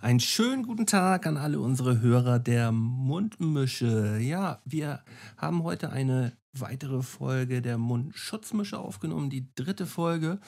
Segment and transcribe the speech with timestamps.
[0.00, 4.18] Einen schönen guten Tag an alle unsere Hörer der Mundmische.
[4.20, 5.00] Ja, wir
[5.36, 10.38] haben heute eine weitere Folge der Mundschutzmische aufgenommen, die dritte Folge.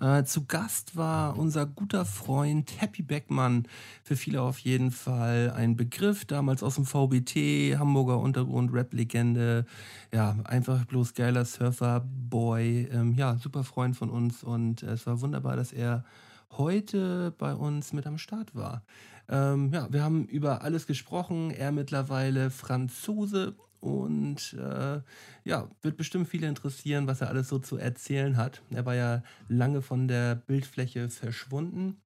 [0.00, 3.68] Äh, zu Gast war unser guter Freund Happy Beckmann,
[4.04, 9.66] für viele auf jeden Fall ein Begriff, damals aus dem VBT, Hamburger Untergrund, Rap-Legende,
[10.14, 14.42] ja, einfach bloß geiler Surfer-Boy, ähm, ja, super Freund von uns.
[14.42, 16.04] Und es war wunderbar, dass er
[16.52, 18.84] heute bei uns mit am Start war.
[19.28, 21.50] Ähm, ja, wir haben über alles gesprochen.
[21.50, 25.00] Er mittlerweile Franzose und äh,
[25.44, 28.62] ja, wird bestimmt viele interessieren, was er alles so zu erzählen hat.
[28.70, 32.00] Er war ja lange von der Bildfläche verschwunden.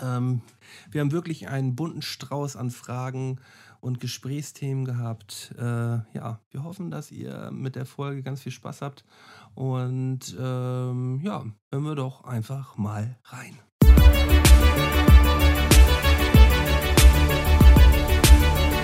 [0.00, 0.42] Ähm,
[0.90, 3.40] wir haben wirklich einen bunten Strauß an Fragen
[3.80, 5.54] und Gesprächsthemen gehabt.
[5.58, 9.04] Äh, ja, wir hoffen, dass ihr mit der Folge ganz viel Spaß habt.
[9.54, 13.58] Und ähm, ja, hören wir doch einfach mal rein.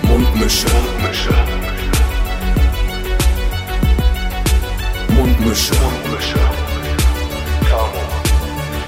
[0.03, 0.67] Mundmische.
[0.67, 1.29] Mundmische.
[5.09, 5.75] Mundmische.
[5.75, 6.39] Mundmische.
[7.69, 8.03] Tamo.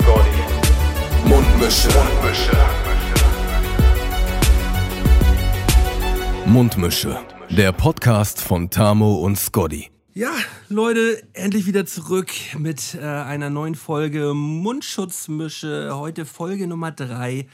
[0.01, 1.27] Scotty.
[1.27, 1.89] Mundmische.
[1.89, 2.57] Mundmische.
[6.45, 7.17] Mundmische.
[7.49, 9.91] Der Podcast von Tamo und Scotty.
[10.13, 10.33] Ja,
[10.67, 15.91] Leute, endlich wieder zurück mit äh, einer neuen Folge Mundschutzmische.
[15.95, 17.47] Heute Folge Nummer drei.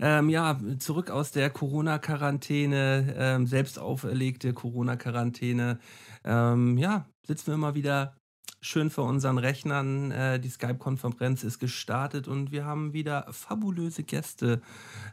[0.00, 5.78] Ähm, ja, zurück aus der Corona-Quarantäne, ähm, selbst auferlegte Corona-Quarantäne.
[6.24, 8.16] Ähm, ja, sitzen wir mal wieder
[8.62, 10.10] schön vor unseren Rechnern.
[10.12, 14.62] Äh, die Skype-Konferenz ist gestartet und wir haben wieder fabulöse Gäste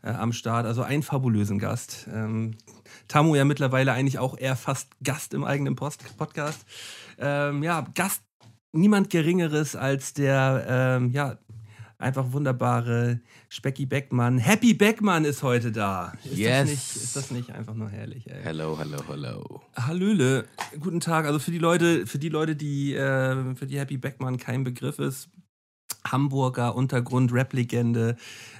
[0.03, 2.07] äh, am Start, also einen fabulösen Gast.
[2.13, 2.55] Ähm,
[3.07, 6.65] Tamu ja mittlerweile eigentlich auch eher fast Gast im eigenen Post Podcast.
[7.17, 8.21] Ähm, ja, Gast
[8.71, 11.37] niemand Geringeres als der ähm, ja,
[11.99, 13.19] einfach wunderbare
[13.49, 14.39] Specky Beckmann.
[14.39, 16.13] Happy Beckmann ist heute da.
[16.23, 16.59] Ist yes.
[16.59, 18.41] Das nicht, ist das nicht einfach nur herrlich, ey?
[18.41, 19.61] Hello, hello, hello.
[19.75, 20.45] Hallöle.
[20.79, 21.25] Guten Tag.
[21.25, 24.97] Also für die Leute, für die Leute, die, äh, für die Happy Beckmann kein Begriff
[24.97, 25.29] ist,
[26.07, 28.15] Hamburger Untergrund, Rap-Legende,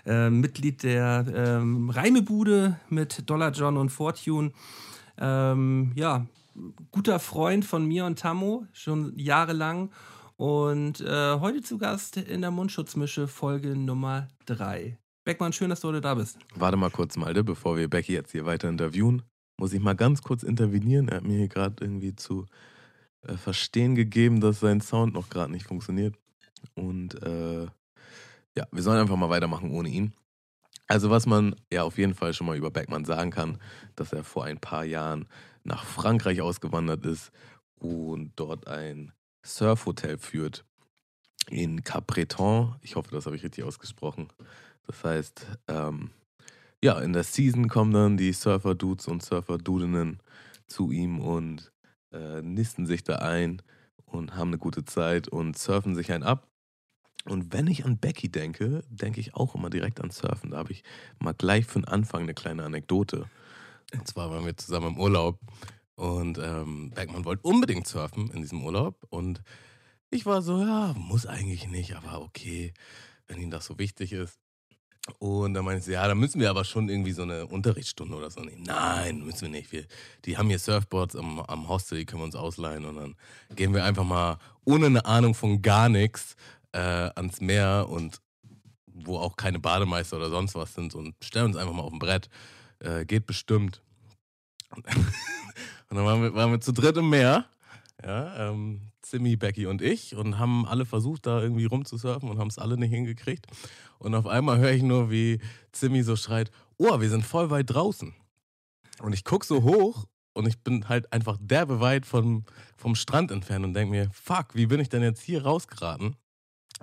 [0.05, 4.51] äh, Mitglied der ähm, Reimebude mit Dollar John und Fortune.
[5.17, 6.25] Ähm, ja,
[6.91, 9.91] guter Freund von mir und Tammo, schon jahrelang.
[10.39, 14.97] Und äh, heute zu Gast in der Mundschutzmische Folge Nummer 3.
[15.25, 16.37] Beckmann, schön, dass du heute da bist.
[16.55, 19.23] Warte mal kurz, Malte, bevor wir Becky jetzt hier weiter interviewen,
[19.57, 21.09] muss ich mal ganz kurz intervenieren.
[21.09, 22.45] Er hat mir hier gerade irgendwie zu
[23.23, 26.15] äh, verstehen gegeben, dass sein Sound noch gerade nicht funktioniert.
[26.73, 27.65] Und äh,
[28.55, 30.13] ja, wir sollen einfach mal weitermachen ohne ihn.
[30.87, 33.57] Also was man ja auf jeden Fall schon mal über Beckmann sagen kann,
[33.97, 35.27] dass er vor ein paar Jahren
[35.65, 37.33] nach Frankreich ausgewandert ist
[37.77, 39.11] und dort ein
[39.43, 40.65] Surfhotel führt
[41.49, 42.75] in Capbreton.
[42.81, 44.27] Ich hoffe, das habe ich richtig ausgesprochen.
[44.87, 46.11] Das heißt, ähm,
[46.83, 50.19] ja, in der Season kommen dann die Surfer-Dudes und Surfer-Dudinnen
[50.67, 51.71] zu ihm und
[52.11, 53.61] äh, nisten sich da ein
[54.05, 56.47] und haben eine gute Zeit und surfen sich ein ab.
[57.25, 60.51] Und wenn ich an Becky denke, denke ich auch immer direkt an Surfen.
[60.51, 60.83] Da habe ich
[61.19, 63.29] mal gleich den Anfang eine kleine Anekdote.
[63.93, 65.39] Und zwar waren wir zusammen im Urlaub
[65.99, 69.05] und ähm, Bergmann wollte unbedingt surfen in diesem Urlaub.
[69.09, 69.41] Und
[70.09, 72.73] ich war so, ja, muss eigentlich nicht, aber okay,
[73.27, 74.39] wenn ihm das so wichtig ist.
[75.17, 78.31] Und dann meinte sie, ja, da müssen wir aber schon irgendwie so eine Unterrichtsstunde oder
[78.31, 78.63] so nehmen.
[78.63, 79.73] Nein, müssen wir nicht.
[79.73, 79.85] Wir,
[80.23, 82.85] die haben hier Surfboards am, am Hostel, die können wir uns ausleihen.
[82.85, 83.15] Und dann
[83.55, 86.37] gehen wir einfach mal ohne eine Ahnung von gar nichts
[86.71, 88.21] äh, ans Meer und
[88.85, 91.99] wo auch keine Bademeister oder sonst was sind und stellen uns einfach mal auf ein
[91.99, 92.29] Brett.
[92.79, 93.81] Äh, geht bestimmt.
[95.89, 97.45] Und dann waren wir, waren wir zu dritt im Meer.
[98.03, 102.47] Ja, ähm, Zimmy, Becky und ich und haben alle versucht, da irgendwie rumzusurfen und haben
[102.47, 103.47] es alle nicht hingekriegt.
[103.97, 105.39] Und auf einmal höre ich nur, wie
[105.71, 108.13] Zimmy so schreit: Oh, wir sind voll weit draußen.
[109.01, 112.45] Und ich gucke so hoch und ich bin halt einfach derbe weit vom,
[112.77, 116.15] vom Strand entfernt und denke mir: Fuck, wie bin ich denn jetzt hier rausgeraten?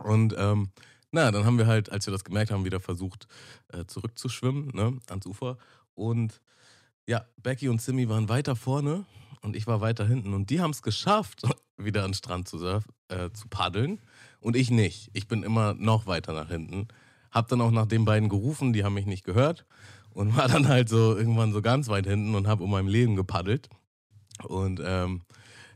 [0.02, 0.70] Und ähm,
[1.12, 3.26] na, dann haben wir halt, als wir das gemerkt haben, wieder versucht,
[3.68, 5.56] äh, zurückzuschwimmen ne, ans Ufer.
[5.94, 6.42] Und
[7.06, 9.04] ja, Becky und Simi waren weiter vorne
[9.42, 10.34] und ich war weiter hinten.
[10.34, 11.42] Und die haben es geschafft,
[11.76, 14.00] wieder an den Strand zu, surf, äh, zu paddeln.
[14.40, 15.10] Und ich nicht.
[15.12, 16.88] Ich bin immer noch weiter nach hinten.
[17.30, 19.66] Hab dann auch nach den beiden gerufen, die haben mich nicht gehört.
[20.10, 23.16] Und war dann halt so irgendwann so ganz weit hinten und habe um mein Leben
[23.16, 23.68] gepaddelt.
[24.44, 25.22] Und ähm,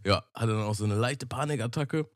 [0.04, 2.08] ja, hatte dann auch so eine leichte Panikattacke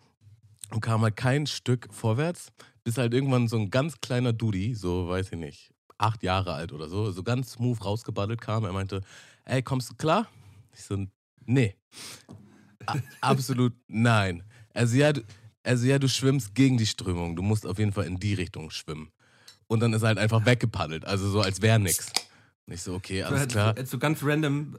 [0.70, 2.52] und kam halt kein Stück vorwärts,
[2.82, 6.72] bis halt irgendwann so ein ganz kleiner Dudi, so weiß ich nicht, acht Jahre alt
[6.72, 8.64] oder so, so ganz smooth rausgebaddelt kam.
[8.64, 9.00] Er meinte,
[9.44, 10.26] ey, kommst du klar?
[10.72, 11.06] Ich so,
[11.44, 11.74] nee.
[12.86, 14.42] A absolut nein.
[14.74, 15.22] Also ja, du,
[15.62, 17.36] also ja, du schwimmst gegen die Strömung.
[17.36, 19.10] Du musst auf jeden Fall in die Richtung schwimmen.
[19.66, 21.04] und dann ist er halt einfach weggepaddelt.
[21.04, 22.10] Also so, als wäre nix.
[22.66, 23.74] Und ich so, okay, alles klar.
[23.84, 24.78] So ganz random.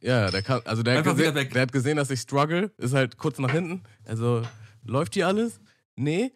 [0.00, 3.16] Ja, der kann, also der hat, gesehen, der hat gesehen, dass ich struggle, ist halt
[3.16, 3.82] kurz nach hinten.
[4.04, 4.42] Also,
[4.84, 5.60] läuft hier alles?
[5.96, 6.32] Nee.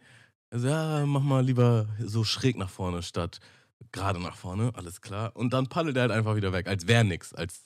[0.50, 3.38] Also, ja, mach mal lieber so schräg nach vorne statt
[3.92, 5.34] gerade nach vorne, alles klar.
[5.34, 7.60] Und dann paddelt er halt einfach wieder weg, als wäre nix, als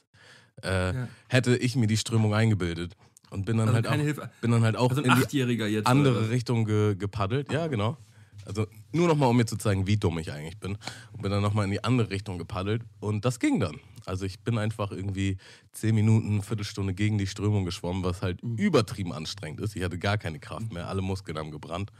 [0.62, 1.08] äh, Ja.
[1.28, 2.94] hätte ich mir die Strömung eingebildet.
[3.30, 4.30] Und bin dann Also halt auch, Hilfe.
[4.42, 5.38] bin dann halt auch Also in die
[5.72, 5.86] jetzt.
[5.86, 6.30] andere oder?
[6.30, 7.50] Richtung ge gepaddelt.
[7.50, 7.96] Ja, genau.
[8.44, 10.76] Also nur nochmal, um mir zu zeigen, wie dumm ich eigentlich bin.
[11.12, 12.82] Und bin dann nochmal in die andere Richtung gepaddelt.
[13.00, 13.80] Und das ging dann.
[14.04, 15.38] Also ich bin einfach irgendwie
[15.72, 18.56] zehn Minuten, Viertelstunde gegen die Strömung geschwommen, was halt Mhm.
[18.56, 19.74] übertrieben anstrengend ist.
[19.76, 20.88] Ich hatte gar keine Kraft mehr.
[20.88, 21.90] Alle Muskeln haben gebrannt.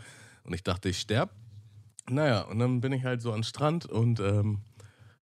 [0.45, 1.31] Und ich dachte, ich sterb.
[2.09, 4.59] Naja, und dann bin ich halt so an den Strand und ähm,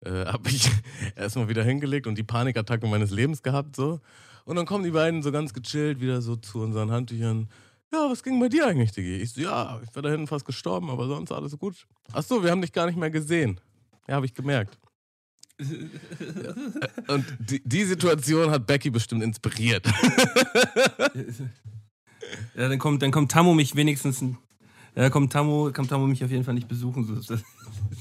[0.05, 0.71] äh, habe mich
[1.17, 3.77] erstmal wieder hingelegt und die Panikattacke meines Lebens gehabt.
[3.77, 4.01] so.
[4.45, 7.49] Und dann kommen die beiden so ganz gechillt wieder so zu unseren Handtüchern.
[7.93, 9.17] Ja, was ging bei dir eigentlich, Digi?
[9.17, 11.87] Ich so, ja, ich war da hinten fast gestorben, aber sonst alles gut.
[12.12, 13.61] Ach so, wir haben dich gar nicht mehr gesehen.
[14.09, 14.79] Ja, habe ich gemerkt.
[15.59, 17.15] Ja.
[17.15, 19.87] Und die, die Situation hat Becky bestimmt inspiriert.
[22.57, 24.25] Ja, dann kommt, dann kommt Tammo mich wenigstens.
[24.97, 27.05] Ja, kommt Tammo, kommt Tammo mich auf jeden Fall nicht besuchen.
[27.05, 27.43] So ist das.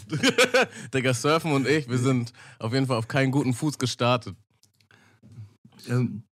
[0.94, 4.36] Digga, Surfen und ich, wir sind auf jeden Fall auf keinen guten Fuß gestartet.
[5.90, 6.24] Ähm,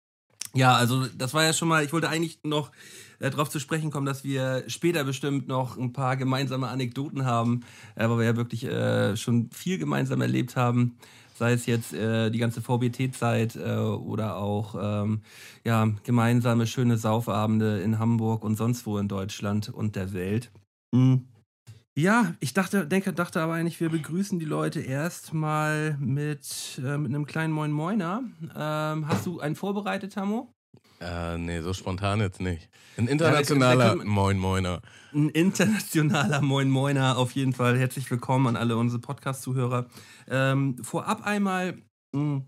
[0.54, 2.70] ja, also das war ja schon mal, ich wollte eigentlich noch
[3.18, 7.64] äh, darauf zu sprechen kommen, dass wir später bestimmt noch ein paar gemeinsame Anekdoten haben,
[7.96, 10.96] äh, weil wir ja wirklich äh, schon viel gemeinsam erlebt haben,
[11.42, 15.22] sei es jetzt äh, die ganze VBT-Zeit äh, oder auch ähm,
[15.64, 20.52] ja, gemeinsame schöne Saufabende in Hamburg und sonst wo in Deutschland und der Welt.
[20.92, 21.26] Mhm.
[21.98, 27.12] Ja, ich dachte, denke, dachte aber eigentlich, wir begrüßen die Leute erstmal mit, äh, mit
[27.12, 28.22] einem kleinen Moin Moiner.
[28.56, 30.54] Ähm, hast du einen vorbereitet, Tammo?
[31.02, 32.68] Äh, nee, so spontan jetzt nicht.
[32.96, 34.80] Ein Ja, internationaler können- Moin Moiner.
[35.12, 37.76] Ein internationaler Moin Moiner auf jeden Fall.
[37.78, 39.86] Herzlich willkommen an alle unsere Podcast-Zuhörer.
[40.28, 41.78] Ähm, vorab einmal,
[42.12, 42.42] mh,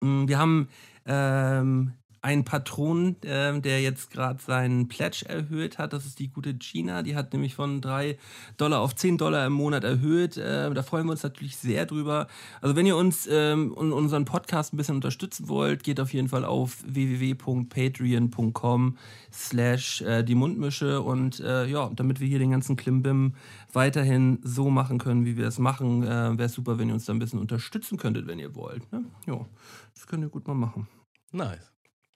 [0.00, 0.68] mh, wir haben
[1.06, 5.94] ähm, einen Patron, ähm, der jetzt gerade seinen Pledge erhöht hat.
[5.94, 7.02] Das ist die gute Gina.
[7.02, 8.18] Die hat nämlich von 3
[8.58, 10.38] Dollar auf 10 Dollar im Monat erhöht.
[10.42, 12.26] Ähm, da freuen wir uns natürlich sehr drüber.
[12.60, 16.28] Also wenn ihr uns ähm, und unseren Podcast ein bisschen unterstützen wollt, geht auf jeden
[16.28, 18.98] Fall auf www.patreon.com
[19.32, 23.32] slash äh, die Mundmische und äh, ja, damit wir hier den ganzen Klimbim
[23.72, 27.06] weiterhin so machen können, wie wir es machen, äh, wäre es super, wenn ihr uns
[27.06, 28.92] da ein bisschen unterstützen könntet, wenn ihr wollt.
[28.92, 29.06] Ne?
[29.26, 29.46] Ja,
[29.94, 30.86] das könnt ihr gut mal machen.
[31.32, 31.69] Nice.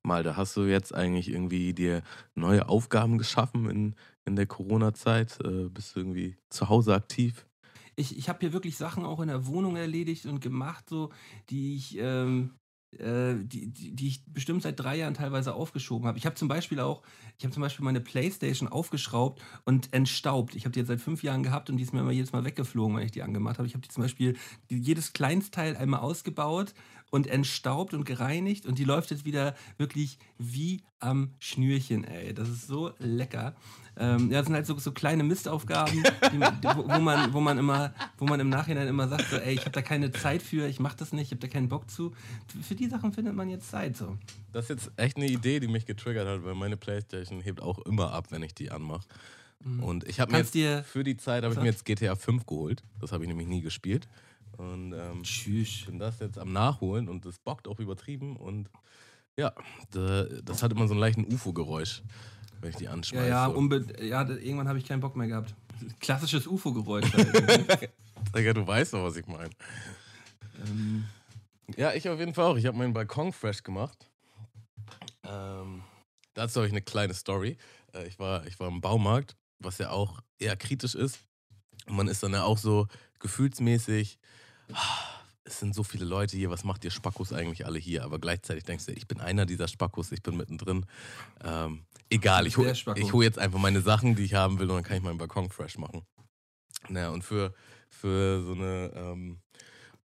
[0.05, 2.03] Malte, hast du jetzt eigentlich irgendwie dir
[2.35, 5.39] neue Aufgaben geschaffen in, in der Corona-Zeit?
[5.43, 7.47] Äh, bist du irgendwie zu Hause aktiv?
[7.97, 11.11] ich, ich habe hier wirklich Sachen auch in der Wohnung erledigt und gemacht, so,
[11.51, 12.55] die ich, ähm,
[12.99, 16.19] äh, die, die, die ich bestimmt seit drei Jahren teilweise aufgeschoben habe.
[16.19, 17.03] Ich habe zum Beispiel auch,
[17.39, 20.55] ich habe zum Beispiel meine Playstation aufgeschraubt und entstaubt.
[20.55, 22.45] Ich habe die jetzt seit fünf Jahren gehabt und die ist mir immer jedes Mal
[22.45, 23.67] weggeflogen, wenn ich die angemacht habe.
[23.67, 24.37] Ich habe die zum Beispiel
[24.69, 26.75] jedes Kleinstteil einmal ausgebaut
[27.15, 32.35] und entstaubt und gereinigt und die läuft jetzt wieder wirklich wie am Schnürchen, ey.
[32.35, 33.55] Das ist so lecker.
[33.97, 36.03] Ähm, ja, das sind halt so, so kleine Mistaufgaben,
[36.33, 39.55] die, wo, wo, man, wo, man immer, wo man im Nachhinein immer sagt, so, ey,
[39.55, 41.89] ich habe da keine Zeit für, ich mache das nicht, ich habe da keinen Bock
[41.89, 42.13] zu.
[42.61, 43.97] Für die Sachen findet man jetzt Zeit.
[43.97, 44.19] So.
[44.53, 47.79] Das ist jetzt echt eine Idee, die mich getriggert hat, weil meine Playstation hebt auch
[47.87, 49.07] immer ab, wenn ich die anmache.
[49.81, 50.53] Und ich habe mir jetzt,
[50.87, 52.83] für die Zeit habe ich mir jetzt GTA 5 geholt.
[53.01, 54.09] Das habe ich nämlich nie gespielt.
[54.57, 55.85] Und ähm, Tschüss.
[55.87, 58.37] bin das jetzt am Nachholen und das bockt auch übertrieben.
[58.37, 58.69] Und
[59.37, 59.53] ja,
[59.91, 62.03] da, das hat immer so einen leichten UFO-Geräusch,
[62.61, 63.29] wenn ich die Ja, anschmeiße.
[63.29, 63.49] ja,
[64.05, 65.55] ja, da- irgendwann habe ich keinen Bock mehr gehabt.
[66.01, 67.13] Klassisches UFO-Geräusch.
[67.13, 67.91] Halt.
[68.37, 69.51] Digga, du weißt doch, was ich meine.
[70.65, 71.05] ähm,
[71.77, 72.57] Ja, ich auf jeden Fall auch.
[72.57, 74.09] Ich habe meinen Balkon fresh gemacht.
[75.25, 75.83] Ähm,
[76.35, 77.57] dazu habe ich eine kleine Story.
[77.93, 81.19] Äh, ich, war, ich war im Baumarkt, was ja auch eher kritisch ist.
[81.87, 82.87] Und man ist dann ja auch so
[83.21, 84.24] gefühlsmäßig, "Ah,
[85.45, 88.05] es sind so viele Leute hier, was macht ihr Spackos eigentlich alle hier?
[88.05, 90.87] Aber gleichzeitig denkst du, ich bin einer dieser Spackos, ich bin mittendrin.
[91.43, 94.85] Ähm, egal, ich hole hol jetzt einfach meine Sachen, die ich haben will und dann
[94.85, 96.07] kann ich meinen Balkon fresh machen.
[96.89, 97.55] Naja, und für,
[97.91, 99.41] für so eine ähm,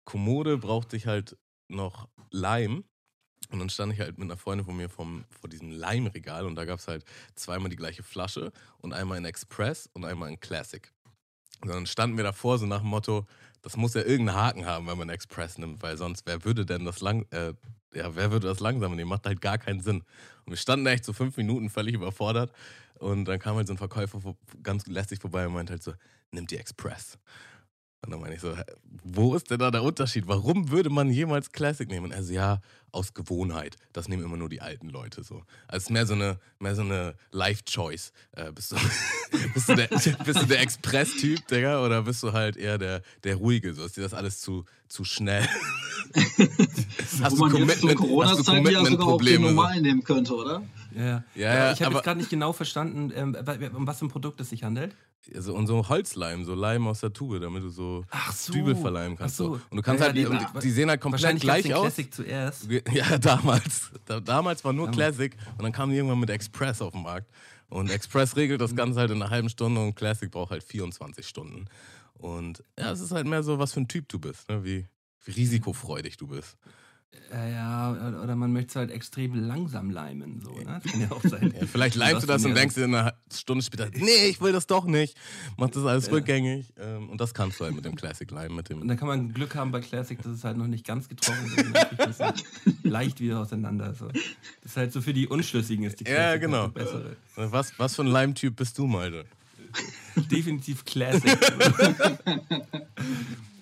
[0.06, 1.38] Kommode brauchte ich halt
[1.70, 2.84] noch Leim.
[3.50, 6.56] Und dann stand ich halt mit einer Freundin von mir vom, vor diesem Leimregal und
[6.56, 7.04] da gab es halt
[7.36, 10.90] zweimal die gleiche Flasche und einmal in Express und einmal in Classic.
[11.62, 13.28] Und dann standen wir davor so nach dem Motto,
[13.62, 16.86] das muss ja irgendeinen Haken haben, wenn man Express nimmt, weil sonst, wer würde denn
[16.86, 17.54] das lang, äh,
[17.94, 19.10] ja, wer würde das langsam nehmen?
[19.10, 20.04] Macht halt gar keinen Sinn.
[20.46, 22.52] Und wir standen echt so fünf Minuten völlig überfordert
[22.96, 24.20] und dann kam halt so ein Verkäufer
[24.64, 25.94] ganz lästig vorbei und meinte halt so,
[26.32, 27.18] nimm die Express.
[28.04, 28.54] Und dann meine ich so,
[29.04, 30.28] wo ist denn da der Unterschied?
[30.28, 32.12] Warum würde man jemals Classic nehmen?
[32.12, 32.60] Also ja,
[32.92, 33.78] aus Gewohnheit.
[33.94, 35.44] Das nehmen immer nur die alten Leute so.
[35.68, 38.12] Also es ist mehr so eine, mehr so eine Life-Choice.
[38.32, 38.76] Äh, bist, du,
[39.54, 43.36] bist du der, bist du der Express-Typ, Digga, oder bist du halt eher der, der
[43.36, 43.74] Ruhige?
[43.74, 45.48] So ist dir das alles zu, zu schnell?
[47.30, 50.64] Wo man jetzt zur Corona-Zeit ja sogar auch den normalen nehmen könnte, oder?
[50.96, 51.54] Ja, ja.
[51.54, 53.36] Ja, ich habe jetzt gerade nicht genau verstanden, ähm,
[53.76, 54.96] um was für ein Produkt es sich handelt.
[55.36, 58.54] Also, und so Holzleim, so Leim aus der Tube, damit du so, Ach so.
[58.54, 59.36] Dübel verleimen kannst.
[59.36, 59.52] Ach so.
[59.70, 61.82] Und du kannst Ja, halt, die- die, die sehen halt komplett gleich aus.
[61.82, 62.68] Classic zuerst.
[62.92, 63.92] Ja, damals.
[64.06, 65.16] Da, damals war nur Damals.
[65.16, 67.30] Classic und dann kam die irgendwann mit Express auf den Markt.
[67.70, 71.26] Und Express regelt das Ganze halt in einer halben Stunde und Classic braucht halt 24
[71.28, 71.68] Stunden.
[72.16, 74.64] Und ja, es ist halt mehr so, was für ein Typ du bist, ne?
[74.66, 74.88] wie,
[75.26, 76.58] wie risikofreudig du bist.
[77.34, 77.92] Äh, ja,
[78.24, 80.42] oder- man möchte es halt extrem langsam leimen.
[80.42, 80.80] So, ne?
[80.84, 81.54] Das kann ja auch sein.
[81.62, 84.68] Ja, vielleicht leimst du das und denkst dir eine Stunde später, nee, ich will das
[84.68, 85.16] doch nicht.
[85.58, 86.74] Mach das alles rückgängig.
[86.78, 88.88] Ähm, Und das kannst du halt mit dem Classic Lime, mit Und dem.
[88.88, 91.46] dann kann man Glück haben bei Classic, dass es halt noch nicht ganz getroffen
[92.10, 92.20] ist.
[92.22, 93.94] Und leicht wieder auseinander.
[93.94, 94.08] So.
[94.10, 94.22] Das
[94.72, 96.64] ist halt so für die Unschlüssigen ist die Ja, Classic genau.
[96.64, 97.16] halt die bessere.
[97.36, 99.26] Was, was für ein Lime-Typ bist du, Malte?
[100.30, 101.32] Definitiv Classic.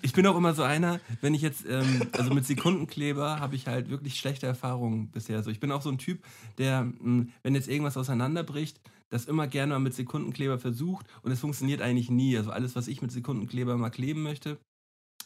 [0.02, 3.66] Ich bin auch immer so einer, wenn ich jetzt, ähm, also mit Sekundenkleber habe ich
[3.66, 5.42] halt wirklich schlechte Erfahrungen bisher.
[5.42, 6.24] So, ich bin auch so ein Typ,
[6.58, 8.80] der, mh, wenn jetzt irgendwas auseinanderbricht,
[9.10, 12.36] das immer gerne mal mit Sekundenkleber versucht und es funktioniert eigentlich nie.
[12.36, 14.58] Also alles, was ich mit Sekundenkleber mal kleben möchte,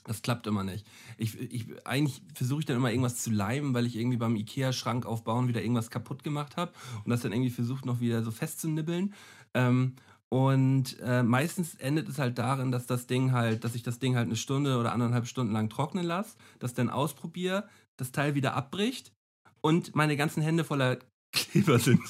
[0.05, 0.87] das klappt immer nicht.
[1.17, 5.07] Ich, ich, eigentlich versuche ich dann immer irgendwas zu leimen, weil ich irgendwie beim Ikea-Schrank
[5.07, 6.73] aufbauen wieder irgendwas kaputt gemacht habe
[7.05, 9.15] und das dann irgendwie versucht noch wieder so festzunibbeln.
[9.55, 9.95] Ähm,
[10.29, 14.17] und äh, meistens endet es halt darin, dass das Ding halt, dass ich das Ding
[14.17, 18.55] halt eine Stunde oder anderthalb Stunden lang trocknen lasse, das dann ausprobiere, das Teil wieder
[18.55, 19.13] abbricht
[19.61, 20.99] und meine ganzen Hände voller
[21.33, 22.01] Kleber sind.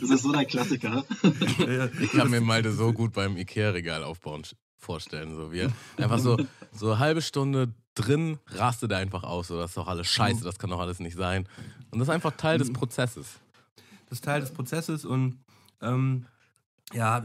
[0.00, 1.04] Das ist so der Klassiker.
[2.00, 4.44] Ich kann mir Malte so gut beim Ikea-Regal aufbauen
[4.76, 5.34] vorstellen.
[5.34, 6.38] So wie er einfach so,
[6.72, 9.48] so eine halbe Stunde drin rastet er einfach aus.
[9.48, 11.48] So, das ist doch alles scheiße, das kann doch alles nicht sein.
[11.90, 13.40] Und das ist einfach Teil des Prozesses.
[14.08, 15.38] das ist Teil des Prozesses und
[15.82, 16.26] ähm,
[16.92, 17.24] ja,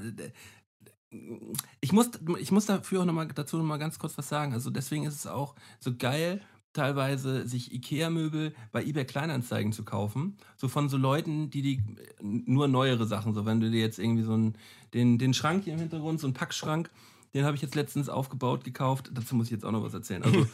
[1.79, 4.53] ich muss, ich muss dafür auch noch mal, dazu noch mal ganz kurz was sagen.
[4.53, 6.41] Also deswegen ist es auch so geil,
[6.73, 10.37] teilweise sich Ikea-Möbel bei eBay Kleinanzeigen zu kaufen.
[10.57, 11.81] So von so Leuten, die die
[12.21, 14.57] nur neuere Sachen, so wenn du dir jetzt irgendwie so einen,
[14.93, 16.89] den, den Schrank hier im Hintergrund, so einen Packschrank,
[17.33, 19.11] den habe ich jetzt letztens aufgebaut, gekauft.
[19.13, 20.23] Dazu muss ich jetzt auch noch was erzählen.
[20.23, 20.45] Also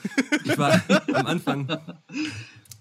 [0.46, 0.82] ich war
[1.13, 1.68] am Anfang,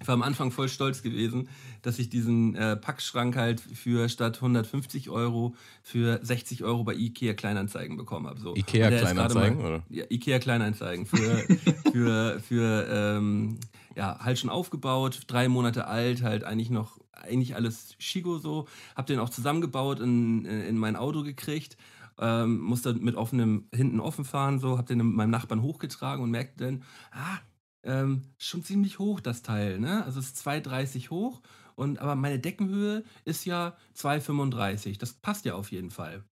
[0.00, 1.48] ich war am Anfang voll stolz gewesen,
[1.82, 7.34] dass ich diesen äh, Packschrank halt für statt 150 Euro für 60 Euro bei Ikea
[7.34, 8.40] Kleinanzeigen bekommen habe.
[8.40, 8.54] So.
[8.54, 9.82] Ikea Kleinanzeigen, mal- oder?
[9.88, 11.44] Ja, Ikea Kleinanzeigen für,
[11.92, 13.58] für, für ähm,
[13.96, 18.68] ja, halt schon aufgebaut, drei Monate alt, halt eigentlich noch, eigentlich alles Chigo so.
[18.94, 21.76] Hab den auch zusammengebaut, in, in mein Auto gekriegt.
[22.20, 26.30] Ähm, musste mit offenem, hinten offen fahren, so, hab den mit meinem Nachbarn hochgetragen und
[26.30, 27.38] merkte dann, ah,
[27.84, 30.04] ähm, schon ziemlich hoch das Teil, ne?
[30.04, 31.40] Also es ist 2,30 hoch
[31.74, 34.98] und aber meine Deckenhöhe ist ja 2,35.
[34.98, 36.24] Das passt ja auf jeden Fall.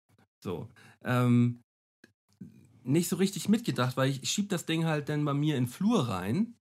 [0.43, 0.69] So.
[1.05, 1.61] Ähm,
[2.83, 5.71] nicht so richtig mitgedacht, weil ich, schieb das Ding halt dann bei mir in den
[5.71, 6.55] Flur rein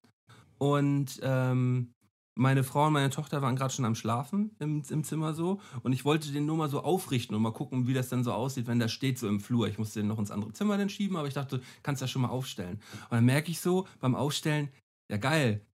[0.57, 1.93] und ähm,
[2.35, 5.93] meine Frau und meine Tochter waren gerade schon am Schlafen im, im Zimmer so und
[5.93, 8.67] ich wollte den nur mal so aufrichten und mal gucken, wie das dann so aussieht,
[8.67, 9.67] wenn der steht so im Flur.
[9.67, 12.23] Ich musste den noch ins andere Zimmer dann schieben, aber ich dachte, kannst ja schon
[12.23, 12.79] mal aufstellen.
[13.09, 14.69] Und dann merke ich so beim Aufstellen,
[15.09, 15.65] ja geil,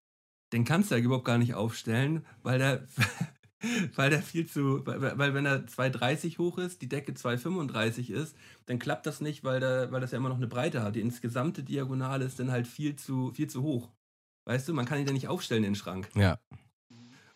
[0.51, 2.87] den kannst du ja überhaupt gar nicht aufstellen, weil der,
[3.95, 8.35] weil der viel zu, weil, weil wenn er 2,30 hoch ist, die Decke 2,35 ist,
[8.65, 10.95] dann klappt das nicht, weil, der, weil das ja immer noch eine Breite hat.
[10.95, 13.89] Die insgesamte Diagonale ist dann halt viel zu, viel zu hoch.
[14.49, 16.09] Weißt du, man kann ihn ja nicht aufstellen in den Schrank.
[16.15, 16.39] Ja.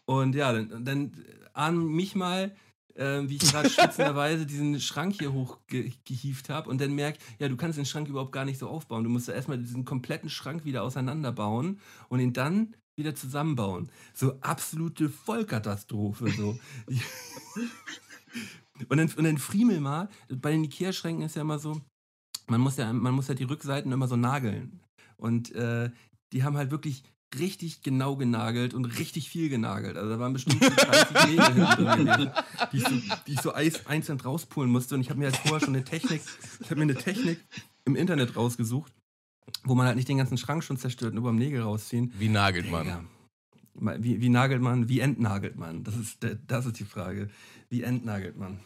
[0.06, 1.12] Und ja, dann, dann
[1.54, 2.56] ahn mich mal,
[2.96, 7.56] äh, wie ich gerade schützenderweise diesen Schrank hier hochgehieft habe und dann merkt, ja, du
[7.56, 9.04] kannst den Schrank überhaupt gar nicht so aufbauen.
[9.04, 11.80] Du musst ja erstmal diesen kompletten Schrank wieder auseinanderbauen
[12.10, 13.92] und ihn dann wieder zusammenbauen.
[14.16, 16.32] So absolute Vollkatastrophe.
[16.32, 16.58] So.
[18.90, 21.80] und, dann, und dann friemel mal, bei den Ikea-Schränken ist ja immer so,
[22.48, 24.80] man muss ja, man muss ja die Rückseiten immer so nageln.
[25.16, 25.92] Und äh,
[26.34, 27.04] die haben halt wirklich
[27.40, 29.98] richtig genau genagelt und richtig viel genagelt.
[29.98, 32.32] Also da waren bestimmt so 30 Nägel hinten drin
[32.72, 32.96] die ich so,
[33.28, 34.96] die ich so einzeln rauspulen musste.
[34.96, 36.22] Und ich habe mir halt vorher schon eine Technik,
[36.60, 37.40] ich habe mir eine Technik
[37.86, 38.92] im Internet rausgesucht,
[39.64, 42.14] wo man halt nicht den ganzen Schrank schon zerstört, nur beim Nägel rausziehen.
[42.20, 42.88] Wie nagelt man?
[42.88, 43.04] Ja.
[43.98, 45.84] Wie, wie nagelt man, wie entnagelt man?
[45.84, 47.30] Das ist, das ist die Frage.
[47.70, 48.60] Wie entnagelt man?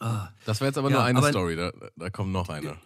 [0.00, 0.28] Ah.
[0.44, 2.76] Das wäre jetzt aber Ja, nur eine aber- Story, da, da kommt noch eine.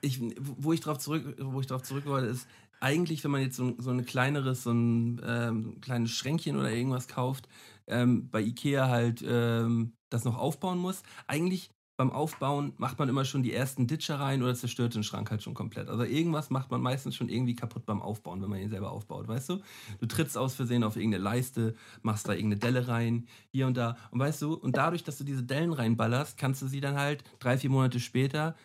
[0.00, 2.46] ich, wo ich drauf zurück, wo ich drauf zurück wollte, ist
[2.80, 7.08] eigentlich, wenn man jetzt so, so ein kleineres, so ein ähm, kleines Schränkchen oder irgendwas
[7.08, 7.48] kauft,
[7.86, 11.02] ähm, bei Ikea halt ähm, das noch aufbauen muss.
[11.26, 15.30] Eigentlich beim Aufbauen macht man immer schon die ersten Ditcher rein oder zerstört den Schrank
[15.30, 15.88] halt schon komplett.
[15.88, 19.28] Also irgendwas macht man meistens schon irgendwie kaputt beim Aufbauen, wenn man ihn selber aufbaut,
[19.28, 19.60] weißt du?
[20.00, 23.96] Du trittst aus Versehen auf irgendeine Leiste, machst da irgendeine Delle rein, hier und da.
[24.10, 27.22] Und weißt du, und dadurch, dass du diese Dellen reinballerst, kannst du sie dann halt
[27.38, 28.56] drei, vier Monate später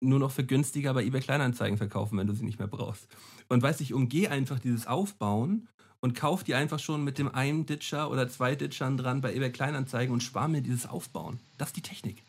[0.00, 3.08] nur noch für günstiger bei eBay Kleinanzeigen verkaufen, wenn du sie nicht mehr brauchst.
[3.48, 5.68] Und weißt du, ich umgehe einfach dieses Aufbauen
[6.00, 9.50] und kaufe die einfach schon mit dem einen Ditcher oder zwei Ditchern dran bei eBay
[9.50, 11.40] Kleinanzeigen und spare mir dieses Aufbauen.
[11.58, 12.22] Das ist die Technik.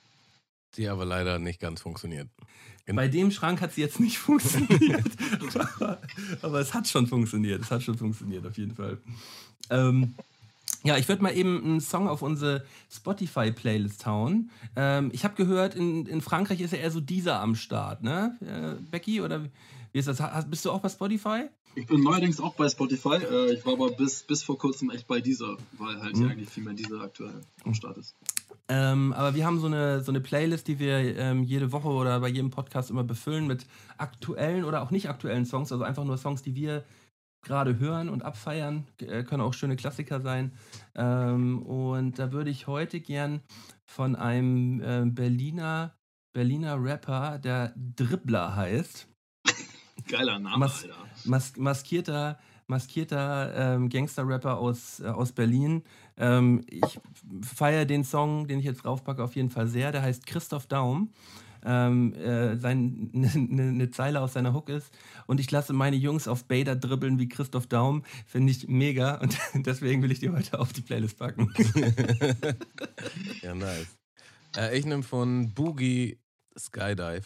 [0.75, 2.29] Die aber leider nicht ganz funktioniert.
[2.85, 5.05] In Bei dem Schrank hat sie jetzt nicht funktioniert.
[5.55, 6.01] aber,
[6.41, 7.61] aber, es hat schon funktioniert.
[7.61, 8.97] Es hat schon funktioniert, auf jeden Fall.
[9.69, 10.15] Ähm,
[10.87, 14.49] ja, ich würde mal eben einen Song auf unsere Spotify-Playlist hauen.
[14.77, 18.37] Ähm, ich habe gehört, in, in Frankreich ist ja eher so dieser am Start, ne?
[18.41, 19.43] Äh, Becky, oder
[19.91, 20.21] wie ist das?
[20.47, 21.49] Bist du auch bei Spotify?
[21.75, 23.17] Ich bin neuerdings auch bei Spotify.
[23.17, 26.29] Äh, ich war aber bis, bis vor kurzem echt bei dieser, weil halt mhm.
[26.29, 28.15] eigentlich viel mehr dieser aktuell am Start ist.
[28.69, 32.19] Ähm, aber wir haben so eine, so eine Playlist, die wir ähm, jede Woche oder
[32.21, 33.65] bei jedem Podcast immer befüllen mit
[33.97, 35.71] aktuellen oder auch nicht aktuellen Songs.
[35.71, 36.83] Also einfach nur Songs, die wir
[37.41, 38.87] gerade hören und abfeiern.
[39.01, 40.53] Äh, können auch schöne Klassiker sein.
[40.95, 43.41] Ähm, und da würde ich heute gern
[43.85, 45.95] von einem äh, Berliner,
[46.33, 49.07] Berliner Rapper, der Dribbler heißt.
[50.07, 50.95] Geiler Name, Mas Alter.
[51.25, 55.83] Mas maskierter maskierter ähm, Gangster-Rapper aus, äh, aus Berlin.
[56.17, 56.99] Ähm, ich
[57.41, 59.91] feiere den Song, den ich jetzt draufpacke, auf jeden Fall sehr.
[59.91, 61.11] Der heißt Christoph Daum.
[61.65, 64.91] Ähm, äh, sein, ne, ne, ne Zeile aus seiner Hook ist.
[65.25, 68.03] Und ich lasse meine Jungs auf Bader dribbeln wie Christoph Daum.
[68.25, 69.15] Finde ich mega.
[69.53, 71.53] Und deswegen will ich die heute auf die Playlist packen.
[73.41, 73.97] ja, nice.
[74.55, 76.19] Äh, ich nehme von Boogie
[76.57, 77.25] Skydive.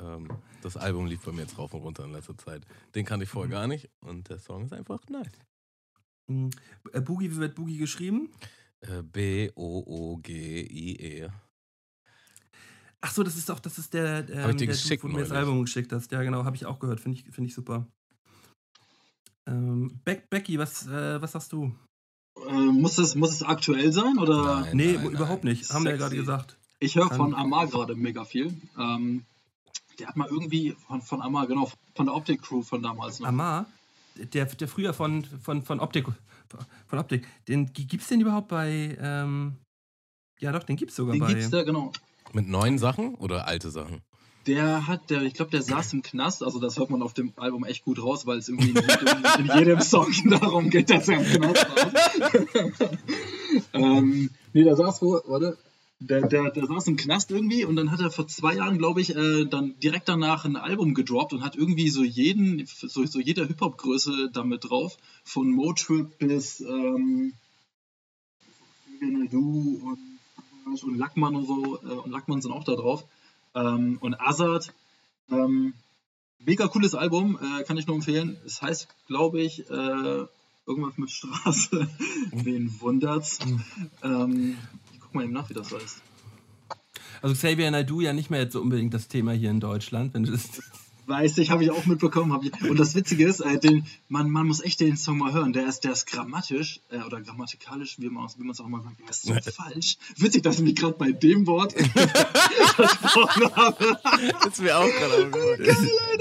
[0.00, 0.28] Ähm,
[0.62, 2.64] das Album lief bei mir jetzt rauf und runter in letzter Zeit.
[2.94, 3.52] Den kannte ich vorher mhm.
[3.52, 5.38] gar nicht und der Song ist einfach nice.
[6.28, 6.50] Mhm.
[6.92, 8.30] Äh, Boogie, wie wird Boogie geschrieben?
[8.80, 9.58] Äh, B-O-O-G-I-E.
[13.00, 15.12] Ach so, das ist auch, das ist der, ähm, hab ich dir der geschickt, Dude,
[15.12, 16.10] wo du mir das Album geschickt hast.
[16.10, 17.00] Ja, genau, habe ich auch gehört.
[17.00, 17.86] Finde ich, find ich super.
[19.46, 21.72] Ähm, Be Becky, was, äh, was sagst du?
[22.48, 24.18] Äh, muss, es, muss es aktuell sein?
[24.18, 24.60] Oder?
[24.62, 25.54] Nein, nee, nein, überhaupt nein.
[25.54, 25.72] nicht.
[25.72, 26.56] Haben wir ja gerade gesagt.
[26.80, 28.54] Ich höre von Amar gerade mega viel.
[28.78, 29.24] Ähm,
[29.98, 33.20] der hat mal irgendwie von, von Amar, genau, von der Optik Crew von damals.
[33.20, 33.28] Ne?
[33.28, 33.66] Amar?
[34.16, 36.06] Der, der früher von, von, von Optik,
[36.86, 37.26] von Optik.
[37.46, 39.56] Den, gibt's den überhaupt bei, ähm,
[40.40, 41.26] ja doch, den gibt's sogar den bei.
[41.28, 41.92] Den gibt's da, genau.
[42.32, 44.02] Mit neuen Sachen oder alte Sachen?
[44.46, 47.32] Der hat, der, ich glaube, der saß im Knast, also das hört man auf dem
[47.36, 51.08] Album echt gut raus, weil es irgendwie in jedem, in jedem Song darum geht, dass
[51.08, 52.90] er im Knast war.
[53.98, 55.58] ähm, nee, der saß wo, warte,
[56.00, 59.00] der, der, der saß im Knast irgendwie und dann hat er vor zwei Jahren, glaube
[59.00, 63.18] ich, äh, dann direkt danach ein Album gedroppt und hat irgendwie so jeden, so, so
[63.18, 64.96] jeder Hip-Hop-Größe damit drauf.
[65.24, 67.34] Von Motrip bis ähm,
[69.30, 70.17] Du und,
[70.68, 73.04] und Lackmann und so, äh, und Lackmann sind auch da drauf.
[73.54, 74.72] Ähm, und Azad.
[75.30, 75.74] Ähm,
[76.38, 78.36] mega cooles Album, äh, kann ich nur empfehlen.
[78.46, 80.26] Es heißt, glaube ich, äh,
[80.66, 81.88] irgendwas mit Straße.
[82.32, 83.44] Wen wundert's?
[83.44, 83.62] Mhm.
[84.02, 84.58] Ähm,
[85.00, 86.02] guck mal eben nach, wie das heißt.
[87.20, 90.24] Also Xavier Naidoo ja nicht mehr jetzt so unbedingt das Thema hier in Deutschland, wenn
[90.24, 90.60] du das.
[91.08, 92.38] Weiß ich, habe ich auch mitbekommen.
[92.42, 95.54] Ich, und das Witzige ist, äh, den, man, man muss echt den Song mal hören.
[95.54, 99.08] Der ist, der ist grammatisch äh, oder grammatikalisch, wie man es auch immer sagt, der
[99.08, 99.96] ist so falsch.
[100.18, 101.72] Witzig, dass ich mich gerade bei dem Wort
[102.76, 103.98] versprochen habe.
[104.46, 105.56] Ist mir auch gerade oh,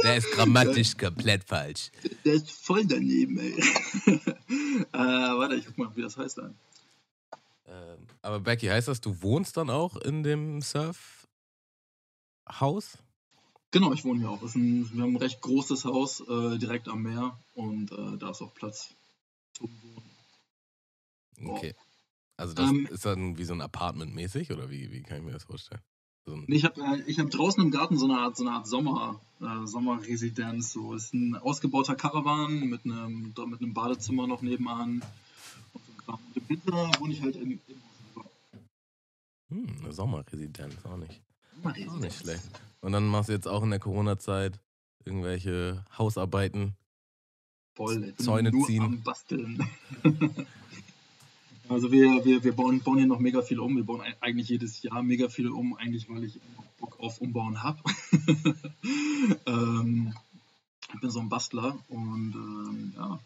[0.04, 1.92] Der ist grammatisch komplett falsch.
[2.24, 3.56] Der ist voll daneben, ey.
[4.08, 6.56] äh, warte, ich guck mal, wie das heißt dann.
[7.68, 10.98] Ähm, aber Becky, heißt das, du wohnst dann auch in dem Surfhaus?
[13.72, 14.42] Genau, ich wohne hier auch.
[14.42, 18.42] Ein, wir haben ein recht großes Haus äh, direkt am Meer und äh, da ist
[18.42, 18.96] auch Platz
[19.54, 21.50] zum Wohnen.
[21.50, 21.76] Okay.
[22.38, 25.24] Also das ähm, ist dann wie so ein Apartment mäßig oder wie, wie kann ich
[25.24, 25.82] mir das vorstellen?
[26.26, 28.68] So ich habe äh, ich hab draußen im Garten so eine Art, so eine Art
[28.68, 30.72] Sommer, äh, Sommerresidenz.
[30.72, 35.02] So ist ein ausgebauter Caravan mit einem, mit einem Badezimmer noch nebenan
[35.74, 37.82] und im Winter wohne ich halt im, im
[39.50, 41.22] hm, eine Sommerresidenz, auch nicht.
[41.56, 41.94] Sommerresidenz.
[41.94, 42.62] Auch nicht schlecht.
[42.88, 44.62] Und dann machst du jetzt auch in der Corona-Zeit
[45.04, 46.78] irgendwelche Hausarbeiten.
[47.76, 48.82] Voll, Zäune ziehen.
[48.82, 49.62] Am Basteln.
[51.68, 53.76] also wir, wir, wir bauen, bauen hier noch mega viel um.
[53.76, 56.40] Wir bauen eigentlich jedes Jahr mega viel um, eigentlich weil ich
[56.80, 57.78] Bock auf Umbauen habe.
[59.46, 60.14] ähm,
[60.94, 63.20] ich bin so ein Bastler und ähm, ja,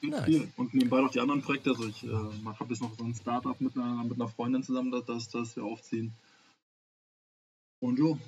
[0.00, 0.46] Nice.
[0.56, 1.70] Und nebenbei noch die anderen Projekte.
[1.70, 4.92] Also ich äh, habe jetzt noch so ein Startup mit einer, mit einer Freundin zusammen,
[5.08, 6.14] das, das wir aufziehen.
[7.80, 8.18] Und jo.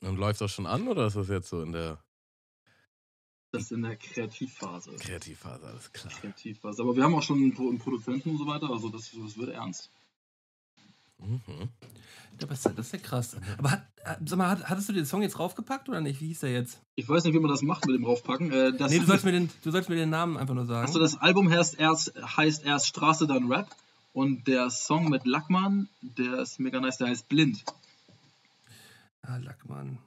[0.00, 2.02] Und läuft das schon an oder ist das jetzt so in der.
[3.52, 4.92] Das ist in der Kreativphase.
[4.96, 6.12] Kreativphase, alles klar.
[6.20, 6.82] Kreativphase.
[6.82, 9.90] Aber wir haben auch schon einen Produzenten und so weiter, also das, das wird ernst.
[11.18, 11.68] Mhm.
[12.38, 13.36] Das, ist- das ist ja krass.
[13.58, 16.20] Aber hat, äh, sag mal, hat- hattest du den Song jetzt draufgepackt oder nicht?
[16.20, 16.80] Wie hieß der jetzt?
[16.94, 18.50] Ich weiß nicht, wie man das macht mit dem raufpacken.
[18.52, 20.86] Äh, das Nee, du sollst mir den, du sollst mir den Namen einfach nur sagen.
[20.86, 23.68] Achso, das Album heißt erst, heißt erst Straße, dann Rap.
[24.12, 27.64] Und der Song mit Lackmann, der ist mega nice, der heißt Blind.
[29.22, 29.98] Ah, Lackmann.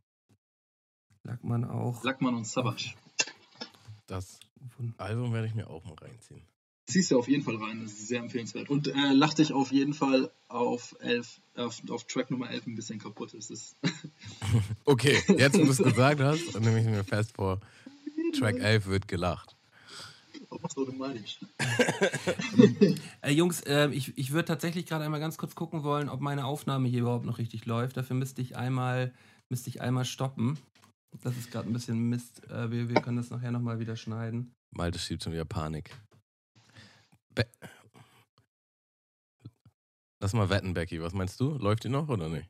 [1.24, 2.04] Lackmann auch.
[2.04, 2.94] Lackmann und Savage.
[4.08, 4.40] Das
[4.98, 6.46] Album werde ich mir auch mal reinziehen.
[6.86, 8.70] Ziehst du auf jeden Fall rein, das ist sehr empfehlenswert.
[8.70, 12.76] Und äh, lach dich auf jeden Fall auf, elf, auf, auf Track Nummer 11 ein
[12.76, 13.34] bisschen kaputt.
[13.34, 13.78] Es ist
[14.86, 17.62] Okay, jetzt wo du es gesagt hast, nehme ich mir fest vor,
[18.38, 19.56] Track 11 wird gelacht.
[20.76, 21.40] Automatisch.
[23.22, 26.46] Äh, Jungs, äh, ich, ich würde tatsächlich gerade einmal ganz kurz gucken wollen, ob meine
[26.46, 27.96] Aufnahme hier überhaupt noch richtig läuft.
[27.96, 29.14] Dafür müsste ich einmal,
[29.50, 30.60] müsste ich einmal stoppen.
[31.22, 32.44] Das ist gerade ein bisschen Mist.
[32.50, 34.54] Äh, wir, wir können das nachher nochmal wieder schneiden.
[34.72, 35.96] Malte schiebt schon wieder Panik.
[37.34, 37.48] Be
[40.20, 41.02] Lass mal wetten, Becky.
[41.02, 41.52] Was meinst du?
[41.58, 42.50] Läuft die noch oder nicht?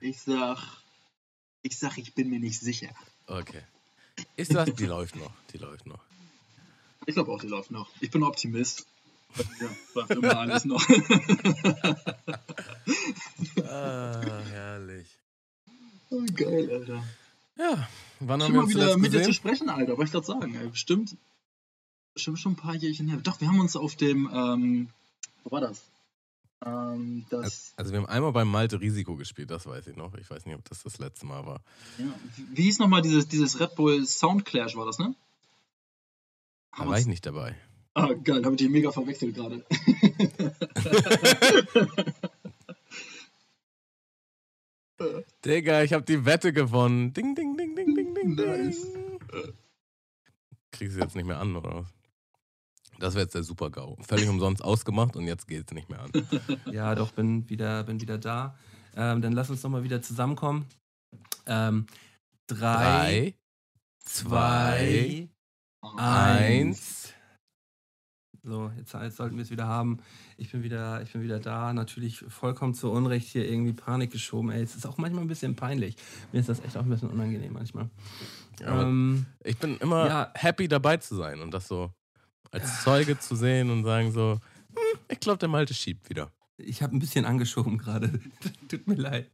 [0.00, 0.58] Ich sag,
[1.62, 2.90] ich sag, ich bin mir nicht sicher.
[3.26, 3.62] Okay.
[4.36, 5.32] Ich sag, die läuft noch.
[5.52, 6.00] Die läuft noch.
[7.06, 7.88] Ich glaube auch, die läuft noch.
[8.00, 8.86] Ich bin Optimist.
[9.36, 10.86] Ja, läuft immer alles noch.
[13.68, 15.06] Ah, herrlich.
[16.10, 17.04] oh, geil, Alter.
[17.58, 17.88] Ja,
[18.20, 19.96] wann haben wir uns wieder mit dir zu sprechen, Alter.
[19.96, 20.54] Wollte ich gerade sagen.
[20.54, 20.68] Ey.
[20.68, 21.16] Bestimmt,
[22.14, 23.18] bestimmt schon ein paar Jährchen her.
[23.22, 24.88] Doch, wir haben uns auf dem, ähm,
[25.42, 25.82] wo war das?
[26.64, 30.14] Ähm, das, Also wir haben einmal beim Malte Risiko gespielt, das weiß ich noch.
[30.14, 31.60] Ich weiß nicht, ob das das letzte Mal war.
[31.98, 32.06] ja,
[32.52, 35.14] wie hieß nochmal dieses, dieses Red Bull Sound Clash, war das, ne?
[36.72, 37.56] Da Haben war ich nicht dabei.
[37.94, 39.64] Ah, geil, habe ich die mega verwechselt gerade.
[45.44, 47.12] Digga, ich habe die Wette gewonnen.
[47.12, 48.82] Ding, ding, ding, ding, ding, ding, Nice.
[48.92, 49.52] ding.
[50.72, 51.86] Kriegst du jetzt nicht mehr an, oder was?
[52.98, 53.96] Das wäre jetzt der Super-GAU.
[54.00, 56.10] Völlig umsonst ausgemacht und jetzt geht's nicht mehr an.
[56.72, 58.56] Ja, doch, bin wieder, bin wieder da.
[58.94, 60.66] Ähm, dann lass uns nochmal wieder zusammenkommen.
[61.46, 61.86] Ähm,
[62.46, 63.34] drei, Drei,
[64.04, 65.28] zwei,
[65.82, 65.98] eins.
[65.98, 67.12] eins.
[68.42, 69.98] So, jetzt, jetzt sollten wir es wieder haben.
[70.36, 71.72] Ich bin wieder, ich bin wieder da.
[71.72, 74.50] Natürlich vollkommen zu Unrecht hier irgendwie Panik geschoben.
[74.50, 75.96] Ey, es ist auch manchmal ein bisschen peinlich.
[76.32, 77.90] Mir ist das echt auch ein bisschen unangenehm manchmal.
[78.64, 80.30] Aber ähm, ich bin immer Ja.
[80.34, 81.90] happy dabei zu sein und das so
[82.50, 84.38] als Zeuge zu sehen und sagen so,
[84.70, 86.30] hm, ich glaube, der Malte schiebt wieder.
[86.58, 88.20] ich habe ein bisschen angeschoben gerade.
[88.68, 89.30] Tut mir leid.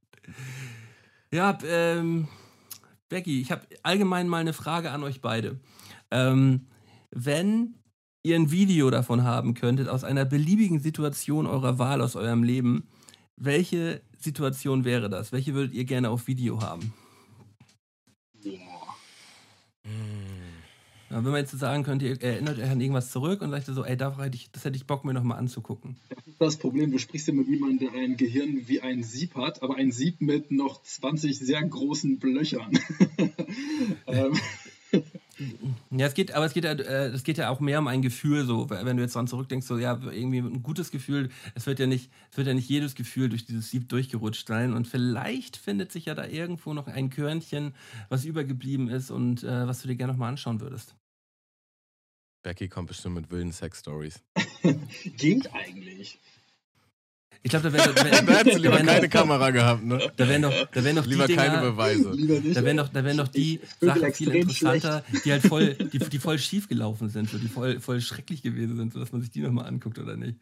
[1.33, 2.29] Ja, ähm,
[3.09, 5.61] Becky, ich habe allgemein mal eine Frage an euch beide.
[6.11, 6.67] Ähm,
[7.11, 7.75] wenn
[8.23, 12.89] ihr ein Video davon haben könntet, aus einer beliebigen Situation eurer Wahl aus eurem Leben,
[13.37, 15.33] welche Situation wäre das?
[15.33, 16.93] Welche würdet ihr gerne auf Video haben?
[18.45, 18.72] Ja,
[21.13, 23.85] wenn man jetzt so sagen könnte, ihr erinnert euch an irgendwas zurück und sagt so,
[23.85, 25.97] ey, da hätte ich, das hätte ich Bock, mir nochmal anzugucken.
[26.09, 29.35] Das ist das Problem, du sprichst ja mit jemandem, der ein Gehirn wie ein Sieb
[29.35, 32.73] hat, aber ein Sieb mit noch 20 sehr großen Blöchern.
[34.07, 34.39] ähm,
[35.91, 38.03] Ja, es geht, aber es geht, ja, äh, es geht ja auch mehr um ein
[38.03, 41.79] Gefühl, so, wenn du jetzt dran zurückdenkst, so, ja, irgendwie ein gutes Gefühl, es wird
[41.79, 45.57] ja nicht, es wird ja nicht jedes Gefühl durch dieses Sieb durchgerutscht sein und vielleicht
[45.57, 47.75] findet sich ja da irgendwo noch ein Körnchen,
[48.09, 50.95] was übergeblieben ist und äh, was du dir gerne nochmal anschauen würdest.
[52.43, 54.21] Becky kommt bestimmt mit wilden Sex-Stories.
[55.17, 56.19] geht eigentlich.
[57.45, 59.85] Ich glaube, da wäre da Da wär, hättest du lieber wären keine noch- Kamera gehabt,
[59.85, 60.13] ne?
[60.17, 62.13] da wären noch, da wären noch Lieber die keine Dinger, Beweise.
[62.13, 62.57] Lieber nicht.
[62.57, 66.19] da wären doch, da wären doch die Sachen viel interessanter, die halt voll, die, die
[66.21, 69.41] voll schief gelaufen sind, so, die voll, voll schrecklich gewesen sind, sodass man sich die
[69.41, 70.37] nochmal anguckt oder nicht.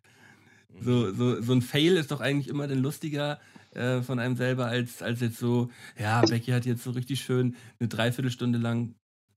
[0.82, 3.40] So, so, so ein Fail ist doch eigentlich immer dann lustiger
[3.74, 7.56] äh, von einem selber, als, als jetzt so, ja, Becky hat jetzt so richtig schön
[7.78, 8.94] eine Dreiviertelstunde lang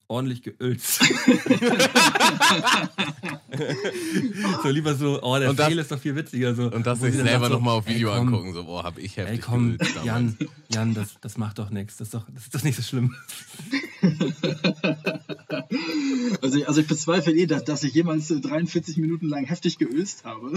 [0.07, 0.81] ordentlich geölt.
[4.63, 6.53] so lieber so, oh, der Und das- Fail ist doch viel witziger.
[6.55, 8.53] So, Und das sich selber so, nochmal auf ey, Video komm, angucken.
[8.53, 9.77] So, boah, hab ich heftig Ey, komm.
[10.03, 10.37] Jan,
[10.69, 11.97] Jan, das, das macht doch nichts.
[11.97, 13.15] Das, ist doch- das ist doch nicht so schlimm.
[16.41, 19.77] Also, ich- also ich bezweifle eh, dass, dass ich jemals äh, 43 Minuten lang heftig
[19.77, 20.51] geöst habe.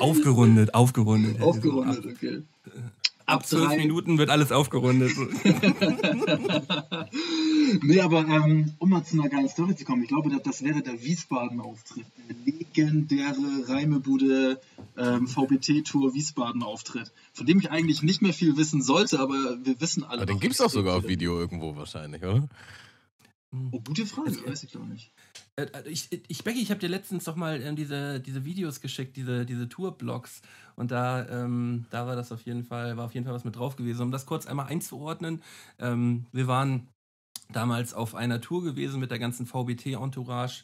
[0.00, 1.40] Aufgerundet, aufgerundet.
[1.40, 2.42] Aufgerundet, okay.
[3.28, 5.12] Ab zwölf Minuten wird alles aufgerundet.
[7.82, 10.64] Nee, aber ähm, um mal zu einer geilen Story zu kommen, ich glaube, das, das
[10.64, 12.06] wäre der Wiesbaden-Auftritt.
[12.28, 14.60] Der legendäre Reimebude
[14.96, 17.12] ähm, VBT-Tour Wiesbaden-Auftritt.
[17.32, 20.22] Von dem ich eigentlich nicht mehr viel wissen sollte, aber wir wissen alle.
[20.22, 21.08] Aber den noch gibt's doch sogar auf.
[21.08, 22.48] Video irgendwo wahrscheinlich, oder?
[23.72, 25.10] Oh, gute Frage, weiß ich gar nicht.
[25.56, 29.16] Äh, Ich, ich, Becky, ich habe dir letztens doch mal ähm, diese, diese Videos geschickt,
[29.16, 30.42] diese, diese Tourblogs.
[30.78, 33.56] Und da, ähm, da war das auf jeden Fall, war auf jeden Fall was mit
[33.56, 34.02] drauf gewesen.
[34.02, 35.42] Um das kurz einmal einzuordnen,
[35.80, 36.86] ähm, wir waren
[37.50, 40.62] damals auf einer Tour gewesen mit der ganzen VBT-Entourage.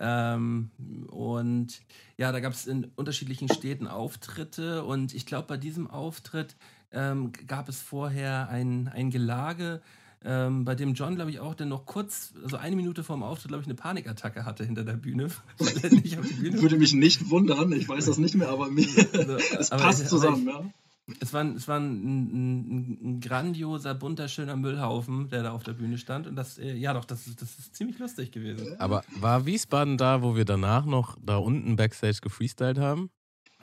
[0.00, 0.72] Ähm,
[1.10, 1.80] und
[2.16, 6.56] ja, da gab es in unterschiedlichen Städten Auftritte und ich glaube, bei diesem Auftritt
[6.90, 9.80] ähm, gab es vorher ein, ein Gelage,
[10.24, 13.22] ähm, bei dem John, glaube ich, auch dann noch kurz, also eine Minute vor dem
[13.22, 15.28] Auftritt, glaube ich, eine Panikattacke hatte hinter der Bühne.
[15.58, 20.00] Bühne Würde mich nicht wundern, ich weiß das nicht mehr, aber mir, also, es passt
[20.00, 20.72] aber, zusammen, aber ich, ja.
[21.20, 25.72] Es war, es war ein, ein, ein, grandioser, bunter, schöner Müllhaufen, der da auf der
[25.72, 26.28] Bühne stand.
[26.28, 28.76] Und das, äh, ja doch, das, das ist ziemlich lustig gewesen.
[28.78, 33.10] Aber war Wiesbaden da, wo wir danach noch da unten Backstage gefreestylt haben?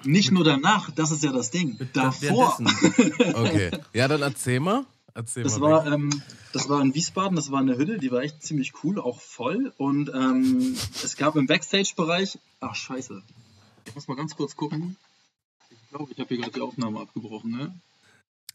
[0.03, 1.77] Nicht nur danach, das ist ja das Ding.
[1.93, 2.57] Davor.
[3.33, 3.71] okay.
[3.93, 4.85] Ja, dann erzähl mal.
[5.13, 6.21] Erzähl das, mal war, ähm,
[6.53, 9.73] das war in Wiesbaden, das war eine Hütte, die war echt ziemlich cool, auch voll.
[9.77, 12.39] Und ähm, es gab im Backstage-Bereich.
[12.59, 13.21] Ach, scheiße.
[13.85, 14.97] Ich muss mal ganz kurz gucken.
[15.69, 17.73] Ich glaube, ich habe hier gerade die Aufnahme abgebrochen, ne?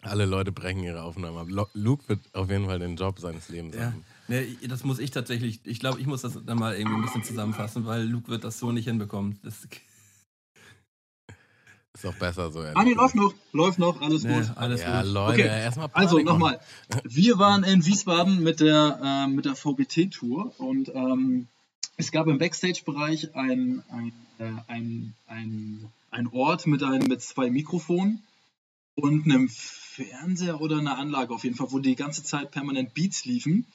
[0.02, 1.48] Alle Leute brechen ihre Aufnahme ab.
[1.72, 3.86] Luke wird auf jeden Fall den Job seines Lebens ja.
[3.86, 4.04] haben.
[4.28, 7.24] Nee, das muss ich tatsächlich, ich glaube, ich muss das dann mal irgendwie ein bisschen
[7.24, 9.38] zusammenfassen, weil Luke wird das so nicht hinbekommen.
[9.42, 9.66] Das
[11.94, 12.60] ist auch besser so.
[12.60, 14.50] Ah, nee, läuft noch, läuft noch, alles nee, gut.
[14.56, 15.12] Alles ja, gut.
[15.12, 15.62] Leute, okay.
[15.62, 16.60] erstmal Also nochmal,
[17.04, 21.46] wir waren in Wiesbaden mit der, äh, der VBT-Tour und ähm,
[21.96, 27.50] es gab im Backstage-Bereich ein, ein, äh, ein, ein, ein Ort mit, einem, mit zwei
[27.50, 28.22] Mikrofonen
[28.96, 33.24] und einem Fernseher oder einer Anlage auf jeden Fall, wo die ganze Zeit permanent Beats
[33.24, 33.66] liefen.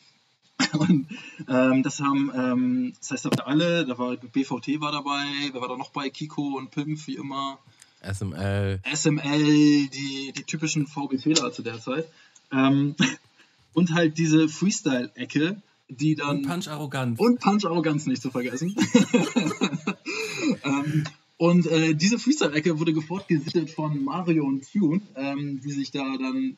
[0.74, 1.08] Und
[1.48, 5.70] ähm, das haben, ähm, das heißt, da alle, da war BVT war dabei, wer war
[5.70, 6.10] da noch bei?
[6.10, 7.60] Kiko und Pimp, wie immer.
[8.02, 8.80] SML.
[8.94, 12.08] SML, die, die typischen VB-Fehler zu der Zeit.
[12.52, 12.96] Ähm,
[13.74, 16.38] und halt diese Freestyle-Ecke, die dann.
[16.38, 17.20] Und Punch-Arroganz.
[17.20, 18.76] Und Punch-Arroganz nicht zu vergessen.
[20.64, 21.04] ähm,
[21.38, 26.58] und äh, diese Freestyle-Ecke wurde fortgesichtet von Mario und Tune, ähm, die sich da dann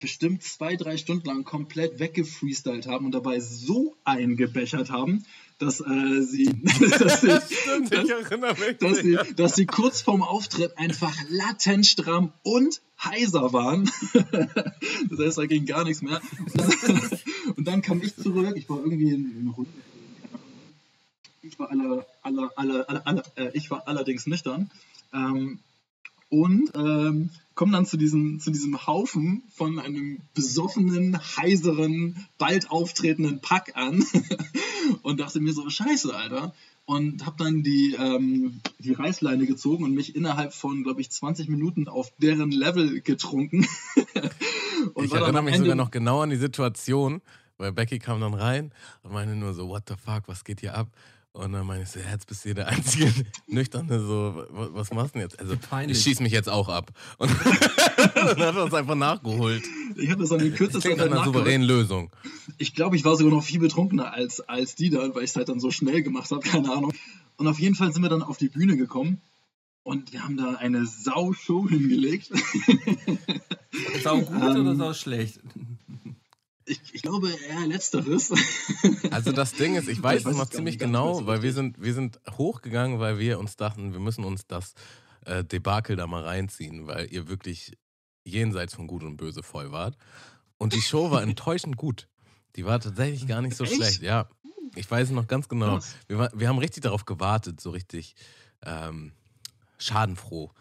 [0.00, 5.24] bestimmt zwei, drei Stunden lang komplett weggefreestylt haben und dabei so eingebechert haben,
[5.58, 6.44] dass äh, sie,
[6.98, 13.52] dass, sie, Stimmt, dass, dass, sie, dass sie kurz vorm Auftritt einfach lattenstramm und heiser
[13.52, 13.90] waren.
[15.10, 16.20] das heißt, da ging gar nichts mehr.
[17.56, 19.70] und dann kam ich zurück, ich war irgendwie in, in Runde.
[21.42, 24.70] Ich war aller, aller, aller, aller, aller äh, ich war allerdings nüchtern.
[25.12, 25.58] Ähm,
[26.32, 33.42] und ähm, komme dann zu diesem, zu diesem Haufen von einem besoffenen, heiseren, bald auftretenden
[33.42, 34.02] Pack an
[35.02, 36.54] und dachte mir so, scheiße, Alter.
[36.86, 41.50] Und habe dann die, ähm, die Reißleine gezogen und mich innerhalb von, glaube ich, 20
[41.50, 43.66] Minuten auf deren Level getrunken.
[45.02, 47.20] ich erinnere mich sogar noch genau an die Situation,
[47.58, 50.74] weil Becky kam dann rein und meinte nur so, what the fuck, was geht hier
[50.74, 50.88] ab?
[51.34, 53.10] Und dann meine ich so, ja, jetzt bist du hier der einzige
[53.46, 55.40] Nüchterne, so, was machst du denn jetzt?
[55.40, 55.96] Also, Peinlich.
[55.96, 56.90] ich schieß mich jetzt auch ab.
[57.18, 59.62] Und dann hat er uns einfach nachgeholt.
[59.96, 62.10] Ich habe das an den kürzesten Zeit einer souveränen Lösung.
[62.58, 65.36] Ich glaube, ich war sogar noch viel betrunkener als, als die da, weil ich es
[65.36, 66.92] halt dann so schnell gemacht habe, keine Ahnung.
[67.36, 69.22] Und auf jeden Fall sind wir dann auf die Bühne gekommen
[69.84, 72.30] und wir haben da eine Sau-Show hingelegt.
[74.02, 75.40] Sau gut oder ähm, sau schlecht?
[76.64, 78.32] Ich, ich, glaube eher letzteres.
[79.10, 81.80] Also das Ding ist, ich weiß, ich weiß es noch ziemlich genau, weil wir sind,
[81.82, 84.74] wir sind hochgegangen, weil wir uns dachten, wir müssen uns das
[85.24, 87.76] äh, Debakel da mal reinziehen, weil ihr wirklich
[88.24, 89.96] jenseits von Gut und Böse voll wart.
[90.58, 92.08] Und die Show war enttäuschend gut.
[92.56, 93.74] Die war tatsächlich gar nicht so Echt?
[93.74, 94.02] schlecht.
[94.02, 94.28] Ja,
[94.74, 95.80] ich weiß es noch ganz genau.
[96.06, 98.14] Wir, war, wir haben richtig darauf gewartet, so richtig
[98.64, 99.12] ähm,
[99.78, 100.52] schadenfroh.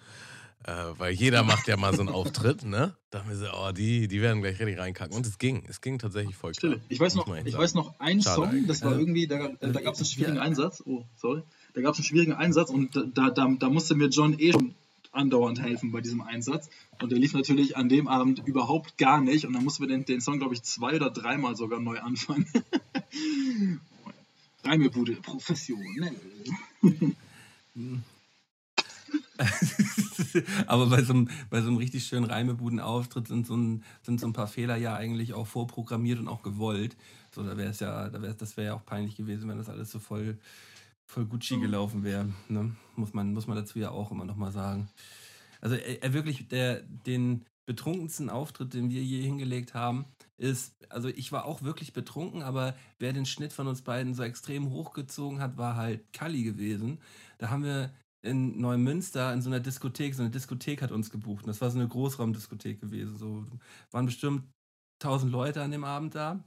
[0.63, 2.95] Äh, weil jeder macht ja mal so einen Auftritt, ne?
[3.09, 5.15] Da haben wir so, oh, die, die werden gleich richtig reinkacken.
[5.15, 6.75] Und es ging, es ging tatsächlich voll klar.
[6.87, 8.67] Ich weiß noch, ich weiß noch einen Schade Song, eigentlich.
[8.67, 10.83] das war irgendwie, da, da gab es einen schwierigen Einsatz.
[10.85, 11.41] Oh, sorry.
[11.73, 14.75] Da gab es einen schwierigen Einsatz und da, da, da musste mir John eh schon
[15.11, 16.69] andauernd helfen bei diesem Einsatz.
[17.01, 19.45] Und der lief natürlich an dem Abend überhaupt gar nicht.
[19.45, 22.45] Und dann mussten wir den, den Song, glaube ich, zwei oder dreimal sogar neu anfangen.
[24.63, 26.15] Reimebude, professionell.
[30.67, 34.27] Aber bei so, einem, bei so einem richtig schönen Reimebuden-Auftritt sind so, ein, sind so
[34.27, 36.95] ein paar Fehler ja eigentlich auch vorprogrammiert und auch gewollt.
[37.33, 39.69] So, da wäre es ja, da wär, das wäre ja auch peinlich gewesen, wenn das
[39.69, 40.37] alles so voll,
[41.05, 42.27] voll Gucci gelaufen wäre.
[42.49, 42.75] Ne?
[42.95, 44.89] Muss, man, muss man dazu ja auch immer nochmal sagen.
[45.59, 50.05] Also er, er wirklich der, den betrunkensten Auftritt, den wir je hingelegt haben,
[50.37, 54.23] ist, also ich war auch wirklich betrunken, aber wer den Schnitt von uns beiden so
[54.23, 56.99] extrem hochgezogen hat, war halt Kalli gewesen.
[57.37, 57.91] Da haben wir
[58.21, 61.45] in Neumünster in so einer Diskothek, so eine Diskothek hat uns gebucht.
[61.45, 63.17] Und das war so eine Großraumdiskothek gewesen.
[63.17, 63.45] So
[63.91, 64.43] waren bestimmt
[65.01, 66.43] 1000 Leute an dem Abend da.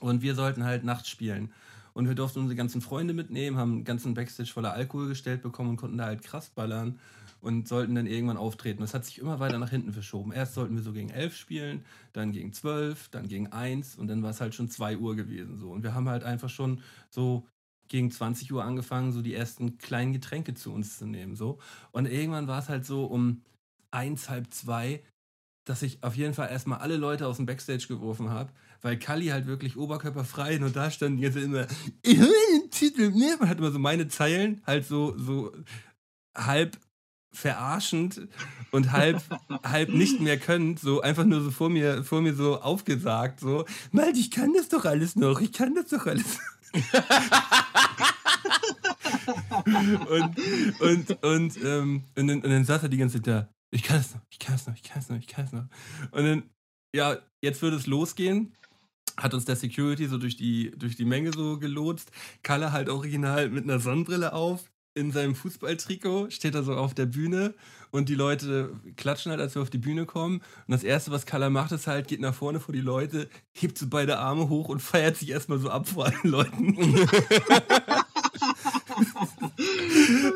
[0.00, 1.52] Und wir sollten halt nachts spielen.
[1.92, 5.70] Und wir durften unsere ganzen Freunde mitnehmen, haben einen ganzen Backstage voller Alkohol gestellt bekommen
[5.70, 6.98] und konnten da halt krass ballern
[7.40, 8.80] und sollten dann irgendwann auftreten.
[8.80, 10.32] Das hat sich immer weiter nach hinten verschoben.
[10.32, 14.22] Erst sollten wir so gegen 11 spielen, dann gegen 12, dann gegen 1 und dann
[14.22, 15.56] war es halt schon 2 Uhr gewesen.
[15.58, 15.70] So.
[15.70, 17.46] Und wir haben halt einfach schon so
[17.88, 21.36] gegen 20 Uhr angefangen, so die ersten kleinen Getränke zu uns zu nehmen.
[21.36, 21.58] So.
[21.92, 23.42] Und irgendwann war es halt so um
[23.90, 25.02] eins, halb zwei,
[25.64, 29.28] dass ich auf jeden Fall erstmal alle Leute aus dem Backstage geworfen habe, weil Kali
[29.28, 31.66] halt wirklich oberkörperfrei und da stand jetzt immer,
[32.02, 33.36] ich will den Titel, ne?
[33.38, 35.52] Man hat immer so meine Zeilen halt so, so
[36.36, 36.78] halb
[37.32, 38.28] verarschend
[38.70, 39.22] und halb,
[39.64, 43.64] halb nicht mehr können, so einfach nur so vor mir, vor mir so aufgesagt, so,
[43.90, 46.38] Malte, ich kann das doch alles noch, ich kann das doch alles.
[50.08, 53.82] Und, und, und, ähm, und, dann, und dann saß er die ganze Zeit da, ich
[53.82, 55.66] kann es noch, ich kann es noch, ich kann es noch, ich kann es noch.
[56.10, 56.42] Und dann,
[56.94, 58.54] ja, jetzt würde es losgehen.
[59.16, 62.10] Hat uns der Security so durch die, durch die Menge so gelotst.
[62.42, 67.06] Kalle halt original mit einer Sonnenbrille auf, in seinem Fußballtrikot, steht er so auf der
[67.06, 67.54] Bühne
[67.90, 70.36] und die Leute klatschen halt, als wir auf die Bühne kommen.
[70.66, 73.76] Und das Erste, was Kalle macht, ist halt, geht nach vorne vor die Leute, hebt
[73.76, 76.76] so beide Arme hoch und feiert sich erstmal so ab vor allen Leuten.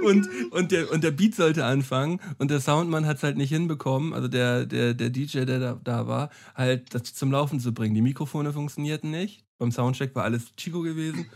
[0.05, 3.51] und, und, der, und der Beat sollte anfangen und der Soundmann hat es halt nicht
[3.51, 7.73] hinbekommen, also der, der, der DJ, der da, da war, halt das zum Laufen zu
[7.73, 7.94] bringen.
[7.94, 9.44] Die Mikrofone funktionierten nicht.
[9.59, 11.27] Beim Soundcheck war alles Chico gewesen.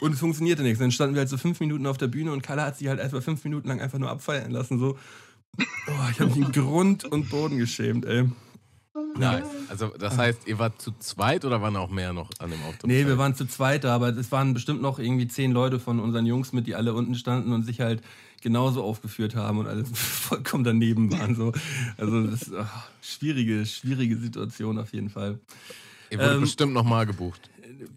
[0.00, 0.78] Und es funktionierte nichts.
[0.78, 3.00] Dann standen wir halt so fünf Minuten auf der Bühne und Kalle hat sich halt
[3.00, 4.78] erstmal fünf Minuten lang einfach nur abfeiern lassen.
[4.78, 4.96] So,
[5.58, 8.28] oh, ich habe mich in Grund und Boden geschämt, ey.
[9.16, 9.46] Nice.
[9.68, 12.86] Also das heißt, ihr wart zu zweit oder waren auch mehr noch an dem Auftritt?
[12.86, 16.00] Nee, wir waren zu zweit da, aber es waren bestimmt noch irgendwie zehn Leute von
[16.00, 18.02] unseren Jungs mit, die alle unten standen und sich halt
[18.40, 21.34] genauso aufgeführt haben und alles vollkommen daneben waren.
[21.34, 21.52] So.
[21.96, 25.38] Also das ist ach, schwierige, schwierige Situation auf jeden Fall.
[26.10, 27.50] Ihr wurdet ähm, bestimmt nochmal gebucht.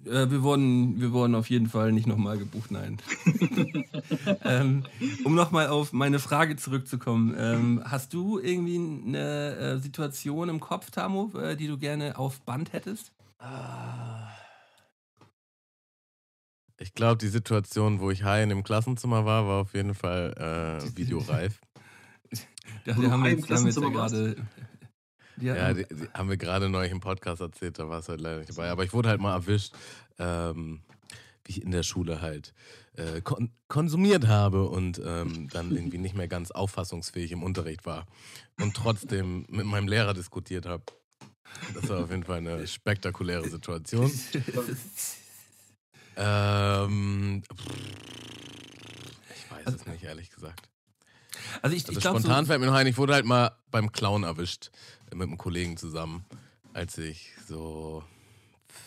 [0.06, 3.00] Äh, wir, wurden, wir wurden auf jeden Fall nicht nochmal gebucht, nein.
[4.44, 4.84] ähm,
[5.24, 7.36] um nochmal auf meine Frage zurückzukommen.
[7.38, 12.41] Ähm, hast du irgendwie eine äh, Situation im Kopf, Tamu, äh, die du gerne auf
[12.41, 13.12] Band hättest?
[16.78, 20.82] Ich glaube, die Situation, wo ich high in dem Klassenzimmer war, war auf jeden Fall
[20.84, 21.60] äh, videoreif.
[22.86, 24.36] ja, wir haben jetzt, haben jetzt ja gerade
[25.38, 28.22] ja, ja die, die haben wir gerade neulich im Podcast erzählt, da war es halt
[28.22, 28.70] leider nicht dabei.
[28.70, 29.74] Aber ich wurde halt mal erwischt,
[30.20, 30.82] ähm,
[31.46, 32.54] wie ich in der Schule halt
[32.96, 38.06] äh, kon konsumiert habe und ähm, dann irgendwie nicht mehr ganz auffassungsfähig im Unterricht war
[38.60, 40.84] und trotzdem mit meinem Lehrer diskutiert habe.
[41.74, 44.12] Das war auf jeden Fall eine spektakuläre Situation.
[46.17, 47.44] ähm,
[49.36, 50.70] ich weiß es nicht, ehrlich gesagt.
[51.62, 53.91] Also, ich, also ich spontan so fällt mir noch ein, ich wurde halt mal beim
[53.91, 54.72] Clown erwischt
[55.13, 56.26] mit einem Kollegen zusammen,
[56.74, 58.04] als ich so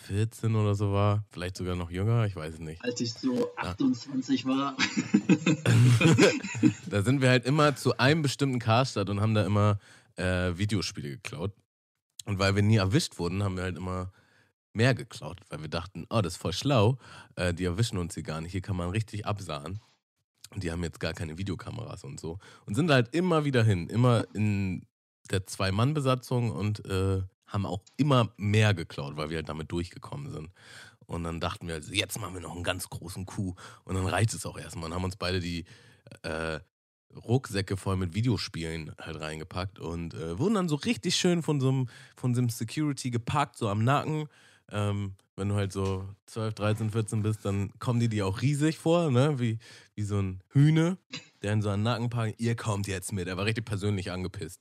[0.06, 2.82] 14 oder so war, vielleicht sogar noch jünger, ich weiß es nicht.
[2.82, 4.48] Als ich so 28 ja.
[4.48, 4.76] war.
[6.90, 9.78] da sind wir halt immer zu einem bestimmten Karstadt und haben da immer
[10.16, 11.52] äh, Videospiele geklaut.
[12.24, 14.10] Und weil wir nie erwischt wurden, haben wir halt immer
[14.72, 16.98] mehr geklaut, weil wir dachten, oh, das ist voll schlau,
[17.37, 19.80] äh, die erwischen uns hier gar nicht, hier kann man richtig absahen.
[20.50, 22.38] Und die haben jetzt gar keine Videokameras und so.
[22.64, 24.87] Und sind halt immer wieder hin, immer in
[25.30, 30.50] der Zwei-Mann-Besatzung und äh, haben auch immer mehr geklaut, weil wir halt damit durchgekommen sind.
[31.06, 33.54] Und dann dachten wir, jetzt machen wir noch einen ganz großen Coup.
[33.84, 34.87] Und dann reicht es auch erstmal.
[34.87, 35.64] Und haben uns beide die
[36.22, 36.60] äh,
[37.14, 41.68] Rucksäcke voll mit Videospielen halt reingepackt und äh, wurden dann so richtig schön von so
[41.68, 44.28] einem, von so einem Security gepackt, so am Nacken.
[44.70, 48.78] Ähm, wenn du halt so 12, 13, 14 bist, dann kommen die dir auch riesig
[48.78, 49.38] vor, ne?
[49.38, 49.58] Wie,
[49.94, 50.96] wie so ein Hühne,
[51.42, 52.40] der in so einen Nacken packt.
[52.40, 53.28] Ihr kommt jetzt mit.
[53.28, 54.60] Er war richtig persönlich angepisst.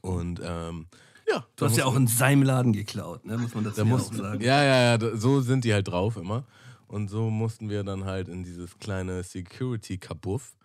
[0.00, 0.86] Und ähm,
[1.28, 1.46] ja.
[1.56, 3.38] Du hast ja auch in seinem Laden geklaut, ne?
[3.38, 4.40] muss man das da muss, auch sagen.
[4.42, 6.44] Ja, ja, ja, so sind die halt drauf immer.
[6.86, 10.56] Und so mussten wir dann halt in dieses kleine Security-Kabuff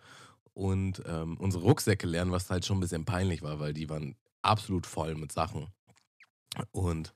[0.52, 4.16] und ähm, unsere Rucksäcke lernen, was halt schon ein bisschen peinlich war, weil die waren
[4.42, 5.68] absolut voll mit Sachen.
[6.72, 7.14] Und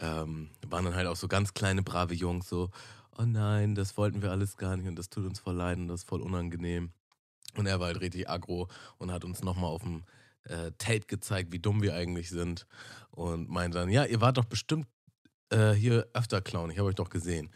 [0.00, 2.70] ähm, waren dann halt auch so ganz kleine, brave Jungs, so,
[3.18, 5.88] oh nein, das wollten wir alles gar nicht und das tut uns voll leid und
[5.88, 6.92] das ist voll unangenehm.
[7.56, 10.04] Und er war halt richtig aggro und hat uns nochmal auf dem
[10.48, 12.66] äh, Tate gezeigt, wie dumm wir eigentlich sind.
[13.10, 14.86] Und meinte dann, ja, ihr wart doch bestimmt
[15.50, 17.50] äh, hier öfter Clown, ich habe euch doch gesehen.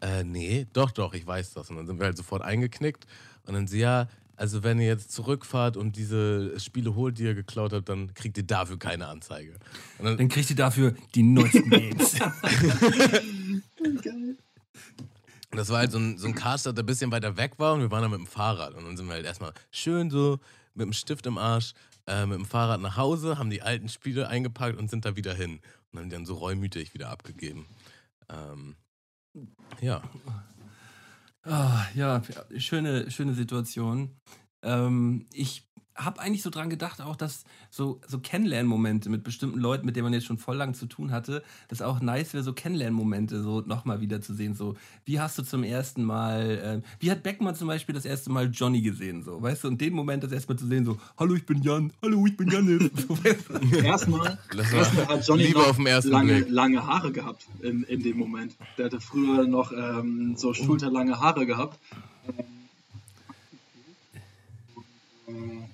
[0.00, 1.70] Äh, nee, doch, doch, ich weiß das.
[1.70, 3.06] Und dann sind wir halt sofort eingeknickt.
[3.46, 7.34] Und dann sie, ja, also wenn ihr jetzt zurückfahrt und diese Spiele holt, die ihr
[7.34, 9.56] geklaut habt, dann kriegt ihr dafür keine Anzeige.
[9.98, 12.16] Dann, dann, kriegt ihr dafür die neuesten Games.
[14.02, 14.36] Geil.
[15.50, 17.74] Und das war halt so ein, so ein Caster, der ein bisschen weiter weg war
[17.74, 18.74] und wir waren dann mit dem Fahrrad.
[18.74, 20.38] Und dann sind wir halt erstmal schön so
[20.74, 21.74] mit dem Stift im Arsch
[22.10, 25.32] äh, mit dem Fahrrad nach Hause, haben die alten Spiele eingepackt und sind da wieder
[25.34, 25.60] hin.
[25.92, 27.66] Und haben die dann so reumütig wieder abgegeben.
[28.28, 28.76] Ähm,
[29.80, 30.02] ja.
[31.42, 32.20] Ah, ja,
[32.58, 34.16] schöne, schöne Situation.
[34.62, 39.86] ähm, ich habe eigentlich so dran gedacht, auch dass so, so Kennenlernmomente mit bestimmten Leuten,
[39.86, 42.52] mit denen man jetzt schon voll lang zu tun hatte, das auch nice wäre, so
[42.52, 44.54] Kennenlernmomente so nochmal wieder zu sehen.
[44.54, 48.30] So, wie hast du zum ersten Mal, äh, wie hat Beckmann zum Beispiel das erste
[48.30, 51.34] Mal Johnny gesehen, so, weißt du, und den Moment das erstmal zu sehen, so, hallo,
[51.34, 52.90] ich bin Jan, hallo, ich bin Janis.
[53.08, 53.76] so, weißt du?
[53.78, 58.18] Erstmal, erstmal hat Johnny Lieber auf dem ersten lange, lange Haare gehabt in, in dem
[58.18, 58.56] Moment.
[58.78, 61.78] Der hatte früher noch ähm, so schulterlange Haare gehabt.
[62.28, 62.59] Ähm,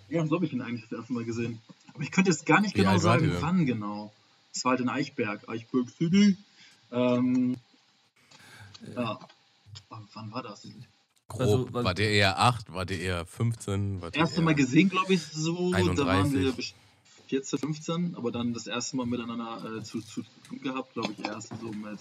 [0.09, 1.61] Ja, so habe ich ihn eigentlich das erste Mal gesehen.
[1.95, 4.13] Aber ich könnte jetzt gar nicht Wie genau sagen, wann genau.
[4.55, 6.37] Es war halt in Eichberg, Eichberg City.
[6.93, 7.57] Ähm,
[8.95, 9.19] ja.
[9.89, 10.63] Aber wann war das?
[11.29, 11.41] Grob.
[11.41, 14.01] Also, war der eher 8, war der eher 15?
[14.01, 15.73] War der Erste eher Mal gesehen, glaube ich, so.
[15.73, 16.33] Da waren 31.
[16.35, 16.75] wir best-
[17.29, 21.25] 14, 15, aber dann das erste Mal miteinander äh, zu, zu tun gehabt, glaube ich,
[21.25, 21.99] erst so mit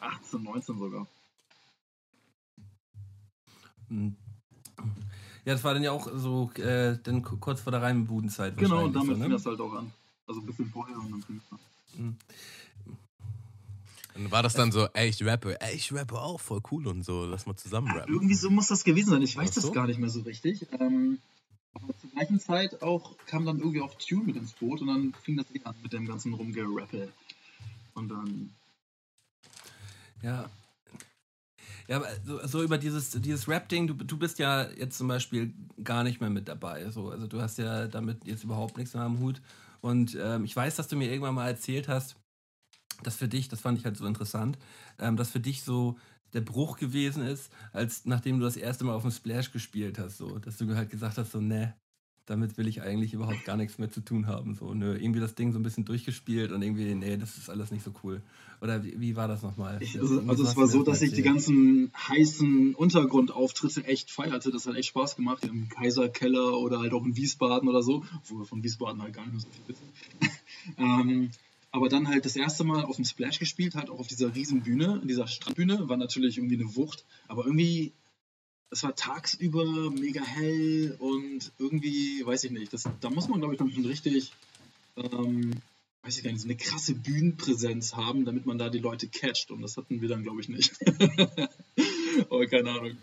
[0.00, 1.06] 18, 19 sogar.
[5.44, 5.48] Hm.
[5.48, 8.84] Ja, das war dann ja auch so, äh, dann ku- kurz vor der Reimbudenzeit Genau,
[8.84, 9.34] und damit so, fing ne?
[9.34, 9.92] das halt auch an.
[10.26, 12.16] Also ein bisschen vorher und dann fing es an.
[14.16, 17.02] Und war das dann so, ey, ich rappe, ey, ich rappe auch, voll cool und
[17.04, 18.12] so, lass mal zusammen rappen.
[18.14, 19.22] Irgendwie so muss das gewesen sein.
[19.22, 19.72] Ich weiß Ach das so?
[19.72, 20.66] gar nicht mehr so richtig.
[20.80, 21.18] Ähm,
[21.74, 25.12] aber zur gleichen Zeit auch kam dann irgendwie auch Tune mit ins Boot und dann
[25.24, 27.12] fing das eh an mit dem ganzen Rumgerappel.
[27.94, 28.54] Und dann.
[30.22, 30.48] Ja.
[31.88, 36.02] Ja, so, so über dieses, dieses Rap-Ding, du, du bist ja jetzt zum Beispiel gar
[36.02, 36.90] nicht mehr mit dabei.
[36.90, 37.10] So.
[37.10, 39.42] Also du hast ja damit jetzt überhaupt nichts mehr am Hut.
[39.80, 42.16] Und ähm, ich weiß, dass du mir irgendwann mal erzählt hast,
[43.02, 44.58] dass für dich, das fand ich halt so interessant,
[44.98, 45.98] ähm, dass für dich so
[46.32, 50.18] der Bruch gewesen ist, als nachdem du das erste Mal auf dem Splash gespielt hast,
[50.18, 51.74] so, dass du halt gesagt hast, so, ne,
[52.26, 54.54] damit will ich eigentlich überhaupt gar nichts mehr zu tun haben.
[54.54, 57.70] So, nö, irgendwie das Ding so ein bisschen durchgespielt und irgendwie, nee, das ist alles
[57.70, 58.22] nicht so cool.
[58.60, 59.78] Oder wie, wie war das nochmal?
[59.82, 64.50] Ich, also, also es war so, dass ich die ganzen heißen Untergrundauftritte echt feierte.
[64.50, 65.44] Das hat echt Spaß gemacht.
[65.44, 68.04] Im Kaiserkeller oder halt auch in Wiesbaden oder so.
[68.16, 70.38] Obwohl wir von Wiesbaden halt gar nicht mehr so viel wissen.
[70.78, 71.30] ähm,
[71.72, 75.00] aber dann halt das erste Mal auf dem Splash gespielt, halt auch auf dieser Riesenbühne,
[75.02, 77.04] in dieser Strandbühne, war natürlich irgendwie eine Wucht.
[77.26, 77.92] Aber irgendwie,
[78.74, 83.54] es war tagsüber mega hell und irgendwie, weiß ich nicht, das, da muss man, glaube
[83.54, 84.32] ich, dann schon richtig,
[84.96, 85.52] ähm,
[86.02, 89.52] weiß ich gar nicht, so eine krasse Bühnenpräsenz haben, damit man da die Leute catcht.
[89.52, 90.76] Und das hatten wir dann, glaube ich, nicht.
[92.30, 92.96] aber keine Ahnung.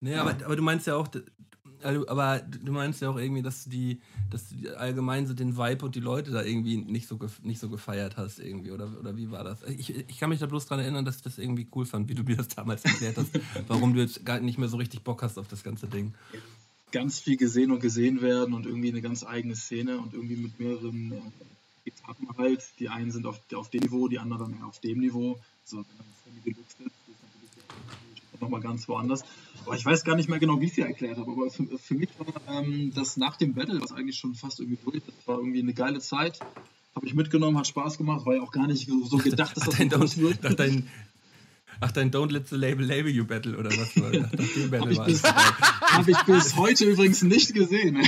[0.00, 1.08] Nee, aber, aber du meinst ja auch,
[1.84, 5.56] aber du meinst ja auch irgendwie, dass du die, dass du die allgemein so den
[5.56, 9.16] Vibe und die Leute da irgendwie nicht so, nicht so gefeiert hast irgendwie, oder, oder
[9.16, 9.62] wie war das?
[9.64, 12.14] Ich, ich kann mich da bloß dran erinnern, dass ich das irgendwie cool fand, wie
[12.14, 13.30] du mir das damals erklärt hast,
[13.68, 16.14] warum du jetzt gar nicht mehr so richtig Bock hast auf das ganze Ding.
[16.92, 20.60] Ganz viel gesehen und gesehen werden und irgendwie eine ganz eigene Szene und irgendwie mit
[20.60, 22.62] mehreren äh, Etappen halt.
[22.78, 25.38] Die einen sind auf, auf dem Niveau, die anderen eher auf dem Niveau.
[25.64, 26.06] So, wenn man
[26.44, 26.93] Deluxe ist,
[28.44, 29.24] nochmal ganz woanders.
[29.64, 31.30] Aber ich weiß gar nicht mehr genau, wie dir erklärt habe.
[31.30, 32.26] Aber für, für mich war
[32.58, 35.60] ähm, das nach dem Battle, was eigentlich schon fast irgendwie durch ist, das war irgendwie
[35.60, 36.40] eine geile Zeit.
[36.94, 39.76] Habe ich mitgenommen, hat Spaß gemacht, war ja auch gar nicht so, gedacht, dass das
[39.76, 40.42] dein so wird.
[40.44, 40.88] nach dein,
[41.80, 44.22] ach, dein Don't Let the Label Label You Battle oder was war das?
[44.22, 45.32] Nach dem Habe Battle ich, war bis, das.
[45.34, 47.98] hab ich bis heute übrigens nicht gesehen.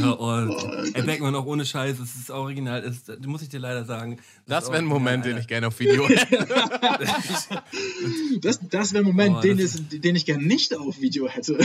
[0.00, 3.60] Ja, oh, ey, Beckmann, auch ohne Scheiß, es ist original, es, das muss ich dir
[3.60, 4.18] leider sagen.
[4.46, 6.46] Das ist wäre ein Moment, den ich gerne auf Video hätte.
[8.40, 11.26] Das, das wäre ein Moment, Oh, den, das- ist, den ich gerne nicht auf Video
[11.28, 11.58] hätte.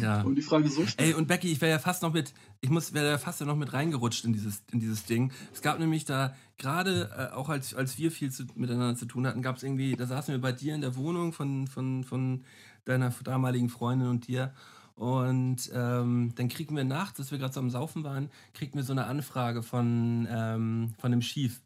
[0.00, 0.22] Ja.
[0.22, 2.94] Und die Frage so Ey, und Becky, ich wäre ja fast noch mit, ich muss,
[2.94, 5.32] wäre ja fast ja noch mit reingerutscht in dieses, in dieses Ding.
[5.52, 9.26] Es gab nämlich da, gerade äh, auch als, als wir viel zu, miteinander zu tun
[9.26, 12.44] hatten, gab es irgendwie, da saßen wir bei dir in der Wohnung von, von, von
[12.84, 14.52] deiner damaligen Freundin und dir.
[14.96, 18.84] Und ähm, dann kriegen wir nachts, als wir gerade so am Saufen waren, kriegen wir
[18.84, 21.60] so eine Anfrage von, ähm, von dem Chief.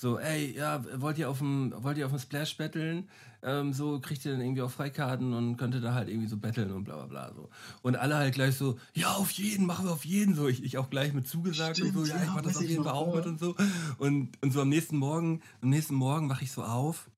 [0.00, 3.06] So, ey, ja, wollt ihr auf dem, wollt ihr auf dem Splash battlen?
[3.42, 6.72] Ähm, so kriegt ihr dann irgendwie auch Freikarten und könnte da halt irgendwie so battlen
[6.72, 7.34] und bla bla bla.
[7.34, 7.50] So.
[7.82, 10.34] Und alle halt gleich so, ja, auf jeden, machen wir auf jeden.
[10.34, 12.62] So, ich, ich auch gleich mit zugesagt Stimmt, und so, ja, ich mach das auf
[12.62, 13.54] jeden Fall auch mit und so.
[13.98, 17.10] Und, und so am nächsten Morgen, am nächsten Morgen wache ich so auf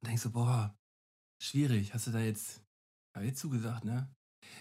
[0.00, 0.74] und denk so, boah,
[1.42, 2.62] schwierig, hast du da jetzt,
[3.14, 4.08] hab ich zugesagt, ne?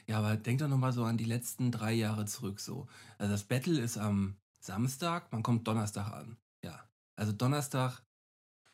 [0.05, 2.87] Ja, aber denk doch nochmal so an die letzten drei Jahre zurück so.
[3.17, 6.35] Also das Battle ist am Samstag, man kommt Donnerstag an.
[7.17, 8.03] Also Donnerstag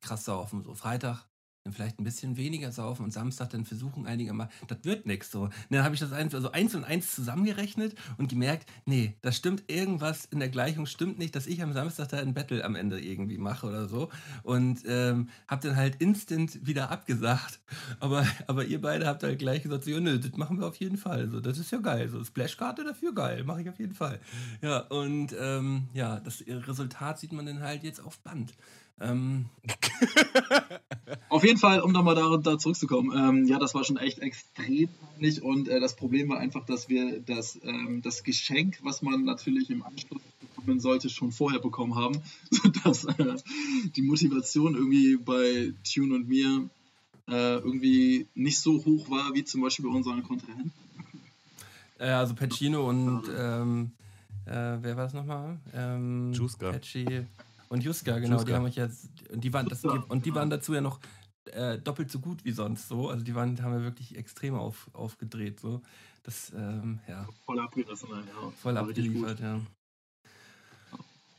[0.01, 1.25] krass saufen, so Freitag
[1.63, 5.31] dann vielleicht ein bisschen weniger saufen und Samstag dann versuchen einige mal, das wird nichts
[5.31, 5.43] so.
[5.43, 9.37] Und dann habe ich das eins, also eins und eins zusammengerechnet und gemerkt, nee, das
[9.37, 12.75] stimmt irgendwas in der Gleichung stimmt nicht, dass ich am Samstag da ein Battle am
[12.75, 14.09] Ende irgendwie mache oder so
[14.43, 17.61] und ähm, habe dann halt instant wieder abgesagt.
[17.99, 20.75] Aber, aber ihr beide habt halt gleich gesagt, so, ja, nö, das machen wir auf
[20.75, 21.29] jeden Fall.
[21.29, 22.09] So, das ist ja geil.
[22.09, 24.19] So Splashkarte dafür geil, mache ich auf jeden Fall.
[24.61, 28.53] Ja und ähm, ja, das Resultat sieht man dann halt jetzt auf Band.
[29.01, 29.45] Ähm,
[31.29, 34.89] Auf jeden Fall, um nochmal da, da zurückzukommen, ähm, ja, das war schon echt extrem
[35.23, 39.23] peinlich und äh, das Problem war einfach, dass wir das, ähm, das Geschenk, was man
[39.23, 42.21] natürlich im Anschluss bekommen sollte, schon vorher bekommen haben,
[42.51, 43.35] sodass äh,
[43.95, 46.69] die Motivation irgendwie bei Tune und mir
[47.29, 50.71] äh, irgendwie nicht so hoch war wie zum Beispiel bei unseren Kontrahenten.
[51.99, 53.91] äh, also Pacino und ähm,
[54.45, 55.57] äh, wer war es nochmal?
[55.73, 56.71] Ähm, Juska.
[56.71, 57.25] Pacci
[57.69, 58.37] und Juska, genau.
[58.37, 58.55] Die Juska.
[58.55, 60.99] haben euch jetzt, und die waren, das, die, und die waren dazu ja noch
[61.45, 63.09] äh, doppelt so gut wie sonst so.
[63.09, 65.81] Also die waren, haben ja wirklich extrem auf, aufgedreht so.
[66.23, 68.51] Das, ähm, ja, Voll abgerissen, ja.
[68.61, 69.59] voll abgeliefert, ja.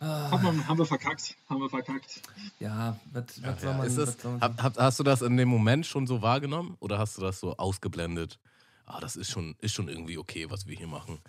[0.00, 2.20] Ah, Haben wir, haben wir verkackt, haben wir verkackt.
[2.60, 3.76] ja, was, was Ach soll ja.
[3.78, 6.20] man, Ist das, was soll man hab, hast du das in dem Moment schon so
[6.20, 8.38] wahrgenommen oder hast du das so ausgeblendet?
[8.84, 11.20] Ah, das ist schon, ist schon irgendwie okay, was wir hier machen.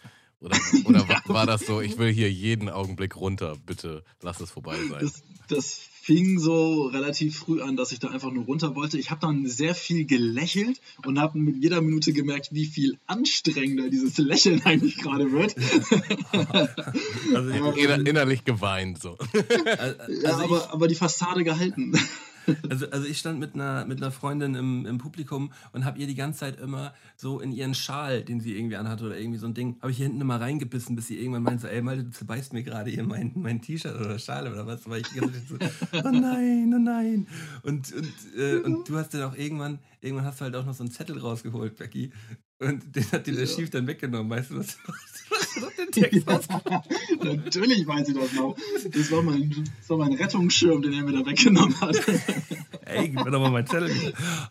[0.46, 4.52] Oder, oder war, war das so, ich will hier jeden Augenblick runter, bitte lass es
[4.52, 5.00] vorbei sein.
[5.02, 9.00] Das, das fing so relativ früh an, dass ich da einfach nur runter wollte.
[9.00, 13.90] Ich habe dann sehr viel gelächelt und habe mit jeder Minute gemerkt, wie viel anstrengender
[13.90, 15.56] dieses Lächeln eigentlich gerade wird.
[17.34, 19.18] also, ich- Inner, innerlich geweint so.
[19.80, 21.94] also, Ja, aber, aber die Fassade gehalten.
[22.70, 26.08] Also, also ich stand mit einer, mit einer Freundin im, im Publikum und habe ihr
[26.08, 29.48] die ganze Zeit immer so in ihren Schal, den sie irgendwie anhatte oder irgendwie so
[29.48, 32.04] ein Ding, habe ich hier hinten immer reingebissen, bis sie irgendwann meinte, so, ey Malte,
[32.04, 34.88] du zerbeißt mir gerade hier mein, mein T-Shirt oder Schal oder was.
[34.90, 35.22] Weil ich so,
[35.94, 37.28] oh nein, oh nein.
[37.64, 40.74] Und, und, äh, und du hast dann auch irgendwann, irgendwann hast du halt auch noch
[40.74, 42.12] so einen Zettel rausgeholt, Becky.
[42.60, 45.92] Und den hat dir der Schief dann weggenommen, weißt du, was, was du noch den
[45.92, 46.48] Text raus
[47.24, 48.56] Natürlich weiß ich das noch.
[48.92, 51.96] Das war mein, das war mein Rettungsschirm, den er mir da weggenommen hat.
[52.86, 53.92] Ey, gib mir doch mal meinen Zettel.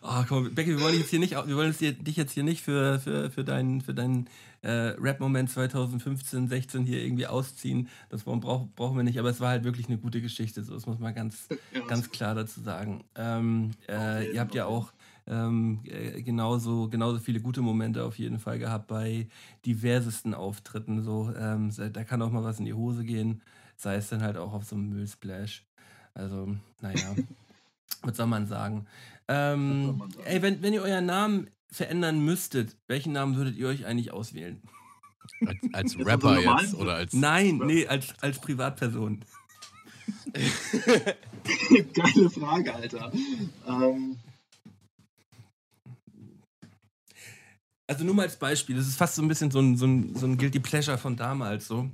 [0.01, 2.15] Oh, komm, mal, Becky, wir wollen dich jetzt hier nicht, wir wollen jetzt hier, dich
[2.15, 4.27] jetzt hier nicht für, für, für deinen, für deinen
[4.61, 7.87] äh, Rap-Moment 2015, 16 hier irgendwie ausziehen.
[8.09, 10.63] Das brauchen, brauch, brauchen wir nicht, aber es war halt wirklich eine gute Geschichte.
[10.63, 13.03] So, das muss man ganz, Ja, ganz klar dazu sagen.
[13.15, 14.91] Ähm, äh, ihr habt ja auch
[15.27, 19.27] ähm, äh, genauso, genauso viele gute Momente auf jeden Fall gehabt bei
[19.65, 21.01] diversesten Auftritten.
[21.03, 23.41] So, ähm, da kann auch mal was in die Hose gehen,
[23.75, 25.65] sei es dann halt auch auf so einem Müllsplash.
[26.13, 27.15] Also, naja.
[28.01, 28.85] Was soll man sagen?
[29.27, 30.25] Ähm, man sagen?
[30.25, 34.61] Ey, wenn, wenn ihr euren Namen verändern müsstet, welchen Namen würdet ihr euch eigentlich auswählen?
[35.45, 36.63] Als, als Rapper so normal?
[36.63, 37.13] jetzt oder als.
[37.13, 39.21] Nein, nee, als, als Privatperson.
[41.93, 43.11] Geile Frage, Alter.
[43.67, 44.17] Ähm,
[47.87, 50.15] Also nur mal als Beispiel, das ist fast so ein bisschen so ein, so ein,
[50.15, 51.89] so ein Guilty Pleasure von damals so.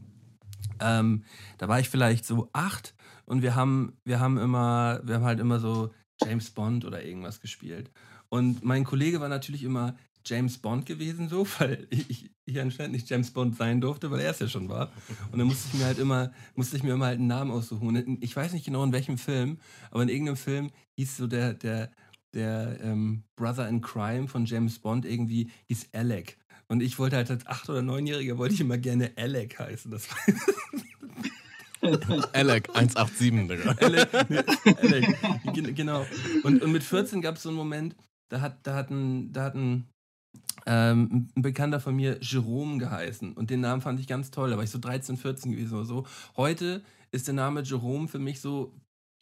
[0.79, 1.23] Ähm,
[1.57, 5.39] da war ich vielleicht so acht und wir haben, wir haben immer, wir haben halt
[5.39, 5.91] immer so
[6.23, 7.91] James Bond oder irgendwas gespielt.
[8.29, 13.09] Und mein Kollege war natürlich immer James Bond gewesen, so, weil ich, ich anscheinend nicht
[13.09, 14.91] James Bond sein durfte, weil er es ja schon war.
[15.31, 17.87] Und dann musste ich mir halt immer, musste ich mir immer halt einen Namen aussuchen.
[17.87, 21.53] Und ich weiß nicht genau in welchem Film, aber in irgendeinem Film hieß so der,
[21.53, 21.91] der,
[22.33, 26.37] der ähm, Brother in Crime von James Bond irgendwie hieß Alec.
[26.67, 29.91] Und ich wollte halt als 8- oder 9-Jähriger wollte ich immer gerne Alec heißen.
[29.91, 30.07] Das
[32.33, 33.71] Alec 187, Digga.
[33.81, 35.53] Alec, Alec.
[35.53, 36.05] Gen- Genau.
[36.43, 37.95] Und, und mit 14 gab es so einen Moment,
[38.29, 39.87] da hat, da hat ein, da hat ein,
[40.67, 43.33] ähm, ein Bekannter von mir Jerome geheißen.
[43.33, 44.51] Und den Namen fand ich ganz toll.
[44.51, 46.05] Da war ich so 13, 14 gewesen oder so.
[46.37, 48.73] Heute ist der Name Jerome für mich so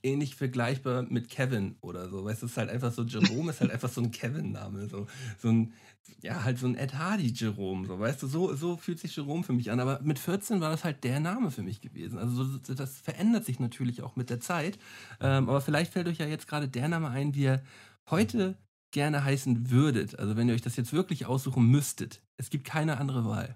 [0.03, 2.23] ähnlich vergleichbar mit Kevin oder so.
[2.23, 4.87] Weißt du, es ist halt einfach so, Jerome ist halt einfach so ein Kevin-Name.
[4.87, 5.73] So, so ein,
[6.21, 7.87] ja, halt so ein Ed Hardy Jerome.
[7.87, 9.79] So, weißt du, so, so fühlt sich Jerome für mich an.
[9.79, 12.17] Aber mit 14 war das halt der Name für mich gewesen.
[12.17, 14.77] Also so, das verändert sich natürlich auch mit der Zeit.
[15.19, 17.63] Ähm, aber vielleicht fällt euch ja jetzt gerade der Name ein, wie ihr
[18.09, 18.57] heute
[18.91, 20.17] gerne heißen würdet.
[20.17, 22.21] Also wenn ihr euch das jetzt wirklich aussuchen müsstet.
[22.37, 23.55] Es gibt keine andere Wahl.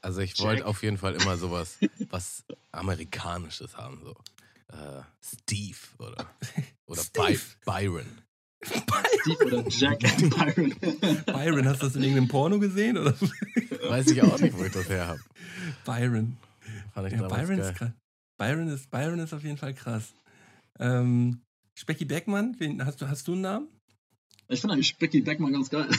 [0.00, 1.78] Also ich wollte auf jeden Fall immer sowas,
[2.10, 4.00] was Amerikanisches haben.
[4.02, 4.12] So.
[4.74, 6.26] Äh, Steve oder,
[6.86, 7.40] oder By Steve.
[7.64, 8.06] Byron.
[8.62, 9.98] Steve oder Jack
[10.30, 10.74] Byron.
[11.26, 12.98] Byron, hast du das in irgendeinem Porno gesehen?
[12.98, 13.14] Oder?
[13.88, 15.20] Weiß ich auch nicht, wo ich das her habe.
[15.84, 16.36] Byron.
[16.92, 17.60] Fand ich Ja, Byron geil.
[17.60, 17.90] ist krass.
[18.36, 20.12] Byron ist, Byron ist auf jeden Fall krass.
[20.78, 21.40] Ähm,
[21.74, 23.68] Specky Beckmann, wen, hast, du, hast du einen Namen?
[24.48, 25.88] Ich finde eigentlich Becky Beckmann ganz geil.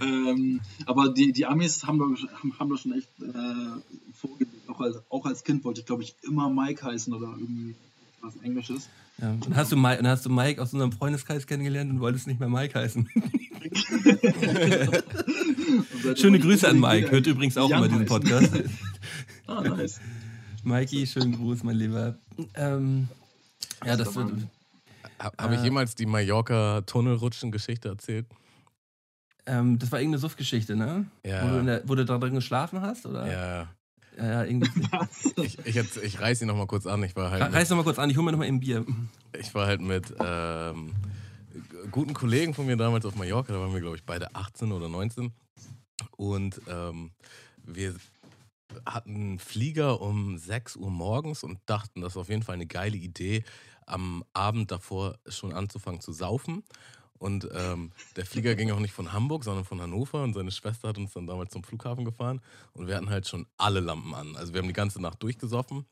[0.00, 3.80] ähm, aber die, die Amis haben doch, haben, haben doch schon echt äh,
[4.14, 4.52] vorgelegt.
[4.68, 7.76] Auch als, auch als Kind wollte ich, glaube ich, immer Mike heißen oder irgendwie
[8.20, 8.88] was Englisches.
[9.18, 9.30] Ja.
[9.30, 12.40] Und hast du, Mike, und hast du Mike aus unserem Freundeskreis kennengelernt und wolltest nicht
[12.40, 13.08] mehr Mike heißen?
[16.16, 18.06] Schöne Grüße an Mike, hört übrigens auch Jan immer diesen.
[18.06, 18.52] Podcast.
[19.46, 20.00] Ah, nice.
[20.62, 22.14] Mikey, schönen Gruß, mein Lieber.
[22.54, 23.08] Ähm,
[23.84, 24.30] ja, das wird.
[25.20, 28.26] Ha- Habe ich Äh, jemals die Mallorca-Tunnelrutschen-Geschichte erzählt?
[29.46, 31.06] Ähm, das war irgendeine Suffgeschichte, ne?
[31.24, 31.44] Ja.
[31.44, 33.30] Wo, du in der, wo du da drin geschlafen hast, oder?
[33.30, 33.68] Ja.
[34.18, 34.70] Ja, irgendwie.
[35.42, 37.02] Ich, ich, jetzt, ich reiß ihn noch mal kurz an.
[37.04, 37.42] Ich war halt.
[37.54, 38.84] Reiß noch mal kurz an, ich hole mir noch mal ein Bier.
[39.38, 40.92] Ich war halt mit ähm,
[41.90, 43.52] guten Kollegen von mir damals auf Mallorca.
[43.52, 45.32] Da waren wir, glaube ich, beide 18 oder 19.
[46.16, 47.12] Und ähm,
[47.64, 47.94] wir
[48.84, 52.66] hatten einen Flieger um 6 Uhr morgens und dachten, das ist auf jeden Fall eine
[52.66, 53.42] geile Idee,
[53.90, 56.62] am Abend davor schon anzufangen zu saufen.
[57.20, 60.22] Und ähm, der Flieger ging auch nicht von Hamburg, sondern von Hannover.
[60.22, 62.40] Und seine Schwester hat uns dann damals zum Flughafen gefahren.
[62.72, 64.36] Und wir hatten halt schon alle Lampen an.
[64.36, 65.84] Also wir haben die ganze Nacht durchgesoffen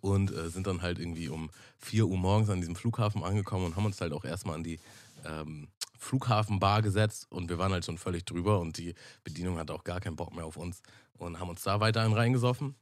[0.00, 3.76] und äh, sind dann halt irgendwie um 4 Uhr morgens an diesem Flughafen angekommen und
[3.76, 4.78] haben uns halt auch erstmal an die
[5.24, 5.66] ähm,
[5.98, 7.26] Flughafenbar gesetzt.
[7.30, 8.60] Und wir waren halt schon völlig drüber.
[8.60, 8.94] Und die
[9.24, 10.82] Bedienung hatte auch gar keinen Bock mehr auf uns.
[11.18, 12.76] Und haben uns da weiterhin reingesoffen.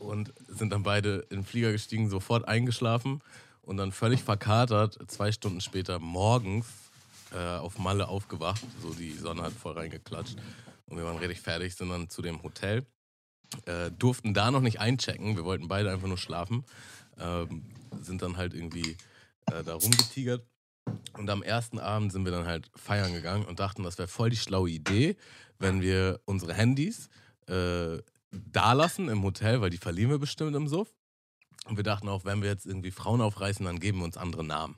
[0.00, 3.22] Und sind dann beide in den Flieger gestiegen, sofort eingeschlafen
[3.62, 6.66] und dann völlig verkatert, zwei Stunden später morgens
[7.32, 8.64] äh, auf Malle aufgewacht.
[8.82, 10.36] So die Sonne hat voll reingeklatscht.
[10.86, 12.86] Und wir waren richtig fertig, sind dann zu dem Hotel.
[13.66, 15.36] Äh, durften da noch nicht einchecken.
[15.36, 16.64] Wir wollten beide einfach nur schlafen.
[17.18, 17.64] Ähm,
[18.00, 18.96] sind dann halt irgendwie
[19.46, 20.44] äh, da rumgetigert.
[21.16, 24.30] Und am ersten Abend sind wir dann halt feiern gegangen und dachten, das wäre voll
[24.30, 25.16] die schlaue Idee,
[25.58, 27.08] wenn wir unsere Handys
[27.46, 27.98] äh,
[28.30, 30.88] da lassen im Hotel, weil die verlieren wir bestimmt im Suff.
[31.66, 34.44] Und wir dachten auch, wenn wir jetzt irgendwie Frauen aufreißen, dann geben wir uns andere
[34.44, 34.76] Namen.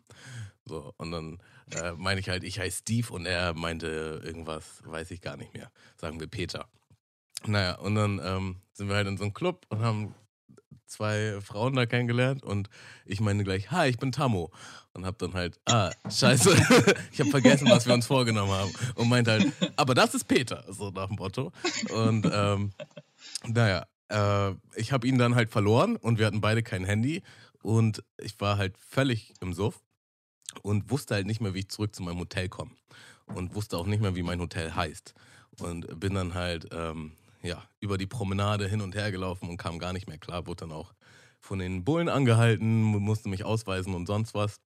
[0.65, 1.39] So, und dann
[1.75, 5.55] äh, meine ich halt, ich heiße Steve und er meinte irgendwas, weiß ich gar nicht
[5.55, 5.71] mehr.
[5.97, 6.69] Sagen wir Peter.
[7.47, 10.15] Naja, und dann ähm, sind wir halt in so einem Club und haben
[10.87, 12.69] zwei Frauen da kennengelernt und
[13.07, 14.51] ich meine gleich, hi, ich bin Tammo.
[14.95, 16.53] Und hab dann halt, ah, scheiße,
[17.13, 18.73] ich habe vergessen, was wir uns vorgenommen haben.
[18.95, 21.51] Und meinte halt, aber das ist Peter, so nach dem Motto.
[21.91, 22.73] Und ähm,
[23.47, 27.23] naja, äh, ich habe ihn dann halt verloren und wir hatten beide kein Handy
[27.63, 29.81] und ich war halt völlig im Suff
[30.63, 32.73] und wusste halt nicht mehr, wie ich zurück zu meinem Hotel komme
[33.27, 35.15] und wusste auch nicht mehr, wie mein Hotel heißt
[35.61, 39.79] und bin dann halt ähm, ja über die Promenade hin und her gelaufen und kam
[39.79, 40.93] gar nicht mehr klar, wurde dann auch
[41.41, 44.61] von den Bullen angehalten, musste mich ausweisen und sonst was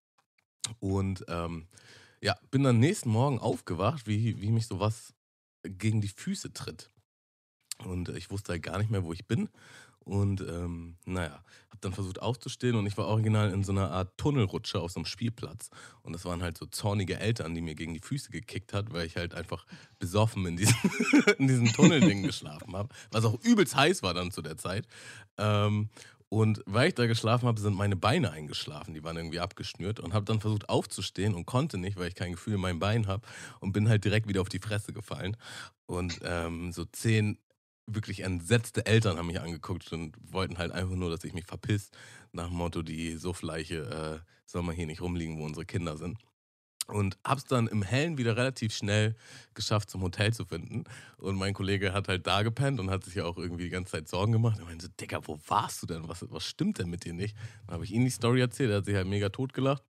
[0.81, 1.69] und ähm,
[2.21, 5.15] ja, bin dann nächsten Morgen aufgewacht, wie, wie mich sowas
[5.63, 6.91] gegen die Füße tritt.
[7.85, 9.49] Und ich wusste halt gar nicht mehr, wo ich bin.
[10.07, 14.17] Und ähm, naja, habe dann versucht aufzustehen und ich war original in so einer Art
[14.17, 15.69] Tunnelrutsche auf so einem Spielplatz.
[16.03, 19.05] Und das waren halt so zornige Eltern, die mir gegen die Füße gekickt hat, weil
[19.05, 19.67] ich halt einfach
[19.99, 20.77] besoffen in diesem,
[21.39, 22.89] in diesem Tunnelding geschlafen habe.
[23.11, 24.87] Was auch übelst heiß war dann zu der Zeit.
[25.39, 25.89] Ähm,
[26.29, 28.95] und weil ich da geschlafen habe, sind meine Beine eingeschlafen.
[28.95, 32.33] Die waren irgendwie abgeschnürt und habe dann versucht aufzustehen und konnte nicht, weil ich kein
[32.33, 33.27] Gefühl in meinem Bein habe
[33.61, 35.37] und bin halt direkt wieder auf die Fresse gefallen.
[35.87, 37.39] Und ähm, so zehn
[37.87, 41.91] wirklich entsetzte Eltern haben mich angeguckt und wollten halt einfach nur, dass ich mich verpiss.
[42.33, 46.19] Nach dem Motto, die Suffleiche äh, soll man hier nicht rumliegen, wo unsere Kinder sind.
[46.89, 49.17] Und hab's dann im Hellen wieder relativ schnell
[49.55, 50.85] geschafft, zum Hotel zu finden.
[51.17, 53.93] Und mein Kollege hat halt da gepennt und hat sich ja auch irgendwie die ganze
[53.93, 54.59] Zeit Sorgen gemacht.
[54.61, 56.09] Er meinte so, Digga, wo warst du denn?
[56.09, 57.37] Was, was stimmt denn mit dir nicht?
[57.67, 59.83] Dann habe ich ihm die Story erzählt, er hat sich halt mega totgelacht.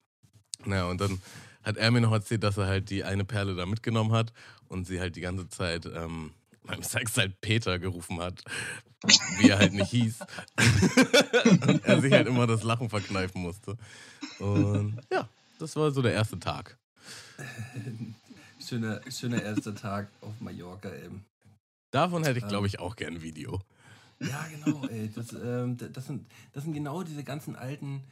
[0.65, 1.21] Naja, und dann
[1.61, 4.33] hat er mir noch erzählt, dass er halt die eine Perle da mitgenommen hat
[4.67, 6.31] und sie halt die ganze Zeit ähm,
[6.67, 8.43] beim Sex halt Peter gerufen hat,
[9.39, 10.19] wie er halt nicht hieß.
[11.67, 13.77] und er sich halt immer das Lachen verkneifen musste.
[14.39, 15.27] Und ja,
[15.59, 16.77] das war so der erste Tag.
[18.59, 21.25] schöner, schöner erster Tag auf Mallorca eben.
[21.91, 23.61] Davon hätte ich, glaube ich, auch gern ein Video.
[24.19, 25.09] Ja, genau, ey.
[25.13, 28.03] Das, ähm, das, sind, das sind genau diese ganzen alten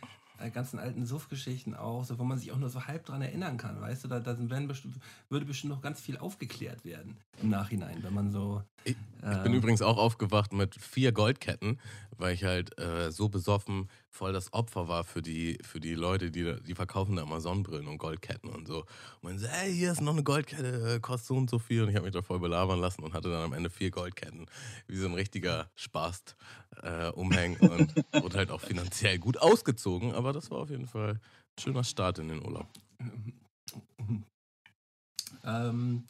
[0.54, 3.80] ganzen alten Suff-Geschichten auch, so, wo man sich auch nur so halb dran erinnern kann,
[3.80, 4.96] weißt du, da, da bestimmt,
[5.30, 8.64] würde bestimmt noch ganz viel aufgeklärt werden im Nachhinein, wenn man so.
[8.84, 11.80] Ich, äh, ich bin übrigens auch aufgewacht mit vier Goldketten,
[12.18, 16.32] weil ich halt äh, so besoffen voll das Opfer war für die, für die Leute,
[16.32, 18.80] die, die verkaufen da immer Sonnenbrillen und Goldketten und so.
[19.22, 21.84] Und man so, hey, hier ist noch eine Goldkette, äh, kostet so und so viel.
[21.84, 24.46] Und ich habe mich da voll belabern lassen und hatte dann am Ende vier Goldketten.
[24.88, 26.24] Wie so ein richtiger Spaß
[26.84, 30.14] äh, umhängen und wurde halt auch finanziell gut ausgezogen.
[30.14, 32.68] Aber das war auf jeden Fall ein schöner Start in den Urlaub.
[35.44, 36.04] Ähm,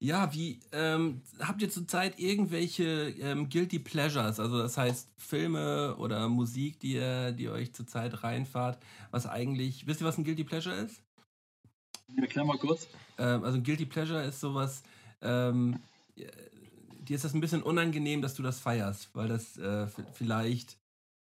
[0.00, 4.38] ja, wie ähm, habt ihr zurzeit irgendwelche ähm, Guilty Pleasures?
[4.38, 8.78] Also das heißt Filme oder Musik, die ihr, die euch zurzeit reinfahrt,
[9.10, 11.00] was eigentlich, wisst ihr, was ein Guilty Pleasure ist?
[12.16, 12.86] Erklär mal kurz.
[13.18, 14.82] Ähm, also ein Guilty Pleasure ist sowas,
[15.22, 15.80] ähm,
[17.04, 20.78] dir ist das ein bisschen unangenehm, dass du das feierst, weil das äh, vielleicht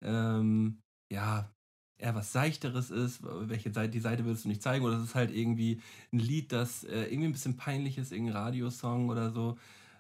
[0.03, 0.80] ähm,
[1.11, 1.49] ja
[1.97, 5.15] eher was Seichteres ist, welche Seite, die Seite willst du nicht zeigen, oder es ist
[5.15, 9.57] halt irgendwie ein Lied, das äh, irgendwie ein bisschen peinlich ist, irgendein Radiosong oder so.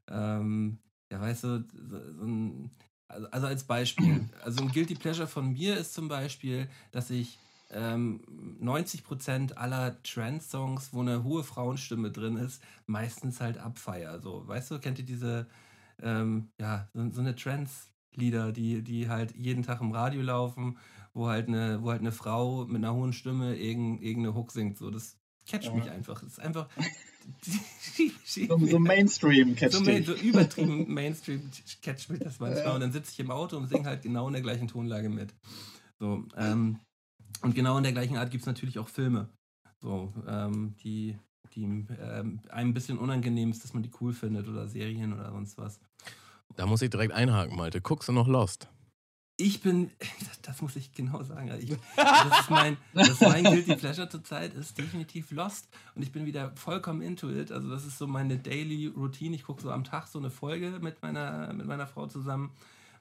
[0.09, 0.79] Ähm,
[1.11, 2.71] ja, weißt du, so, so ein,
[3.07, 7.37] also, also, als Beispiel, also ein Guilty Pleasure von mir ist zum Beispiel, dass ich
[7.71, 8.21] ähm,
[8.61, 14.19] 90% aller Trance-Songs, wo eine hohe Frauenstimme drin ist, meistens halt abfeier.
[14.19, 15.47] So, weißt du, kennt ihr diese,
[16.01, 20.77] ähm, ja, so, so eine Trance- Lieder, die, die halt jeden Tag im Radio laufen,
[21.15, 24.77] wo halt eine, wo halt eine Frau mit einer hohen Stimme irgendeine, irgendeine Hook singt.
[24.77, 25.17] So, das
[25.47, 25.73] catcht Ja.
[25.73, 26.21] mich einfach.
[26.21, 26.69] Das ist einfach.
[28.25, 31.49] So, so Mainstream catch so, main, so übertrieben Mainstream
[31.81, 32.75] catcht mich das manchmal.
[32.75, 35.33] Und dann sitze ich im Auto und singe halt genau in der gleichen Tonlage mit.
[35.99, 36.79] So, ähm,
[37.41, 39.29] und genau in der gleichen Art gibt es natürlich auch Filme.
[39.81, 41.17] So, ähm, die,
[41.55, 45.31] die ähm, einem ein bisschen unangenehm ist, dass man die cool findet oder Serien oder
[45.31, 45.79] sonst was.
[46.55, 47.81] Da muss ich direkt einhaken, Malte.
[47.81, 48.67] Guckst du noch Lost?
[49.37, 49.89] Ich bin,
[50.43, 51.49] das muss ich genau sagen.
[51.49, 55.69] also Ich, das, ist mein, das ist mein Guilty Pleasure zurzeit, ist definitiv Lost.
[55.95, 57.51] Und ich bin wieder vollkommen into it.
[57.51, 59.35] Also, das ist so meine Daily Routine.
[59.35, 62.51] Ich gucke so am Tag so eine Folge mit meiner, mit meiner Frau zusammen.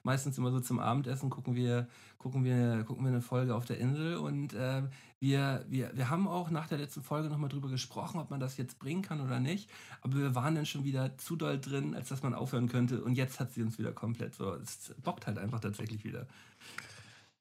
[0.03, 1.87] Meistens immer so zum Abendessen gucken wir,
[2.17, 4.17] gucken wir, gucken wir eine Folge auf der Insel.
[4.17, 4.83] Und äh,
[5.19, 8.57] wir, wir, wir haben auch nach der letzten Folge nochmal drüber gesprochen, ob man das
[8.57, 9.69] jetzt bringen kann oder nicht.
[10.01, 13.01] Aber wir waren dann schon wieder zu doll drin, als dass man aufhören könnte.
[13.01, 14.53] Und jetzt hat sie uns wieder komplett so.
[14.55, 16.27] Es bockt halt einfach tatsächlich wieder.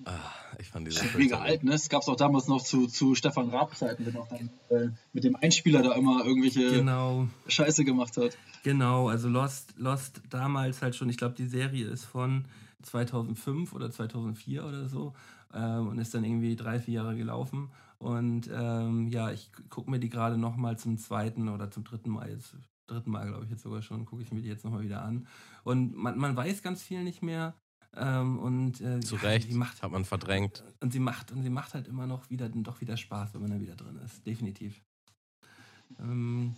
[0.05, 1.72] Ah, ich fand diese mega alt, ne?
[1.72, 4.90] Es gab es auch damals noch zu, zu Stefan Raab Zeiten, wenn auch dann äh,
[5.12, 8.36] mit dem Einspieler da immer irgendwelche Genau, Scheiße gemacht hat.
[8.62, 9.09] genau.
[9.09, 12.46] Also Lost, Lost damals halt schon, ich glaube, die Serie ist von
[12.82, 15.14] 2005 oder 2004 oder so
[15.55, 17.70] ähm, und ist dann irgendwie drei, vier Jahre gelaufen.
[17.98, 22.30] Und ähm, ja, ich gucke mir die gerade nochmal zum zweiten oder zum dritten Mal
[22.30, 22.57] jetzt.
[22.88, 25.28] Dritten Mal, glaube ich, jetzt sogar schon, gucke ich mir die jetzt nochmal wieder an.
[25.62, 27.55] Und man, man weiß ganz viel nicht mehr.
[27.95, 30.64] Ähm, und äh, Zu ja, Recht, die macht, hat man verdrängt.
[30.80, 33.51] Und sie macht, und sie macht halt immer noch wieder, doch wieder Spaß, wenn man
[33.51, 34.26] da wieder drin ist.
[34.26, 34.82] Definitiv.
[35.99, 36.57] Ähm,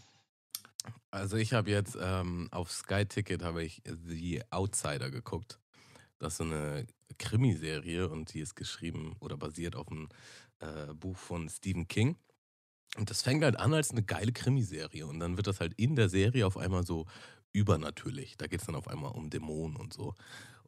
[1.11, 5.59] Also ich habe jetzt ähm, auf Sky Ticket habe ich The Outsider geguckt.
[6.19, 6.87] Das ist so eine
[7.19, 10.09] Krimiserie und die ist geschrieben oder basiert auf einem
[10.61, 12.17] äh, Buch von Stephen King.
[12.97, 15.97] Und das fängt halt an als eine geile Krimiserie und dann wird das halt in
[15.97, 17.07] der Serie auf einmal so
[17.53, 18.37] übernatürlich.
[18.37, 20.15] Da geht es dann auf einmal um Dämonen und so.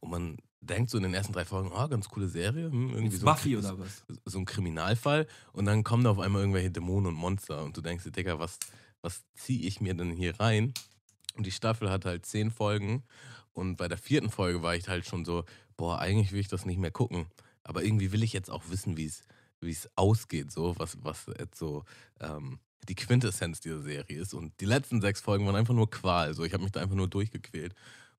[0.01, 2.71] Und man denkt so in den ersten drei Folgen, ah, ganz coole Serie.
[2.71, 4.05] Hm, irgendwie so ein- Buffy oder was?
[4.25, 7.81] so ein Kriminalfall und dann kommen da auf einmal irgendwelche Dämonen und Monster und du
[7.81, 8.59] denkst dir, Digga, was,
[9.03, 10.75] was ziehe ich mir denn hier rein?
[11.37, 13.05] Und die Staffel hat halt zehn Folgen
[13.53, 15.45] und bei der vierten Folge war ich halt schon so,
[15.77, 17.27] boah, eigentlich will ich das nicht mehr gucken.
[17.63, 19.23] Aber irgendwie will ich jetzt auch wissen, wie es
[19.61, 21.85] wie es ausgeht, so, was, was jetzt so
[22.21, 24.35] ähm, die Quintessenz dieser Serie ist.
[24.35, 26.35] Und die letzten sechs Folgen waren einfach nur Qual.
[26.35, 27.75] So, ich habe mich da einfach nur durchgequält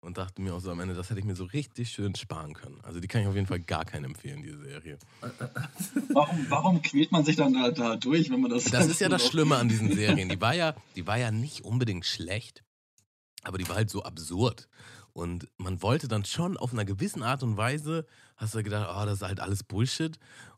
[0.07, 2.53] und dachte mir auch so am Ende, das hätte ich mir so richtig schön sparen
[2.53, 2.79] können.
[2.81, 4.97] Also die kann ich auf jeden Fall gar keinen empfehlen, diese Serie.
[6.13, 8.63] Warum, warum quält man sich dann da, da durch, wenn man das.
[8.63, 10.29] Das ist ja das Schlimme an diesen Serien.
[10.29, 12.63] Die war ja, die war ja nicht unbedingt schlecht,
[13.43, 14.69] aber die war halt so absurd.
[15.11, 18.05] Und man wollte dann schon auf einer gewissen Art und Weise,
[18.37, 20.17] hast du gedacht, oh, das ist halt alles Bullshit.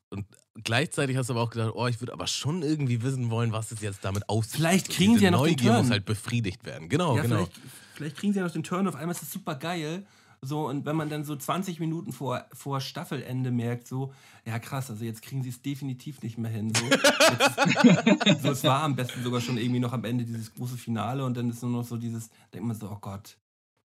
[0.09, 0.27] Und
[0.63, 3.71] gleichzeitig hast du aber auch gedacht, oh, ich würde aber schon irgendwie wissen wollen, was
[3.71, 4.57] es jetzt damit aussieht.
[4.57, 5.81] Vielleicht kriegen sie ja noch den Neugier Turn.
[5.81, 6.87] muss halt befriedigt werden.
[6.87, 7.45] Genau, ja, genau.
[7.45, 7.59] vielleicht,
[7.99, 10.05] vielleicht kriegen sie ja noch den Turn, auf einmal ist das super geil.
[10.41, 14.13] So, und wenn man dann so 20 Minuten vor, vor Staffelende merkt, so,
[14.45, 16.71] ja krass, also jetzt kriegen sie es definitiv nicht mehr hin.
[16.73, 16.85] So,
[18.41, 21.35] so es war am besten sogar schon irgendwie noch am Ende dieses große Finale und
[21.35, 23.35] dann ist nur noch so dieses, denkt man so, oh Gott,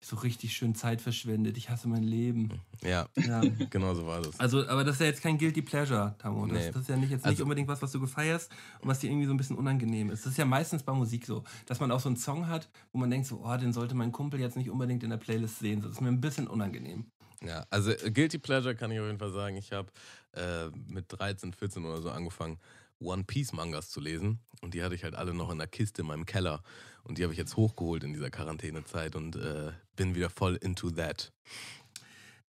[0.06, 2.50] so richtig schön Zeit verschwendet, ich hasse mein Leben.
[2.84, 3.42] Ja, Ja.
[3.70, 4.40] genau so war das.
[4.40, 6.46] Also, aber das ist ja jetzt kein Guilty Pleasure, Tamo.
[6.48, 6.72] Das, Nee.
[6.72, 8.52] das ist ja nicht, jetzt nicht Also- unbedingt was, was du gefeierst
[8.82, 10.26] und was dir irgendwie so ein bisschen unangenehm ist.
[10.26, 13.00] Das ist ja meistens bei Musik so, dass man auch so einen Song hat, wo
[13.00, 15.82] man denkt so, oh, den sollte mein Kumpel jetzt nicht unbedingt in der Playlist sehen.
[15.82, 17.06] Das ist mir ein bisschen unangenehm.
[17.42, 19.56] Ja, also äh, Guilty Pleasure kann ich auf jeden Fall sagen.
[19.58, 19.90] Ich habe
[20.34, 22.58] äh, mit 13, 14 oder so angefangen,
[23.00, 24.40] One Piece Mangas zu lesen.
[24.62, 26.64] Und die hatte ich halt alle noch in der Kiste in meinem Keller.
[27.04, 30.90] Und die habe ich jetzt hochgeholt in dieser Quarantänezeit und äh, bin wieder voll into
[30.92, 31.32] that.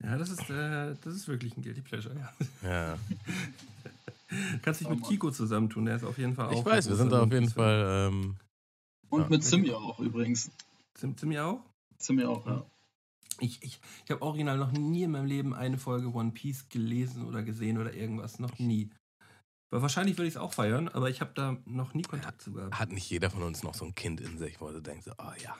[0.02, 2.68] Ja, das ist, äh, das ist wirklich ein Guilty Pleasure, ja.
[2.68, 2.98] Ja,
[4.62, 6.52] Kannst dich mit Kiko zusammentun, der ist auf jeden Fall auch.
[6.58, 8.08] ich weiß, wir sind da auf jeden Fall.
[8.10, 8.36] Ähm,
[9.10, 9.28] Und Ja.
[9.28, 10.50] mit Simja auch übrigens.
[10.96, 11.60] Sind wir auch?
[11.98, 12.64] Simja auch, ja.
[13.40, 17.24] Ich, ich, ich habe original noch nie in meinem Leben eine Folge One Piece gelesen
[17.26, 18.38] oder gesehen oder irgendwas.
[18.38, 18.88] Noch nie.
[19.72, 22.52] Weil wahrscheinlich würde ich es auch feiern, aber ich habe da noch nie Kontakt zu
[22.52, 22.78] gehabt.
[22.78, 25.12] hat nicht jeder von uns noch so ein Kind in sich, wo du denkst, so,
[25.16, 25.56] oh ja,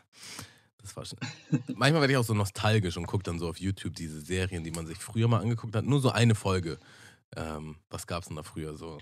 [0.77, 1.19] das war schon.
[1.77, 4.71] Manchmal werde ich auch so nostalgisch und gucke dann so auf YouTube diese Serien, die
[4.71, 5.87] man sich früher mal angeguckt hat.
[5.87, 6.79] Nur so eine Folge.
[7.35, 8.99] Ähm, was gab's denn da früher so?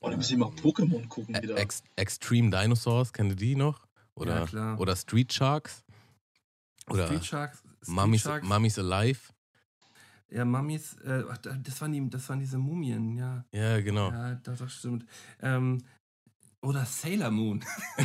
[0.00, 1.56] Oh, da müssen wir mal Pokémon gucken wieder.
[1.58, 3.80] Ex Extreme Dinosaurs, kennt ihr die noch?
[4.14, 4.78] Oder, Ja, klar.
[4.78, 5.82] oder Street Sharks?
[6.88, 7.58] Oder Street Sharks.
[7.58, 8.46] Street Mummies, Sharks.
[8.46, 9.18] Mummies Alive?
[10.34, 13.44] Ja, Mummies, äh, da- das, waren die, das waren diese Mumien, ja.
[13.52, 14.10] Ja, genau.
[14.10, 15.06] Ja, das, das stimmt.
[15.40, 15.80] Ähm,
[16.60, 17.64] oder Sailor Moon.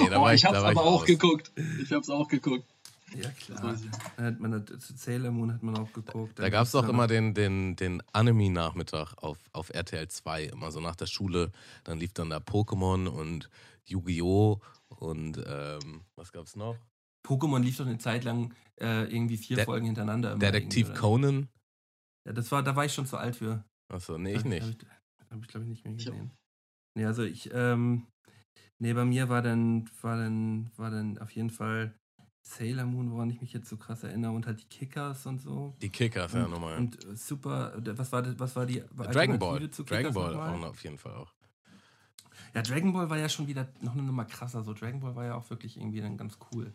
[0.00, 1.04] Nee, da oh, war ich, ich hab's da war aber ich auch raus.
[1.06, 1.52] geguckt.
[1.82, 2.66] Ich hab's auch geguckt.
[3.14, 3.76] ja, klar.
[4.16, 6.36] Da hat man, das- Sailor Moon hat man auch geguckt.
[6.38, 10.08] Da Dann gab es gab's doch da immer den, den, den Anime-Nachmittag auf, auf RTL
[10.08, 11.52] 2, immer so nach der Schule.
[11.84, 13.48] Dann lief dann da Pokémon und
[13.84, 14.60] Yu-Gi-Oh!
[14.88, 16.76] und ähm, was gab's noch?
[17.26, 20.36] Pokémon lief doch eine Zeit lang äh, irgendwie vier De Folgen hintereinander.
[20.36, 20.94] Detektiv?
[20.94, 21.48] Conan.
[22.26, 23.64] Ja, das war, da war ich schon zu alt für.
[23.92, 24.62] Achso, nee, ich Hab- nicht.
[24.62, 26.30] Hab ich, hab ich glaube ich, nicht mehr gesehen.
[26.96, 28.06] Nee, also ich, ähm,
[28.78, 31.94] nee, bei mir war dann, war dann, war dann auf jeden Fall
[32.46, 35.74] Sailor Moon, woran ich mich jetzt so krass erinnere, und halt die Kickers und so.
[35.82, 36.78] Die Kickers, ja, und, nochmal.
[36.78, 39.54] und äh, super, äh, was war das, was war die Dragon Ball.
[39.54, 40.54] Alternative zu Dragon Ball nochmal?
[40.54, 41.32] auch noch auf jeden Fall auch.
[42.54, 44.62] Ja, Dragon Ball war ja schon wieder noch eine Nummer krasser.
[44.62, 46.72] So, Dragon Ball war ja auch wirklich irgendwie dann ganz cool.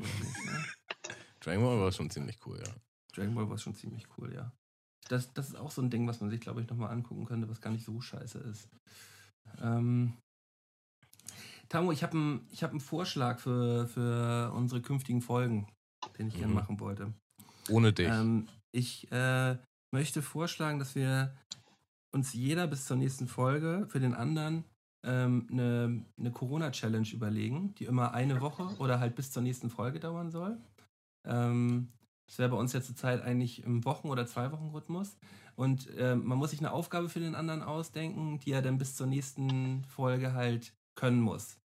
[0.00, 0.64] Ne?
[1.40, 2.72] Dragon Ball war schon ziemlich cool, ja.
[3.14, 4.52] Dragon Ball war schon ziemlich cool, ja.
[5.08, 7.48] Das, das ist auch so ein Ding, was man sich, glaube ich, nochmal angucken könnte,
[7.48, 8.68] was gar nicht so scheiße ist.
[9.60, 10.14] Ähm,
[11.68, 15.68] Tamo, ich habe einen hab Vorschlag für, für unsere künftigen Folgen,
[16.18, 16.54] den ich gerne Mhm.
[16.54, 17.12] machen wollte.
[17.68, 18.08] Ohne dich.
[18.08, 19.56] Ähm, ich äh,
[19.92, 21.36] möchte vorschlagen, dass wir
[22.12, 24.64] uns jeder bis zur nächsten Folge für den anderen
[25.06, 30.00] ähm, eine, eine Corona-Challenge überlegen, die immer eine Woche oder halt bis zur nächsten Folge
[30.00, 30.58] dauern soll.
[31.24, 31.88] Ähm,
[32.26, 35.16] das wäre bei uns jetzt zur Zeit eigentlich im Wochen- oder Zwei-Wochen-Rhythmus.
[35.54, 38.96] Und ähm, man muss sich eine Aufgabe für den anderen ausdenken, die er dann bis
[38.96, 41.56] zur nächsten Folge halt können muss.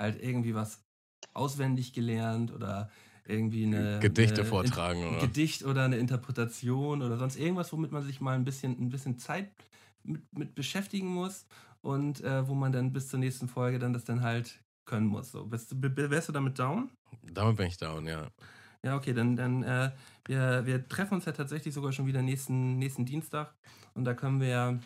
[0.00, 0.84] Halt irgendwie was
[1.32, 2.90] auswendig gelernt oder
[3.26, 3.98] irgendwie eine.
[4.00, 5.20] Gedichte eine vortragen, ein oder?
[5.26, 9.18] Gedicht oder eine Interpretation oder sonst irgendwas, womit man sich mal ein bisschen, ein bisschen
[9.18, 9.50] Zeit
[10.02, 11.46] mit, mit beschäftigen muss
[11.82, 15.30] und äh, wo man dann bis zur nächsten Folge dann das dann halt können muss.
[15.30, 16.90] So, bist, wärst du damit down?
[17.22, 18.28] Damit bin ich down, ja.
[18.82, 19.90] Ja, okay, dann, dann äh,
[20.26, 23.54] wir, wir treffen uns ja tatsächlich sogar schon wieder nächsten, nächsten Dienstag
[23.94, 24.78] und da können wir ja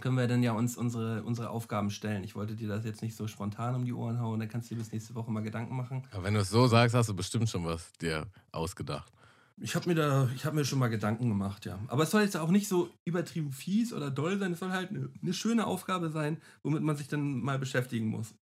[0.00, 2.24] können wir dann ja uns unsere, unsere Aufgaben stellen.
[2.24, 4.74] Ich wollte dir das jetzt nicht so spontan um die Ohren hauen, dann kannst du
[4.74, 6.06] dir bis nächste Woche mal Gedanken machen.
[6.10, 9.12] Aber wenn du es so sagst, hast du bestimmt schon was dir ausgedacht.
[9.60, 11.78] Ich habe mir da, ich habe mir schon mal Gedanken gemacht, ja.
[11.86, 14.52] Aber es soll jetzt auch nicht so übertrieben fies oder doll sein.
[14.52, 18.34] Es soll halt eine, eine schöne Aufgabe sein, womit man sich dann mal beschäftigen muss.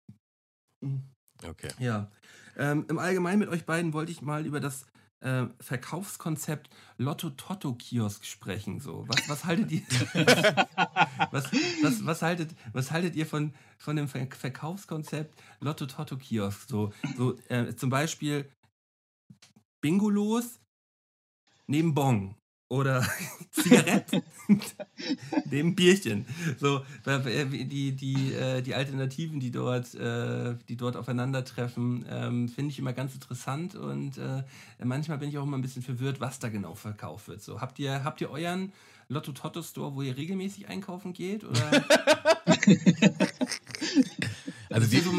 [0.79, 1.03] Mhm.
[1.43, 1.71] Okay.
[1.79, 2.09] Ja.
[2.57, 4.85] Ähm, Im Allgemeinen mit euch beiden wollte ich mal über das
[5.21, 8.79] äh, Verkaufskonzept Lotto-Totto-Kiosk sprechen.
[8.79, 9.05] So.
[9.07, 9.81] Was, was haltet ihr?
[11.31, 11.51] was,
[11.83, 16.69] was, was, haltet, was haltet ihr von, von dem Ver Verkaufskonzept Lotto-Totto-Kiosk?
[16.69, 18.49] So, so äh, zum Beispiel
[19.81, 20.60] Bingolos
[21.71, 22.35] neben Bon.
[22.67, 23.05] Oder
[23.51, 24.21] Zigaretten
[25.49, 26.25] neben Bierchen.
[26.57, 32.71] So, äh, die, die, äh, die Alternativen, die dort, äh, die dort aufeinandertreffen, ähm, finde
[32.71, 34.43] ich immer ganz interessant und äh,
[34.81, 37.41] manchmal bin ich auch immer ein bisschen verwirrt, was da genau verkauft wird.
[37.41, 38.71] So, habt ihr, habt ihr euren
[39.09, 41.43] Lotto Totto Store, wo ihr regelmäßig einkaufen geht?
[41.43, 41.59] Oder
[44.69, 45.11] Also die, so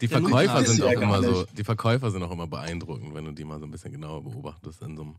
[0.00, 3.44] die Verkäufer sind auch immer so, die Verkäufer sind auch immer beeindruckend, wenn du die
[3.44, 5.16] mal so ein bisschen genauer beobachtest in so einem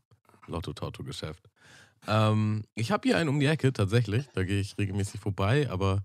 [0.47, 1.49] Lotto-Totto-Geschäft.
[2.07, 6.03] Ähm, ich habe hier einen um die Ecke tatsächlich, da gehe ich regelmäßig vorbei, aber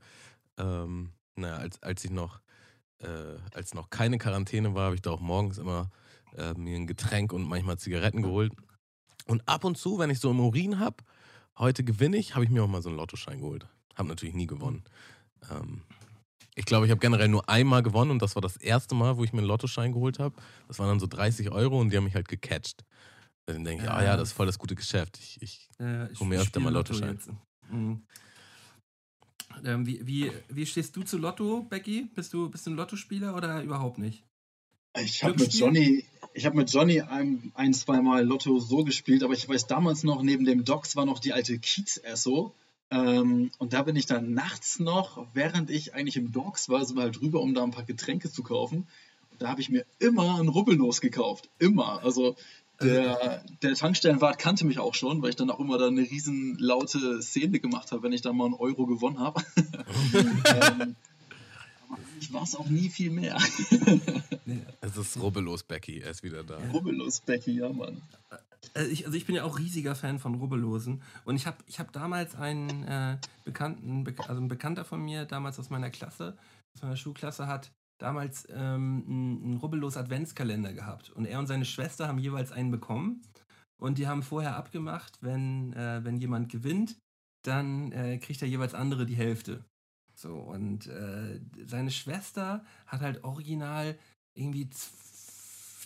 [0.57, 2.41] ähm, naja, als, als ich noch,
[2.99, 5.91] äh, als noch keine Quarantäne war, habe ich da auch morgens immer
[6.36, 8.53] äh, mir ein Getränk und manchmal Zigaretten geholt.
[9.26, 10.97] Und ab und zu, wenn ich so im Urin habe,
[11.59, 13.66] heute gewinne ich, habe ich mir auch mal so einen Lottoschein geholt.
[13.95, 14.84] Habe natürlich nie gewonnen.
[15.51, 15.82] Ähm,
[16.55, 19.24] ich glaube, ich habe generell nur einmal gewonnen und das war das erste Mal, wo
[19.24, 20.34] ich mir einen Lottoschein geholt habe.
[20.68, 22.84] Das waren dann so 30 Euro und die haben mich halt gecatcht.
[23.55, 23.94] Dann denke ich, Ja.
[23.96, 25.18] ah ja, das ist voll das gute Geschäft.
[25.20, 27.14] Ich, ich, Äh, ich mir öfter mal Lotto Lottoschein.
[27.14, 27.30] jetzt.
[27.70, 28.03] Mhm.
[29.64, 32.09] Ähm, wie, wie, wie stehst du zu Lotto, Becky?
[32.14, 34.24] Bist du, bist du ein Lottospieler oder überhaupt nicht?
[35.01, 35.53] Ich habe mit?
[35.55, 40.03] Johnny, ich habe mit Johnny ein, ein zweimal Lotto so gespielt, aber ich weiß damals
[40.03, 42.55] noch, neben dem Docks war noch die alte Kiez-Esso.
[42.90, 46.96] Ähm, und da bin ich dann nachts noch, während ich eigentlich im Docks war, sind
[46.96, 48.88] wir halt rüber, um da ein paar Getränke zu kaufen.
[49.30, 51.48] Und da habe ich mir immer ein Rubbellos gekauft.
[51.61, 52.03] Immer.
[52.03, 52.34] Also
[52.81, 56.57] der, der Tankstellenwart kannte mich auch schon, weil ich dann auch immer da eine riesen
[56.59, 59.43] laute Szene gemacht habe, wenn ich da mal einen Euro gewonnen habe.
[60.14, 60.97] ähm,
[61.89, 63.37] aber ich war es auch nie viel mehr.
[64.81, 66.59] es ist rubbellos, Becky, er ist wieder da.
[66.72, 68.01] Rubbellos, Becky, ja, Mann.
[68.74, 71.03] Also ich, also ich bin ja auch riesiger Fan von Rubbellosen.
[71.24, 75.24] Und ich habe ich hab damals einen äh, Bekannten, Be also ein Bekannter von mir,
[75.24, 76.37] damals aus meiner Klasse,
[76.74, 81.11] aus meiner Schulklasse, hat damals ähm, einen, einen Rubbellos Adventskalender gehabt.
[81.11, 83.22] Und er und seine Schwester haben jeweils einen bekommen.
[83.80, 86.98] Und die haben vorher abgemacht, wenn, äh, wenn jemand gewinnt,
[87.42, 89.64] dann äh, kriegt er jeweils andere die Hälfte.
[90.14, 93.98] So, und äh, seine Schwester hat halt original
[94.34, 94.68] irgendwie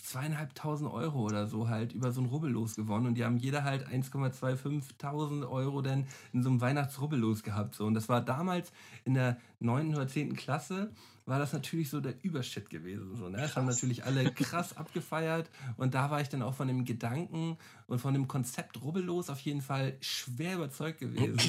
[0.05, 3.87] zweieinhalbtausend Euro oder so halt über so ein Rubbellos gewonnen und die haben jeder halt
[3.87, 7.75] 1,25.000 Euro dann in so einem Weihnachtsrubbellos gehabt.
[7.75, 7.85] So.
[7.85, 8.71] Und das war damals
[9.03, 9.95] in der 9.
[9.95, 10.35] oder 10.
[10.35, 10.91] Klasse,
[11.25, 13.15] war das natürlich so der Übershit gewesen.
[13.15, 13.37] So, ne?
[13.37, 17.57] Das haben natürlich alle krass abgefeiert und da war ich dann auch von dem Gedanken
[17.87, 21.39] und von dem Konzept Rubbellos auf jeden Fall schwer überzeugt gewesen.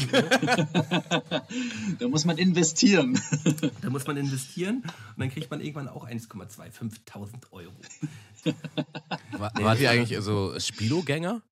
[1.98, 3.20] Da muss man investieren.
[3.82, 7.72] Da muss man investieren und dann kriegt man irgendwann auch 1,25.000 Euro.
[9.32, 11.42] War, wart ihr eigentlich so Spilo-Gänger?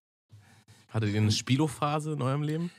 [0.89, 2.71] Hattet ihr eine Spilo-Phase in eurem Leben?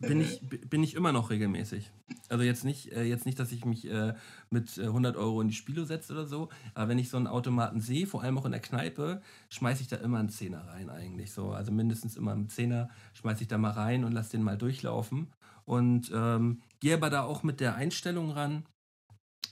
[0.00, 1.90] Bin ich, bin ich immer noch regelmäßig.
[2.28, 4.14] Also jetzt nicht, äh, jetzt nicht, dass ich mich äh,
[4.50, 7.80] mit 100 Euro in die Spielo setze oder so, aber wenn ich so einen Automaten
[7.80, 9.20] sehe, vor allem auch in der Kneipe,
[9.50, 11.50] schmeiße ich da immer einen Zehner rein eigentlich so.
[11.50, 15.28] Also mindestens immer einen Zehner schmeiße ich da mal rein und lasse den mal durchlaufen.
[15.64, 18.64] Und ähm, gehe aber da auch mit der Einstellung ran,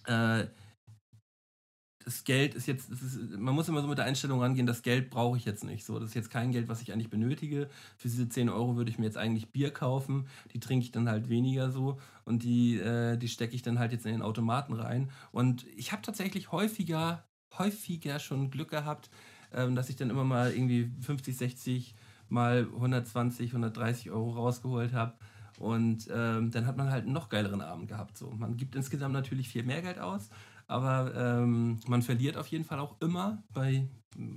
[0.07, 0.47] äh,
[2.09, 5.11] das Geld ist jetzt, ist, man muss immer so mit der Einstellung rangehen, das Geld
[5.11, 5.85] brauche ich jetzt nicht.
[5.85, 7.69] So, das ist jetzt kein Geld, was ich eigentlich benötige.
[7.99, 10.27] Für diese 10 Euro würde ich mir jetzt eigentlich Bier kaufen.
[10.55, 13.93] Die trinke ich dann halt weniger so und die, äh, die stecke ich dann halt
[13.93, 15.11] jetzt in den Automaten rein.
[15.33, 17.25] Und ich habe tatsächlich häufiger,
[17.59, 19.11] häufiger schon Glück gehabt,
[19.53, 21.95] ähm, dass ich dann immer mal irgendwie 50, 60
[22.31, 25.13] mal 120, 130 Euro rausgeholt habe.
[25.59, 28.17] Und ähm, dann hat man halt einen noch geileren Abend gehabt.
[28.17, 28.31] So.
[28.31, 30.31] Man gibt insgesamt natürlich viel mehr Geld aus,
[30.69, 33.43] aber ähm, man verliert auf jeden Fall auch immer.
[33.53, 33.89] Bei,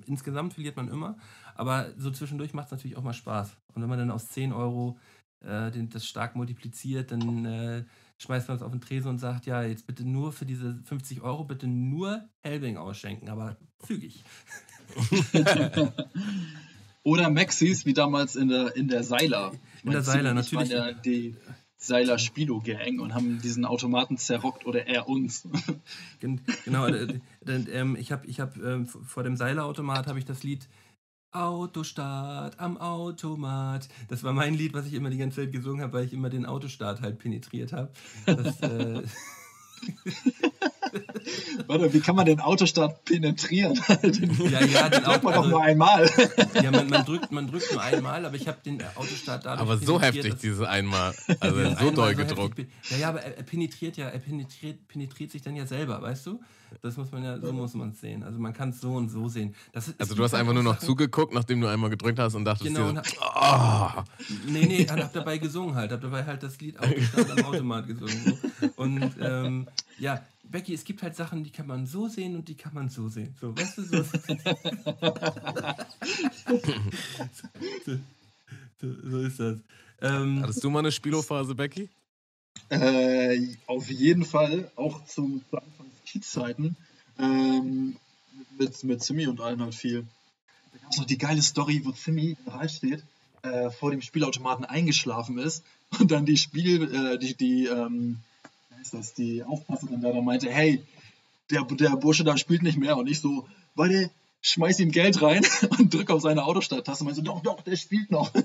[0.08, 1.18] insgesamt verliert man immer.
[1.56, 3.56] Aber so zwischendurch macht es natürlich auch mal Spaß.
[3.74, 4.98] Und wenn man dann aus 10 Euro
[5.42, 7.84] äh, den, das stark multipliziert, dann äh,
[8.18, 11.22] schmeißt man es auf den Tresen und sagt, ja, jetzt bitte nur für diese 50
[11.22, 14.24] Euro bitte nur Helbing ausschenken, aber zügig.
[17.04, 19.52] Oder Maxis, wie damals in der, in der Seiler.
[19.84, 20.70] In der Seiler, natürlich.
[20.70, 21.36] Ja die,
[21.84, 25.48] Seiler Spilo Gang und haben diesen Automaten zerrockt oder er uns.
[26.20, 27.20] genau, äh,
[27.98, 30.70] ich habe ich hab, äh, vor dem Seiler Automat habe ich das Lied
[31.32, 33.88] Autostart am Automat.
[34.10, 36.30] Das war mein Lied, was ich immer die ganze Zeit gesungen habe, weil ich immer
[36.30, 37.92] den Autostart halt penetriert habe.
[38.28, 39.02] äh,
[41.68, 43.80] Warte, wie kann man den Autostart penetrieren?
[43.88, 46.10] ja, ja, den Auto, man doch nur einmal.
[46.56, 49.78] ja, man, man, drückt, man drückt nur einmal, aber ich habe den Autostart dadurch Aber
[49.78, 51.14] so heftig, dieses einmal.
[51.40, 52.60] Also so einmal doll so gedruckt.
[52.60, 56.26] Heftig, ja, ja, aber er penetriert ja, er penetriert, penetriert sich dann ja selber, weißt
[56.28, 56.40] du?
[56.82, 58.24] Das muss man ja, so muss man es sehen.
[58.24, 59.54] Also man kann es so und so sehen.
[59.74, 60.86] Das, also du hast einfach nur noch Sachen.
[60.88, 64.04] zugeguckt, nachdem du einmal gedrückt hast und dachtest genau, dir, oh.
[64.48, 65.92] Nee, nee, hab dabei gesungen halt.
[65.92, 68.40] Hab dabei halt das Lied Autostart am Automat gesungen.
[68.60, 68.70] So.
[68.78, 69.68] Und ähm,
[70.00, 70.22] ja,
[70.52, 73.08] Becky, es gibt halt Sachen, die kann man so sehen und die kann man so
[73.08, 73.34] sehen.
[73.40, 74.04] So, weißt du, so.
[77.86, 77.98] so,
[78.82, 79.60] so, so ist das.
[80.02, 81.90] Ähm, Hattest du mal eine Spielophase, Becky?
[82.70, 86.76] Äh, auf jeden Fall, auch zum Anfang Kiezzeiten.
[87.18, 87.96] Ähm,
[88.58, 90.06] mit, mit Zimmy und allen halt viel.
[90.74, 93.04] Da gab es noch die geile Story, wo Zimmy da steht,
[93.44, 95.64] äh, vor dem Spielautomaten eingeschlafen ist
[96.00, 98.18] und dann die Spiel, äh, die, die ähm,
[98.82, 100.84] ist das, die Aufpasserin da, da meinte, hey,
[101.50, 102.98] der, der Bursche da spielt nicht mehr.
[102.98, 104.10] Und ich so, warte,
[104.42, 105.46] schmeiß ihm Geld rein
[105.78, 107.04] und drück auf seine Autostart-Taste.
[107.04, 108.32] Und meinte so, doch, doch, der spielt noch.
[108.32, 108.44] das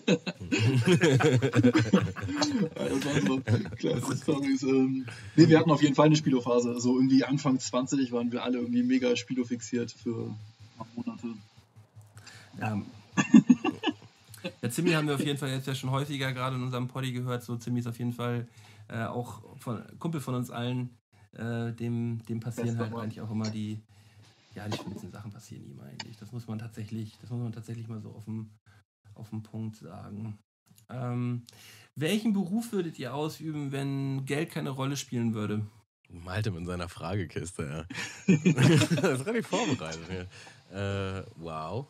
[3.05, 3.41] waren so
[3.77, 4.63] klasse Storys.
[4.63, 5.07] Ähm,
[5.37, 6.71] nee, wir hatten auf jeden Fall eine Spielophase.
[6.71, 10.37] Also irgendwie Anfang 20 waren wir alle irgendwie mega Spielo fixiert für ein
[10.77, 11.29] paar Monate.
[12.61, 12.83] Ja.
[14.63, 17.13] ja, Zimmi haben wir auf jeden Fall jetzt ja schon häufiger gerade in unserem Poddy
[17.13, 17.43] gehört.
[17.43, 18.47] So Zimmi ist auf jeden Fall
[18.89, 20.97] äh, auch von Kumpel von uns allen,
[21.33, 23.81] äh, dem, dem passieren halt eigentlich auch immer die,
[24.55, 26.17] ja, die schönsten Sachen passieren ihm eigentlich.
[26.17, 28.51] Das muss man tatsächlich, das muss man tatsächlich mal so auf dem,
[29.15, 30.39] auf dem Punkt sagen.
[30.89, 31.43] Ähm,
[31.95, 35.67] welchen Beruf würdet ihr ausüben, wenn Geld keine Rolle spielen würde?
[36.09, 37.87] Malte mit seiner Fragekiste,
[38.29, 38.35] ja.
[38.53, 40.29] das ist relativ vorbereitet.
[40.73, 41.87] Äh, wow.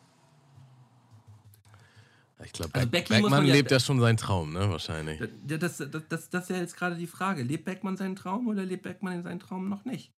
[2.43, 4.69] Ich glaube, also Beck, Beckmann ja, lebt ja schon seinen Traum, ne?
[4.69, 5.19] Wahrscheinlich.
[5.43, 7.41] Das, das, das, das ist ja jetzt gerade die Frage.
[7.41, 10.11] Lebt Beckmann seinen Traum oder lebt Beckmann in seinen Traum noch nicht?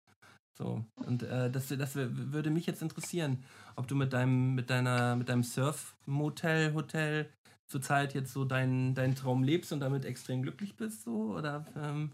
[0.57, 0.84] So.
[0.95, 3.45] Und äh, das, das würde mich jetzt interessieren,
[3.78, 7.30] ob du mit deinem, mit deiner, mit deinem Surf-Motel, Hotel
[7.67, 11.36] zurzeit jetzt so deinen, deinen Traum lebst und damit extrem glücklich bist, so?
[11.36, 12.11] Oder ähm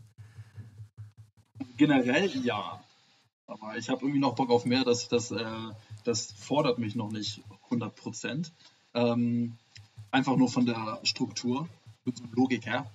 [1.78, 2.84] generell ja.
[3.48, 5.46] Aber ich habe irgendwie noch Bock auf mehr, das, das, äh,
[6.04, 8.54] das fordert mich noch nicht 100 Prozent.
[8.94, 9.58] Ähm,
[10.16, 11.68] Einfach nur von der Struktur,
[12.32, 12.90] Logik her.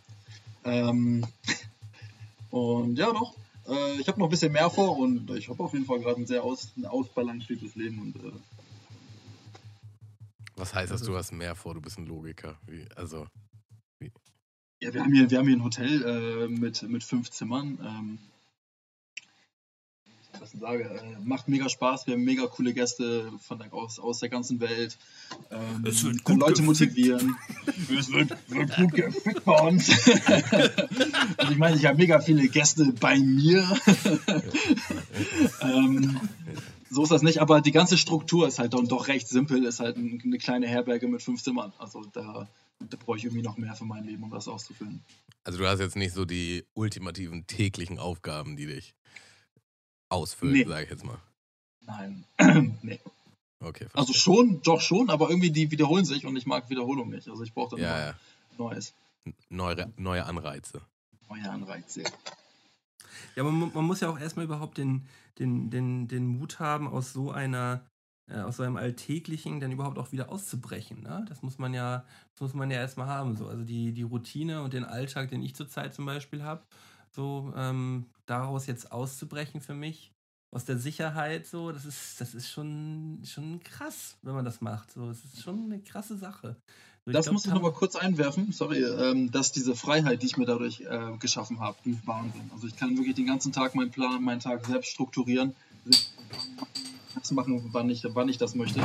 [0.64, 1.26] Ähm,
[2.50, 3.34] und ja, doch.
[3.68, 6.18] Äh, ich habe noch ein bisschen mehr vor und ich habe auf jeden Fall gerade
[6.18, 8.00] ein sehr aus, ein ausbalanciertes Leben.
[8.00, 8.32] Und, äh,
[10.56, 12.58] Was heißt das, du hast mehr vor, du bist ein Logiker?
[12.66, 13.26] Wie, also,
[13.98, 14.10] wie?
[14.80, 17.78] Ja, wir haben hier, wir haben hier ein Hotel äh, mit, mit fünf Zimmern.
[17.84, 18.18] Ähm,
[20.40, 22.06] was ich sage, äh, macht mega Spaß.
[22.06, 24.96] Wir haben mega coole Gäste von der, aus, aus der ganzen Welt.
[25.50, 26.66] Ähm, es wird gut Leute gefickt.
[26.66, 27.36] motivieren.
[27.98, 29.90] es wird, wird gut gefickt bei uns.
[31.36, 33.62] also ich meine, ich habe mega viele Gäste bei mir.
[35.60, 36.20] ähm,
[36.90, 39.96] so ist das nicht, aber die ganze Struktur ist halt doch recht simpel, ist halt
[39.96, 41.72] eine kleine Herberge mit fünf Zimmern.
[41.78, 42.48] Also da,
[42.80, 45.04] da brauche ich irgendwie noch mehr für mein Leben, um das auszufüllen.
[45.44, 48.94] Also du hast jetzt nicht so die ultimativen täglichen Aufgaben, die dich
[50.10, 50.64] ausfüllt, nee.
[50.64, 51.18] sage ich jetzt mal.
[51.86, 52.24] Nein,
[52.82, 53.00] nee.
[53.60, 54.00] Okay, verstehe.
[54.00, 57.28] Also schon, doch schon, aber irgendwie die wiederholen sich und ich mag Wiederholung nicht.
[57.28, 58.14] Also ich brauche dann ja, ja.
[58.56, 58.94] Neues.
[59.48, 60.80] Neue, neue Anreize.
[61.28, 62.02] Neue Anreize.
[63.36, 65.06] Ja, aber man, man muss ja auch erstmal überhaupt den,
[65.38, 67.86] den, den, den Mut haben, aus so einer,
[68.30, 71.02] äh, aus so einem Alltäglichen dann überhaupt auch wieder auszubrechen.
[71.02, 71.24] Ne?
[71.28, 72.04] Das muss man ja,
[72.34, 73.36] das muss man ja erstmal haben.
[73.36, 73.46] So.
[73.46, 76.62] Also die, die Routine und den Alltag, den ich zurzeit zum Beispiel habe,
[77.10, 80.12] so ähm, daraus jetzt auszubrechen für mich,
[80.52, 84.92] aus der Sicherheit, so, das ist, das ist schon, schon krass, wenn man das macht.
[84.92, 86.56] So, es ist schon eine krasse Sache.
[87.06, 90.36] So, Das glaub, muss ich nochmal kurz einwerfen, sorry, ähm, dass diese Freiheit, die ich
[90.36, 92.50] mir dadurch äh, geschaffen habe, die ist Wahnsinn.
[92.52, 95.54] Also ich kann wirklich den ganzen Tag meinen Plan, meinen Tag selbst strukturieren,
[97.14, 98.80] das machen, wann ich, wann ich das möchte.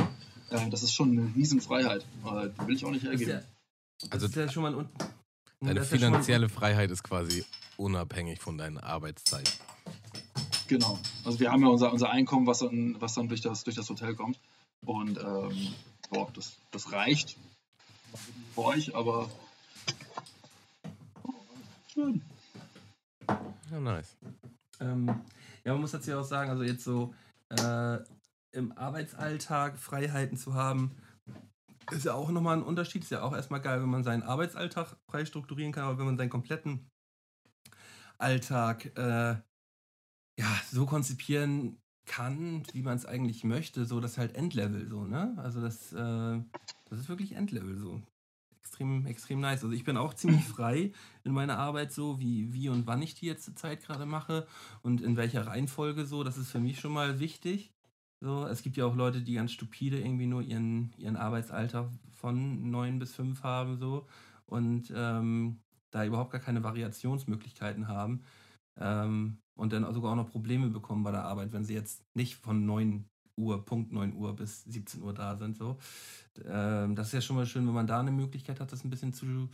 [0.50, 2.06] Äh, das ist schon eine Riesenfreiheit.
[2.24, 3.52] Äh, die will ich auch nicht das ist ja, ergeben.
[4.00, 4.88] das Also ist ja schon mal ein
[5.60, 7.44] deine finanzielle Freiheit ist quasi
[7.76, 9.58] unabhängig von deiner Arbeitszeit.
[10.68, 10.98] Genau.
[11.24, 13.88] Also wir haben ja unser, unser Einkommen, was dann, was dann durch, das, durch das
[13.88, 14.38] Hotel kommt.
[14.84, 15.74] Und ähm,
[16.10, 17.36] boah, das, das reicht
[18.54, 19.28] für euch, aber
[21.92, 22.22] schön.
[23.70, 24.16] Ja, nice.
[24.80, 25.06] Ähm,
[25.64, 27.14] ja, man muss dazu ja auch sagen, also jetzt so
[27.50, 27.98] äh,
[28.52, 30.92] im Arbeitsalltag Freiheiten zu haben,
[31.92, 33.02] ist ja auch nochmal ein Unterschied.
[33.02, 36.16] Ist ja auch erstmal geil, wenn man seinen Arbeitsalltag frei strukturieren kann, aber wenn man
[36.16, 36.90] seinen kompletten
[38.18, 39.36] Alltag äh,
[40.38, 45.04] ja, so konzipieren kann, wie man es eigentlich möchte, so das ist halt Endlevel so,
[45.04, 45.34] ne?
[45.38, 46.40] Also das, äh,
[46.88, 48.02] das ist wirklich Endlevel so.
[48.60, 49.62] Extrem, extrem nice.
[49.64, 50.92] Also ich bin auch ziemlich frei
[51.24, 54.46] in meiner Arbeit so, wie, wie und wann ich die jetzt zur Zeit gerade mache
[54.82, 56.24] und in welcher Reihenfolge so.
[56.24, 57.72] Das ist für mich schon mal wichtig.
[58.20, 62.70] So, es gibt ja auch Leute, die ganz stupide irgendwie nur ihren, ihren Arbeitsalltag von
[62.70, 64.06] 9 bis 5 haben so
[64.46, 65.60] und ähm,
[65.90, 68.22] da überhaupt gar keine Variationsmöglichkeiten haben
[68.78, 72.36] ähm, und dann sogar auch noch Probleme bekommen bei der Arbeit, wenn sie jetzt nicht
[72.36, 73.06] von 9
[73.36, 75.56] Uhr, Punkt 9 Uhr bis 17 Uhr da sind.
[75.56, 75.78] So.
[76.44, 78.90] Ähm, das ist ja schon mal schön, wenn man da eine Möglichkeit hat, das ein
[78.90, 79.50] bisschen zu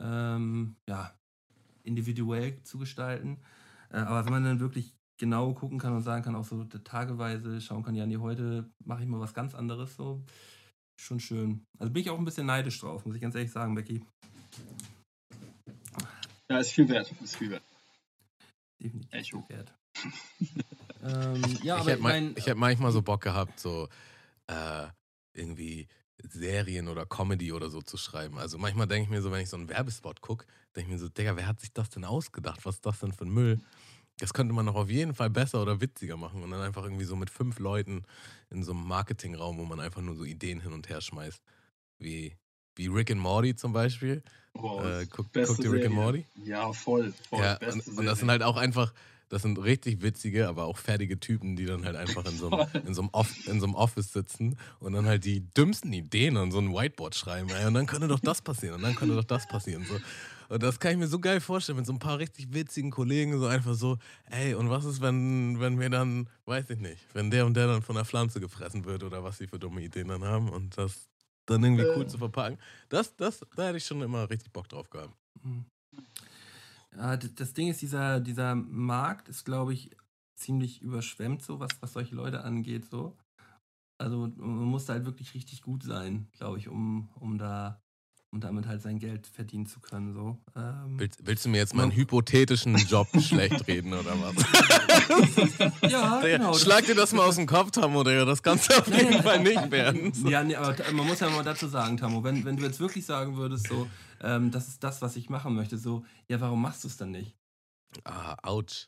[0.00, 1.14] ähm, ja,
[1.82, 3.38] individuell zu gestalten.
[3.90, 7.60] Äh, aber wenn man dann wirklich genau gucken kann und sagen kann, auch so tageweise
[7.60, 10.24] schauen kann, ja, nee, heute mache ich mal was ganz anderes, so
[10.98, 11.64] schon schön.
[11.78, 14.02] Also bin ich auch ein bisschen neidisch drauf, muss ich ganz ehrlich sagen, Becky.
[16.50, 17.12] Ja, ist viel wert.
[17.22, 17.62] Ist viel wert.
[18.82, 19.48] Definitiv Echo.
[19.48, 19.72] wert.
[21.02, 23.88] ähm, ja, ich aber hätte ich mein, ich manchmal so Bock gehabt, so
[24.46, 24.86] äh,
[25.34, 25.86] irgendwie
[26.22, 28.38] Serien oder Comedy oder so zu schreiben.
[28.38, 30.98] Also manchmal denke ich mir so, wenn ich so einen Werbespot gucke, denke ich mir
[30.98, 32.64] so, Digga, wer hat sich das denn ausgedacht?
[32.64, 33.60] Was ist das denn für ein Müll?
[34.20, 37.04] Das könnte man doch auf jeden Fall besser oder witziger machen und dann einfach irgendwie
[37.04, 38.02] so mit fünf Leuten
[38.50, 41.42] in so einem Marketingraum, wo man einfach nur so Ideen hin und her schmeißt.
[41.98, 42.36] Wie,
[42.76, 44.22] wie Rick and Morty zum Beispiel.
[44.54, 45.94] Wow, Äh, guck, beste guckt ihr Rick and.
[45.94, 46.26] Morty?
[46.44, 47.12] Ja, voll.
[47.28, 47.40] voll.
[47.40, 48.92] Ja, und, und das sind halt auch einfach,
[49.28, 52.66] das sind richtig witzige, aber auch fertige Typen, die dann halt einfach in so einem,
[52.86, 56.36] in so einem, Off, in so einem Office sitzen und dann halt die dümmsten Ideen
[56.36, 57.48] an so ein Whiteboard schreiben.
[57.50, 59.84] Ey, und dann könnte doch das passieren und dann könnte doch das passieren.
[59.84, 59.98] So.
[60.50, 63.38] Und das kann ich mir so geil vorstellen, mit so ein paar richtig witzigen Kollegen,
[63.38, 63.98] so einfach so,
[64.30, 67.68] ey, und was ist, wenn, wenn wir dann, weiß ich nicht, wenn der und der
[67.68, 70.76] dann von der Pflanze gefressen wird oder was sie für dumme Ideen dann haben und
[70.76, 71.08] das
[71.46, 72.08] dann irgendwie cool Äh.
[72.08, 72.58] zu verpacken.
[72.88, 75.14] Das, das, da hätte ich schon immer richtig Bock drauf gehabt.
[75.42, 75.64] Hm.
[76.96, 79.96] Ja, das Ding ist, dieser, dieser Markt ist, glaube ich,
[80.36, 82.86] ziemlich überschwemmt, so was, was solche Leute angeht.
[82.90, 83.16] So.
[84.00, 87.80] Also man muss da halt wirklich richtig gut sein, glaube ich, um, um da
[88.32, 90.14] um damit halt sein Geld verdienen zu können.
[90.14, 90.38] So.
[90.54, 95.80] Ähm, Willst, willst du mir jetzt meinen hypothetischen Job schlecht reden oder was?
[95.90, 96.54] ja, genau.
[96.54, 98.24] Schlag dir das mal aus dem Kopf, Tammo, Digga.
[98.24, 100.12] Das kannst du auf jeden nein, Fall nicht werden.
[100.28, 103.04] Ja, nee, aber man muss ja mal dazu sagen, Tamo, wenn, wenn du jetzt wirklich
[103.04, 103.88] sagen würdest, so,
[104.20, 107.10] ähm, das ist das, was ich machen möchte, so, ja, warum machst du es dann
[107.10, 107.36] nicht?
[108.04, 108.86] Ah, ouch.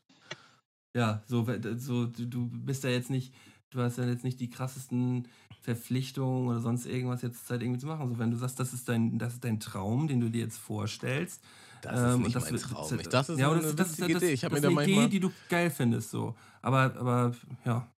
[0.95, 3.35] Ja, so, so du, du bist ja jetzt nicht,
[3.71, 5.27] du hast ja jetzt nicht die krassesten
[5.63, 8.09] Verpflichtungen oder sonst irgendwas jetzt Zeit irgendwie zu machen.
[8.09, 10.59] So, wenn du sagst, das ist dein, das ist dein Traum, den du dir jetzt
[10.59, 11.41] vorstellst.
[11.83, 12.99] Das ist ähm, nicht und mein wird- Traum.
[13.11, 14.33] Das ist ja, aber eine das, das, das, Idee.
[14.33, 16.35] Ich habe das mir da eine Idee, die du geil findest, so.
[16.63, 17.33] Aber, aber,
[17.65, 17.89] ja.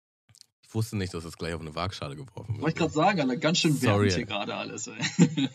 [0.63, 2.77] Ich wusste nicht, dass das gleich auf eine Waagschale geworfen Wollte ich wird.
[2.77, 4.11] gerade sagen, Alter, ganz schön ey.
[4.11, 4.89] hier gerade alles.
[4.89, 4.95] Ey.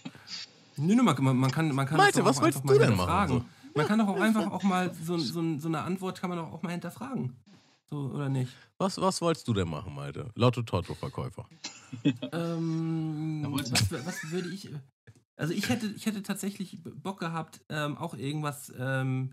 [0.78, 2.80] Nö, nö, man, man, kann, man kann Malte, das doch was auch wolltest einfach du
[2.80, 3.46] mal denn machen, hinterfragen.
[3.76, 6.52] Man kann doch auch einfach auch mal so, so, so eine Antwort kann man doch
[6.54, 7.36] auch mal hinterfragen.
[7.90, 8.56] So, oder nicht?
[8.78, 10.32] Was, was wolltest du denn machen, Malte?
[10.36, 11.48] Lotto-Totto-Verkäufer.
[12.32, 14.70] Ähm, was, was würde ich.
[15.36, 19.32] Also ich hätte, ich hätte tatsächlich Bock gehabt, ähm, auch irgendwas ähm,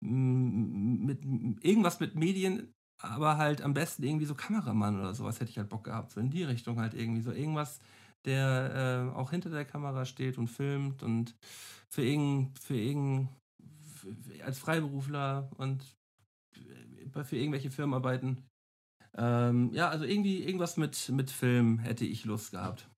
[0.00, 1.22] mit
[1.62, 5.68] irgendwas mit Medien, aber halt am besten irgendwie so Kameramann oder sowas hätte ich halt
[5.68, 6.12] Bock gehabt.
[6.12, 7.20] So in die Richtung halt irgendwie.
[7.20, 7.78] So irgendwas,
[8.24, 11.36] der äh, auch hinter der Kamera steht und filmt und
[11.90, 13.28] für irgend, für irgend,
[13.82, 15.84] für, als Freiberufler und
[17.24, 18.48] für irgendwelche Firmen arbeiten.
[19.16, 22.88] Ähm, ja, also irgendwie irgendwas mit, mit Film hätte ich Lust gehabt.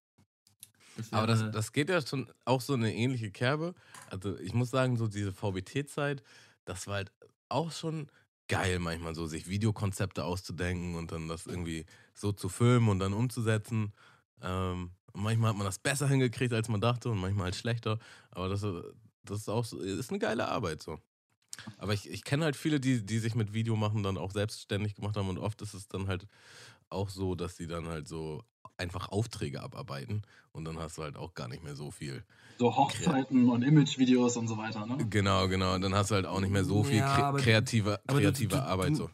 [0.97, 3.75] Das Aber das, das geht ja schon auch so eine ähnliche Kerbe.
[4.11, 6.23] Also ich muss sagen, so diese VBT-Zeit,
[6.65, 7.13] das war halt
[7.49, 8.11] auch schon
[8.49, 13.13] geil manchmal so, sich Videokonzepte auszudenken und dann das irgendwie so zu filmen und dann
[13.13, 13.93] umzusetzen.
[14.43, 17.99] Ähm, manchmal hat man das besser hingekriegt, als man dachte und manchmal halt schlechter.
[18.31, 18.63] Aber das,
[19.25, 20.99] das ist auch so, ist eine geile Arbeit so.
[21.79, 24.95] Aber ich, ich kenne halt viele, die, die sich mit Video machen dann auch selbstständig
[24.95, 26.27] gemacht haben und oft ist es dann halt
[26.89, 28.45] auch so, dass sie dann halt so
[28.77, 30.23] einfach Aufträge abarbeiten
[30.53, 32.25] und dann hast du halt auch gar nicht mehr so viel.
[32.59, 35.07] So Hochzeiten und Imagevideos und so weiter, ne?
[35.09, 35.75] Genau, genau.
[35.75, 38.63] Und dann hast du halt auch nicht mehr so viel ja, kreative, kreative du, du,
[38.63, 38.97] Arbeit.
[38.97, 39.11] So.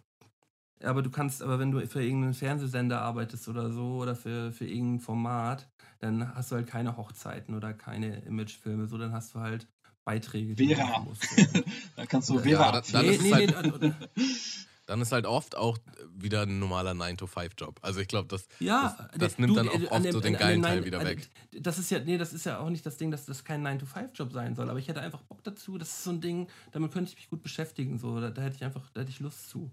[0.82, 4.66] Aber du kannst, aber wenn du für irgendeinen Fernsehsender arbeitest oder so oder für, für
[4.66, 5.68] irgendein Format,
[6.00, 9.66] dann hast du halt keine Hochzeiten oder keine Imagefilme, so dann hast du halt
[10.06, 10.56] Beiträge.
[10.56, 11.00] Vera.
[11.00, 11.26] Musst,
[11.96, 12.66] da kannst du Vera.
[12.66, 13.92] Ja, dann, dann, nee, ist nee, halt, nee,
[14.86, 15.78] dann ist halt oft auch
[16.16, 17.80] wieder ein normaler 9-to-5-Job.
[17.82, 20.36] Also ich glaube, das, ja, das, das nimmt du, dann auch oft dem, so den
[20.36, 21.28] geilen Teil wieder weg.
[21.50, 24.32] Das ist ja, nee, das ist ja auch nicht das Ding, dass das kein 9-to-5-Job
[24.32, 24.70] sein soll.
[24.70, 25.76] Aber ich hätte einfach Bock dazu.
[25.76, 27.98] Das ist so ein Ding, damit könnte ich mich gut beschäftigen.
[27.98, 28.20] So.
[28.20, 29.72] Da, da hätte ich einfach, da hätte ich Lust zu.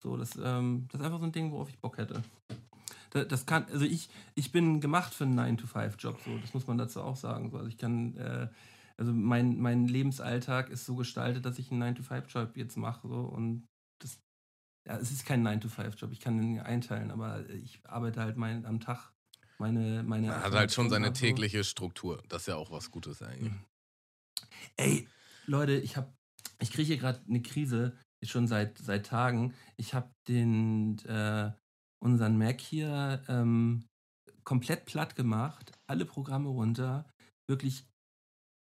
[0.00, 2.22] So, das, ähm, das ist einfach so ein Ding, worauf ich Bock hätte.
[3.10, 6.78] Das, das kann, also ich, ich bin gemacht für einen 9-to-5-Job, so, das muss man
[6.78, 7.50] dazu auch sagen.
[7.50, 7.58] So.
[7.58, 8.48] Also ich kann, äh,
[8.96, 13.08] also mein, mein Lebensalltag ist so gestaltet, dass ich einen 9-to-5-Job jetzt mache.
[13.08, 13.66] So, und
[14.00, 14.20] das,
[14.86, 18.80] ja, es ist kein 9-to-5-Job, ich kann ihn einteilen, aber ich arbeite halt mein, am
[18.80, 19.12] Tag
[19.58, 20.02] meine.
[20.02, 22.22] meine er hat halt schon seine tägliche Struktur.
[22.28, 23.52] Das ist ja auch was Gutes eigentlich.
[23.52, 23.64] Mhm.
[24.76, 25.08] Ey,
[25.46, 26.12] Leute, ich habe,
[26.60, 29.54] ich kriege hier gerade eine Krise, schon seit, seit Tagen.
[29.76, 31.50] Ich habe den, äh,
[32.02, 33.84] unseren Mac hier ähm,
[34.44, 37.08] komplett platt gemacht, alle Programme runter,
[37.48, 37.86] wirklich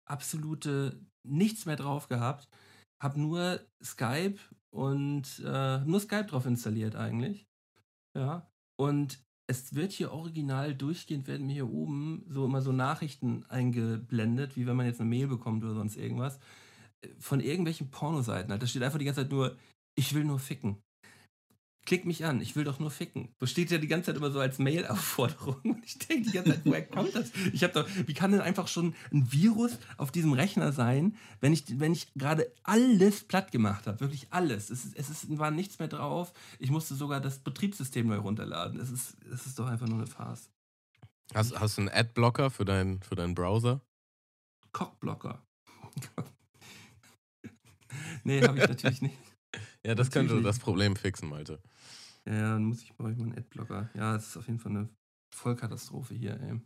[0.10, 2.48] absolute nichts mehr drauf gehabt,
[3.02, 4.40] habe nur Skype
[4.72, 7.46] und äh, nur Skype drauf installiert eigentlich.
[8.18, 8.50] Ja.
[8.80, 9.20] Und
[9.50, 14.68] es wird hier original durchgehend, werden mir hier oben so immer so Nachrichten eingeblendet, wie
[14.68, 16.40] wenn man jetzt eine Mail bekommt oder sonst irgendwas,
[17.02, 18.58] äh, von irgendwelchen Pornoseiten.
[18.60, 19.56] Da steht einfach die ganze Zeit nur,
[19.96, 20.78] ich will nur ficken
[21.88, 23.30] klick mich an, ich will doch nur ficken.
[23.40, 25.62] So steht ja die ganze Zeit immer so als Mail-Aufforderung.
[25.64, 27.32] Und ich denke die ganze Zeit, woher kommt das?
[27.54, 31.54] Ich habe doch, wie kann denn einfach schon ein Virus auf diesem Rechner sein, wenn
[31.54, 34.02] ich, wenn ich gerade alles platt gemacht habe?
[34.02, 34.70] Wirklich alles.
[34.70, 36.34] Es, ist, es ist, war nichts mehr drauf.
[36.60, 38.82] Ich musste sogar das Betriebssystem neu runterladen.
[38.82, 40.50] Es ist, es ist doch einfach nur eine Farce.
[41.34, 43.80] Hast, hast du einen Adblocker für, dein, für deinen Browser?
[44.74, 45.42] Cockblocker.
[48.26, 49.16] nee, habe ich natürlich nicht.
[49.86, 51.62] Ja, das natürlich könnte das Problem fixen, Malte.
[52.28, 53.90] Ja, dann muss ich, brauche ich mal einen Adblocker.
[53.94, 54.90] Ja, es ist auf jeden Fall eine
[55.34, 56.60] Vollkatastrophe hier, ey.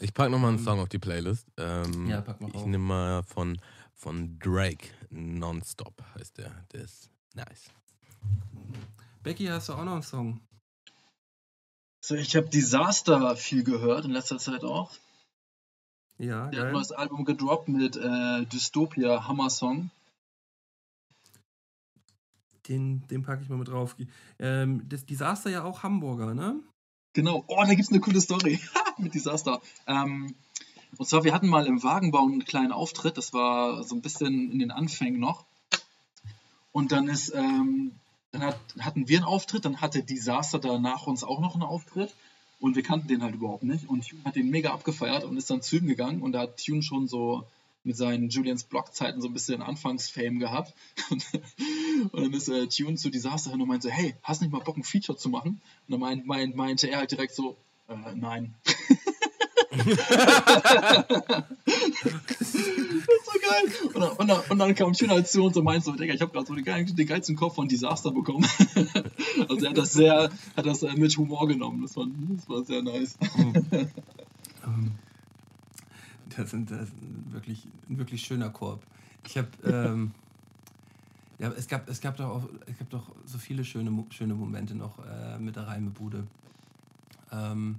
[0.00, 1.48] Ich packe nochmal einen ähm, Song auf die Playlist.
[1.56, 3.58] Ähm, ja, pack mal Ich nehme mal von,
[3.94, 6.52] von Drake, Nonstop heißt der.
[6.72, 7.70] Der ist nice.
[9.22, 10.40] Becky, hast du auch noch einen Song?
[12.04, 14.92] So, ich habe Disaster viel gehört in letzter Zeit auch.
[16.18, 16.60] Ja, Der geil.
[16.60, 19.90] hat ein neues Album gedroppt mit äh, Dystopia, Hammer Song.
[22.68, 23.96] Den, den packe ich mal mit drauf.
[24.38, 26.60] Ähm, das Desaster ja auch Hamburger, ne?
[27.14, 27.44] Genau.
[27.46, 28.60] Oh, da gibt es eine coole Story
[28.98, 29.60] mit Desaster.
[29.86, 30.34] Ähm,
[30.96, 33.16] und zwar, wir hatten mal im Wagenbau einen kleinen Auftritt.
[33.16, 35.44] Das war so ein bisschen in den Anfängen noch.
[36.72, 37.92] Und dann ist, ähm,
[38.30, 42.14] dann hat, hatten wir einen Auftritt, dann hatte Desaster danach uns auch noch einen Auftritt.
[42.60, 43.88] Und wir kannten den halt überhaupt nicht.
[43.88, 46.22] Und Tune hat den mega abgefeiert und ist dann zu ihm gegangen.
[46.22, 47.46] Und da hat Tune schon so
[47.84, 50.74] mit seinen Julians Blog-Zeiten so ein bisschen Anfangsfame gehabt.
[51.10, 51.24] Und,
[52.12, 54.76] dann ist äh, Tune zu Disaster hin und meinte so, hey, hast nicht mal Bock,
[54.76, 55.60] ein Feature zu machen?
[55.86, 57.56] Und dann meint, meint, meinte er halt direkt so,
[57.88, 58.54] äh, nein.
[59.70, 59.80] das
[62.54, 63.72] ist so geil.
[63.94, 66.14] Und dann, und dann, und dann kam Tune halt zu uns und meinte so, Digga,
[66.14, 68.44] ich habe gerade so den, geilsten, den geilsten Kopf von Disaster bekommen.
[69.48, 71.82] also er hat das sehr, hat das äh, mit Humor genommen.
[71.82, 72.06] Das war,
[72.36, 73.16] das war sehr nice.
[74.66, 74.98] um
[76.36, 76.94] das, sind, das ist
[77.32, 78.82] wirklich, ein wirklich schöner Korb.
[79.26, 80.12] Ich habe, ähm,
[81.38, 84.74] ja, es gab, es gab doch auch, es gab doch so viele schöne, schöne Momente
[84.74, 86.26] noch äh, mit der Reimebude.
[87.30, 87.78] Ähm,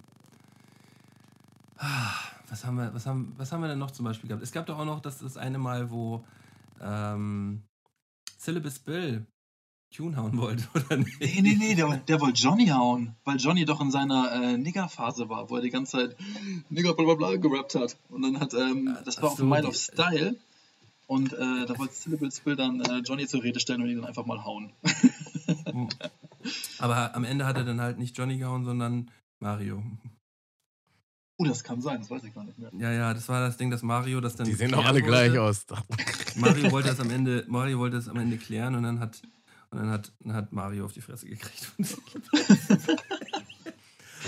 [2.50, 4.44] was haben wir, was haben, was haben wir denn noch zum Beispiel gehabt?
[4.44, 6.24] Es gab doch auch noch das, das eine Mal, wo
[6.82, 7.62] ähm,
[8.38, 9.26] Syllabus Bill
[9.92, 11.20] Tune hauen wollte, oder nicht?
[11.20, 15.30] Nee, nee, nee, der, der wollte Johnny hauen, weil Johnny doch in seiner äh, Nigger-Phase
[15.30, 16.16] war, wo er die ganze Zeit
[16.70, 17.98] Nigger bla bla bla gerappt hat.
[18.10, 20.36] Und dann hat, ähm, das war so, auf Mind of Style.
[21.08, 24.06] Und äh, da wollte Syllable Spill dann äh, Johnny zur Rede stellen und ihn dann
[24.06, 24.72] einfach mal hauen.
[26.78, 29.10] Aber am Ende hat er dann halt nicht Johnny gehauen, sondern
[29.40, 29.82] Mario.
[31.38, 32.70] Oh, das kann sein, das weiß ich gar nicht mehr.
[32.78, 34.46] Ja, ja, das war das Ding, dass Mario das dann.
[34.46, 35.08] Die sehen doch alle wollte.
[35.08, 35.66] gleich aus.
[36.36, 39.22] Mario wollte das am Ende, Mario wollte das am Ende klären und dann hat
[39.72, 41.72] Und dann hat, dann hat Mario auf die Fresse gekriegt.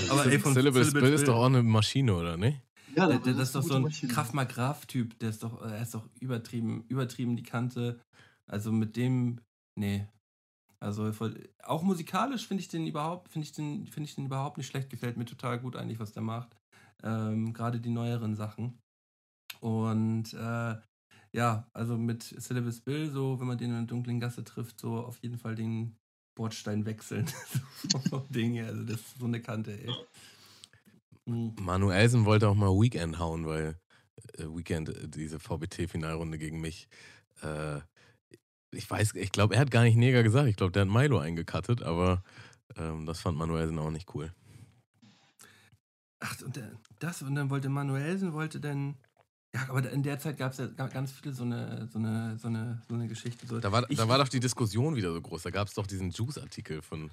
[0.09, 2.61] Aber ey, von Syllable Syllable Spill ist doch auch eine Maschine, oder nicht?
[2.95, 4.13] Ja, Der, der, das ist doch so ein gute Maschine.
[4.13, 7.99] Kraft Graf-Typ, der ist doch, er ist doch übertrieben, übertrieben die Kante.
[8.47, 9.39] Also mit dem,
[9.75, 10.07] nee.
[10.79, 14.57] Also voll, auch musikalisch finde ich den überhaupt, finde ich den, finde ich den überhaupt
[14.57, 14.89] nicht schlecht.
[14.89, 16.55] Gefällt mir total gut eigentlich, was der macht.
[17.03, 18.79] Ähm, Gerade die neueren Sachen.
[19.59, 20.75] Und äh,
[21.33, 24.97] ja, also mit Syllabus Bill, so wenn man den in der dunklen Gasse trifft, so
[24.97, 25.95] auf jeden Fall den
[26.35, 27.27] Bordstein wechseln.
[28.09, 28.59] so Ding.
[28.59, 29.93] Also das ist so eine Kante, ey.
[31.25, 31.55] Mhm.
[31.59, 33.79] Manuelsen wollte auch mal Weekend hauen, weil
[34.37, 36.87] äh, Weekend, äh, diese VBT-Finalrunde gegen mich,
[37.41, 37.79] äh,
[38.73, 40.47] ich weiß, ich glaube, er hat gar nicht Neger gesagt.
[40.47, 42.23] Ich glaube, der hat Milo eingekattet, aber
[42.77, 44.33] ähm, das fand Manuelsen auch nicht cool.
[46.19, 46.61] Ach, und
[46.99, 48.95] das, und dann wollte Manuelsen, wollte dann.
[49.53, 52.37] Ja, aber in der Zeit gab es ja ga- ganz viele so eine, so eine,
[52.37, 53.45] so eine, so eine Geschichte.
[53.45, 53.59] So.
[53.59, 55.43] Da war, Ich- da war doch die Diskussion wieder so groß.
[55.43, 57.11] Da gab es doch diesen Juice-Artikel von,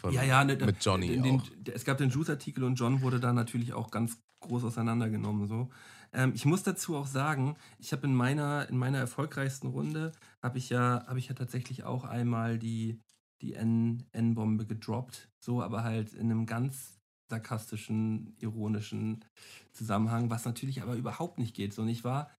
[0.00, 1.40] von ja, ja, ne, mit Johnny den,
[1.72, 5.46] Es gab den Juice-Artikel und John wurde da natürlich auch ganz groß auseinandergenommen.
[5.46, 5.70] So.
[6.12, 10.10] Ähm, ich muss dazu auch sagen, ich habe in meiner, in meiner erfolgreichsten Runde,
[10.42, 13.00] habe ich, ja, hab ich ja tatsächlich auch einmal die,
[13.42, 15.28] die N-Bombe gedroppt.
[15.38, 16.95] So, aber halt in einem ganz
[17.28, 19.24] sarkastischen, ironischen
[19.72, 21.74] Zusammenhang, was natürlich aber überhaupt nicht geht.
[21.74, 22.30] So, und ich war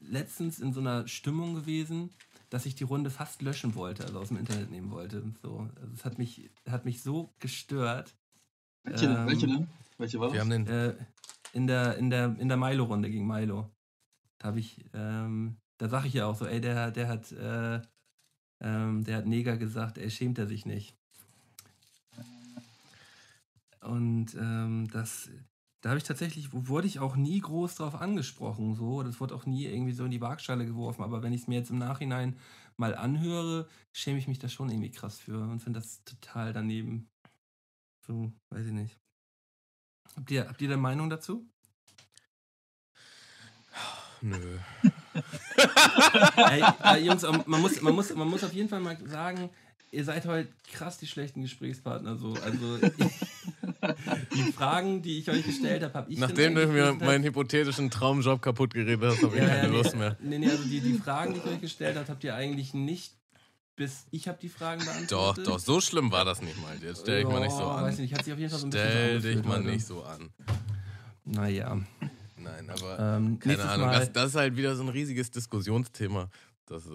[0.00, 2.10] letztens in so einer Stimmung gewesen,
[2.50, 5.34] dass ich die Runde fast löschen wollte, also aus dem Internet nehmen wollte.
[5.42, 8.14] So, also es hat mich, hat mich so gestört.
[8.84, 9.68] Welche, Ähm, welche denn?
[9.98, 10.34] Welche war das?
[10.34, 10.94] Wir haben den, Äh,
[11.52, 13.70] in der, in der, in der Milo-Runde gegen Milo.
[14.38, 17.80] Da habe ich, ähm, da sage ich ja auch so, ey, der, der hat, äh,
[18.60, 20.96] ähm, der hat Neger gesagt, ey, schämt er sich nicht.
[23.84, 25.30] Und ähm, das,
[25.82, 29.02] da habe ich tatsächlich, wurde ich auch nie groß drauf angesprochen, so.
[29.02, 31.02] Das wurde auch nie irgendwie so in die Waagschale geworfen.
[31.02, 32.38] Aber wenn ich es mir jetzt im Nachhinein
[32.76, 37.08] mal anhöre, schäme ich mich da schon irgendwie krass für und finde das total daneben.
[38.06, 38.98] So, weiß ich nicht.
[40.16, 41.48] Habt ihr, habt ihr eine Meinung dazu?
[44.24, 44.58] nö.
[46.36, 49.50] Ey, äh, Jungs, man muss, man, muss, man muss auf jeden Fall mal sagen,
[49.90, 52.16] ihr seid heute krass die schlechten Gesprächspartner.
[52.16, 52.34] So.
[52.42, 52.78] Also
[54.34, 56.18] die Fragen, die ich euch gestellt habe, habe ich.
[56.18, 59.76] Nachdem du mir meinen hypothetischen Traumjob kaputt geredet hast, habe ich ja, keine ja, nee,
[59.76, 60.16] Lust mehr.
[60.20, 63.14] Nee, nee, also die, die Fragen, die ich euch gestellt habe, habt ihr eigentlich nicht
[63.76, 65.46] bis ich habe die Fragen Doch, beantwortet.
[65.48, 66.76] doch, so schlimm war das nicht mal.
[66.80, 67.84] Jetzt stell dich mal nicht so an.
[67.84, 69.68] Weiß nicht, hat sich auf jeden Fall so ein bisschen Stell so dich mal heute.
[69.68, 70.30] nicht so an.
[71.24, 71.80] Naja.
[72.36, 73.90] Nein, aber Ähm, keine Ahnung.
[73.90, 76.28] Das, das ist halt wieder so ein riesiges Diskussionsthema.
[76.66, 76.90] Das äh,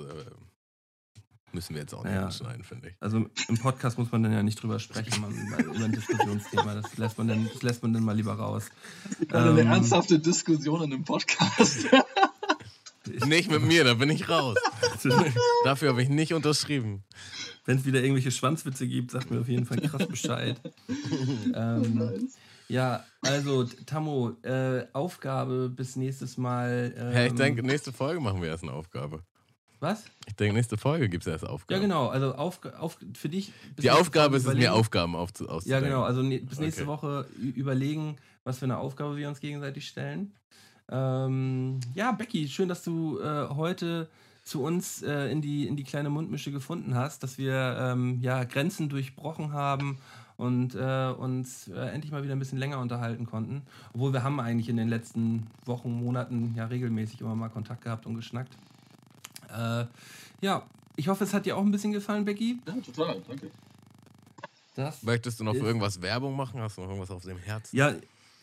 [1.53, 2.25] müssen wir jetzt auch nicht Ja.
[2.25, 2.95] anschneiden, finde ich.
[2.99, 5.31] Also im Podcast muss man dann ja nicht drüber sprechen, man,
[5.63, 6.75] über ein Diskussionsthema.
[6.75, 8.65] Das lässt man dann, das lässt man dann mal lieber raus.
[9.31, 11.85] Also eine Ähm, ernsthafte Diskussion in einem Podcast.
[13.25, 14.57] Nicht mit mir, da bin ich raus.
[15.63, 17.03] Dafür habe ich nicht unterschrieben.
[17.65, 20.59] Wenn es wieder irgendwelche Schwanzwitze gibt, sagt mir auf jeden Fall krass Bescheid.
[21.55, 22.29] ähm,
[22.67, 26.93] ja, also Tammo, äh, Aufgabe bis nächstes Mal.
[26.97, 29.23] Ähm, Ja, ich denke, nächste Folge machen wir erst eine Aufgabe.
[29.79, 30.03] Was?
[30.27, 31.73] Ich denke, nächste Folge gibt es erst Aufgabe.
[31.73, 32.07] Ja, genau.
[32.07, 33.53] Also auf, auf, für dich.
[33.75, 35.85] bis Die Aufgabe ist es, mir Aufgaben aufzu Ja, auszudenken.
[35.89, 36.03] genau.
[36.03, 36.91] Also ne, bis nächste Okay.
[36.91, 37.25] Woche
[37.55, 40.33] überlegen, was für eine Aufgabe wir uns gegenseitig stellen.
[40.91, 44.09] Ähm, ja, Becky, schön, dass du äh, heute
[44.43, 48.43] zu uns äh, in, die, in die kleine Mundmische gefunden hast, dass wir ähm, ja,
[48.43, 49.99] Grenzen durchbrochen haben
[50.37, 53.61] und äh, uns äh, endlich mal wieder ein bisschen länger unterhalten konnten.
[53.93, 58.05] Obwohl wir haben eigentlich in den letzten Wochen, Monaten ja regelmäßig immer mal Kontakt gehabt
[58.07, 58.57] und geschnackt.
[59.51, 59.85] Äh,
[60.41, 60.63] ja,
[60.95, 62.59] ich hoffe, es hat dir auch ein bisschen gefallen, Becky.
[62.67, 63.49] ja, total, danke.
[64.75, 66.61] Das Möchtest du noch für irgendwas Werbung machen?
[66.61, 67.75] Hast du noch irgendwas auf dem Herzen?
[67.75, 67.93] Ja,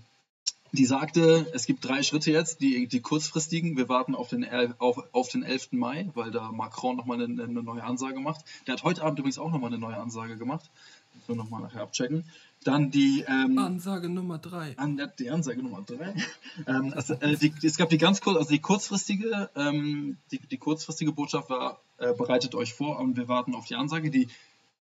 [0.74, 3.78] die sagte, es gibt drei Schritte jetzt, die, die kurzfristigen.
[3.78, 4.46] Wir warten auf den,
[4.78, 5.72] auf, auf den 11.
[5.72, 8.46] Mai, weil da Macron nochmal eine, eine neue Ansage macht.
[8.68, 10.70] Der hat heute Abend übrigens auch nochmal eine neue Ansage gemacht.
[11.16, 12.26] Das wir nochmal nachher abchecken.
[12.64, 13.26] Dann die.
[13.28, 14.78] Ähm, Ansage Nummer drei.
[14.78, 16.14] An, die Ansage Nummer drei.
[16.68, 20.58] ähm, also, äh, die, es gab die ganz kurz, also die kurzfristige, ähm, die, die
[20.58, 24.12] kurzfristige Botschaft war, äh, bereitet euch vor und wir warten auf die Ansage.
[24.12, 24.28] Die,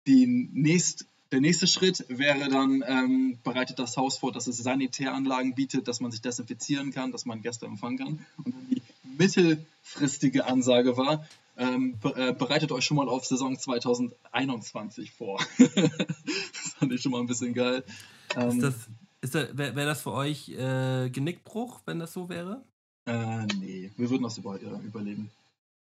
[0.08, 5.56] die nächst der nächste Schritt wäre dann, ähm, bereitet das Haus vor, dass es Sanitäranlagen
[5.56, 8.26] bietet, dass man sich desinfizieren kann, dass man Gäste empfangen kann.
[8.38, 8.82] Und dann die
[9.18, 11.28] mittelfristige Ansage war,
[11.58, 15.40] ähm, äh, bereitet euch schon mal auf Saison 2021 vor.
[15.58, 17.84] das fand ich schon mal ein bisschen geil.
[18.36, 18.90] Ähm, ist das,
[19.22, 22.64] ist das, Wäre wär das für euch äh, Genickbruch, wenn das so wäre?
[23.06, 25.32] Äh, nee, wir würden das über, äh, überleben.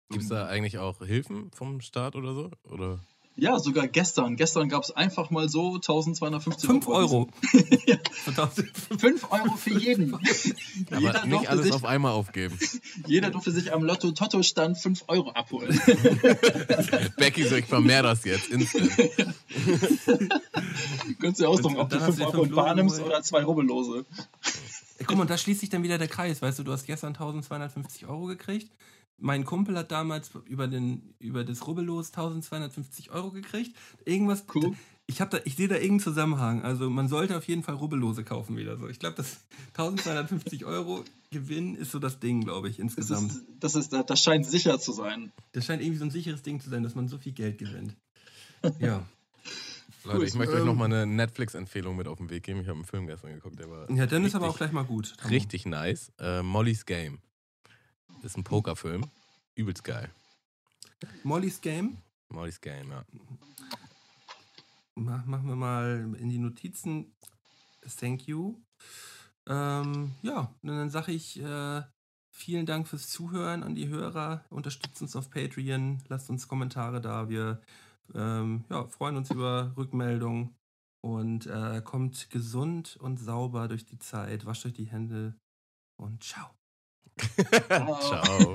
[0.10, 2.52] Gibt es da eigentlich auch Hilfen vom Staat oder so?
[2.64, 3.00] Oder?
[3.40, 4.36] Ja, sogar gestern.
[4.36, 7.30] Gestern gab es einfach mal so 1250 5 Euro.
[7.86, 7.98] ja.
[8.98, 10.14] 5 Euro für jeden.
[10.92, 12.58] Aber jeder nicht alles sich, auf einmal aufgeben.
[13.08, 15.80] Jeder durfte sich am Lotto-Totto-Stand 5 Euro abholen.
[17.18, 18.92] Becky, so ich vermehr das jetzt instant.
[21.20, 24.06] Könntest du dir ausdrucken, ob du 5 Euro in Bar nimmst oder 2 Rubbellose.
[25.06, 26.42] Guck mal, da schließt sich dann wieder der Kreis.
[26.42, 28.70] Weißt du, du hast gestern 1250 Euro gekriegt
[29.20, 33.76] mein Kumpel hat damals über, den, über das Rubbellos 1250 Euro gekriegt.
[34.06, 34.46] Irgendwas.
[34.54, 34.74] Cool.
[35.08, 36.64] Ich, ich sehe da irgendeinen Zusammenhang.
[36.64, 38.88] Also man sollte auf jeden Fall Rubbellose kaufen wieder so.
[38.88, 39.40] Ich glaube, das
[39.70, 43.32] 1250 Euro Gewinn ist so das Ding, glaube ich, insgesamt.
[43.60, 45.32] Das, ist, das, ist, das scheint sicher zu sein.
[45.52, 47.96] Das scheint irgendwie so ein sicheres Ding zu sein, dass man so viel Geld gewinnt.
[48.80, 49.08] Ja.
[50.04, 52.60] Leute, ich möchte ähm, euch nochmal eine Netflix-Empfehlung mit auf den Weg geben.
[52.60, 53.90] Ich habe einen Film gestern geguckt, der war.
[53.90, 55.14] Ja, dann ist aber auch gleich mal gut.
[55.30, 56.12] Richtig nice.
[56.20, 57.20] Äh, Molly's Game.
[58.24, 59.06] Ist ein Pokerfilm.
[59.56, 60.10] Übelst geil.
[61.24, 61.98] Molly's Game?
[62.30, 63.06] Molly's Game, ja.
[64.96, 67.14] Mach, machen wir mal in die Notizen.
[68.00, 68.58] Thank you.
[69.48, 71.82] Ähm, ja, dann sage ich äh,
[72.32, 74.46] vielen Dank fürs Zuhören an die Hörer.
[74.50, 77.30] Unterstützt uns auf Patreon, lasst uns Kommentare da.
[77.30, 77.62] Wir
[78.14, 80.56] ähm, ja, freuen uns über Rückmeldungen
[81.02, 84.46] und äh, kommt gesund und sauber durch die Zeit.
[84.46, 85.36] Wascht euch die Hände
[85.98, 86.59] und ciao.
[87.18, 88.54] Ciao.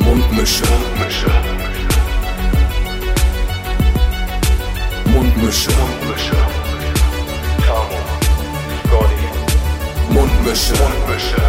[0.00, 0.64] Mundmische.
[0.64, 1.26] Mundmische.
[5.06, 5.70] Mundmische.
[5.70, 6.36] Mundmische.
[7.64, 7.98] Tamo.
[8.84, 9.28] Scotty.
[10.10, 10.74] Mundmische.
[10.74, 11.42] Mundmische.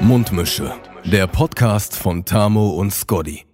[0.00, 0.72] Mundmische.
[1.04, 3.45] Der Podcast von Tamo und Scotty.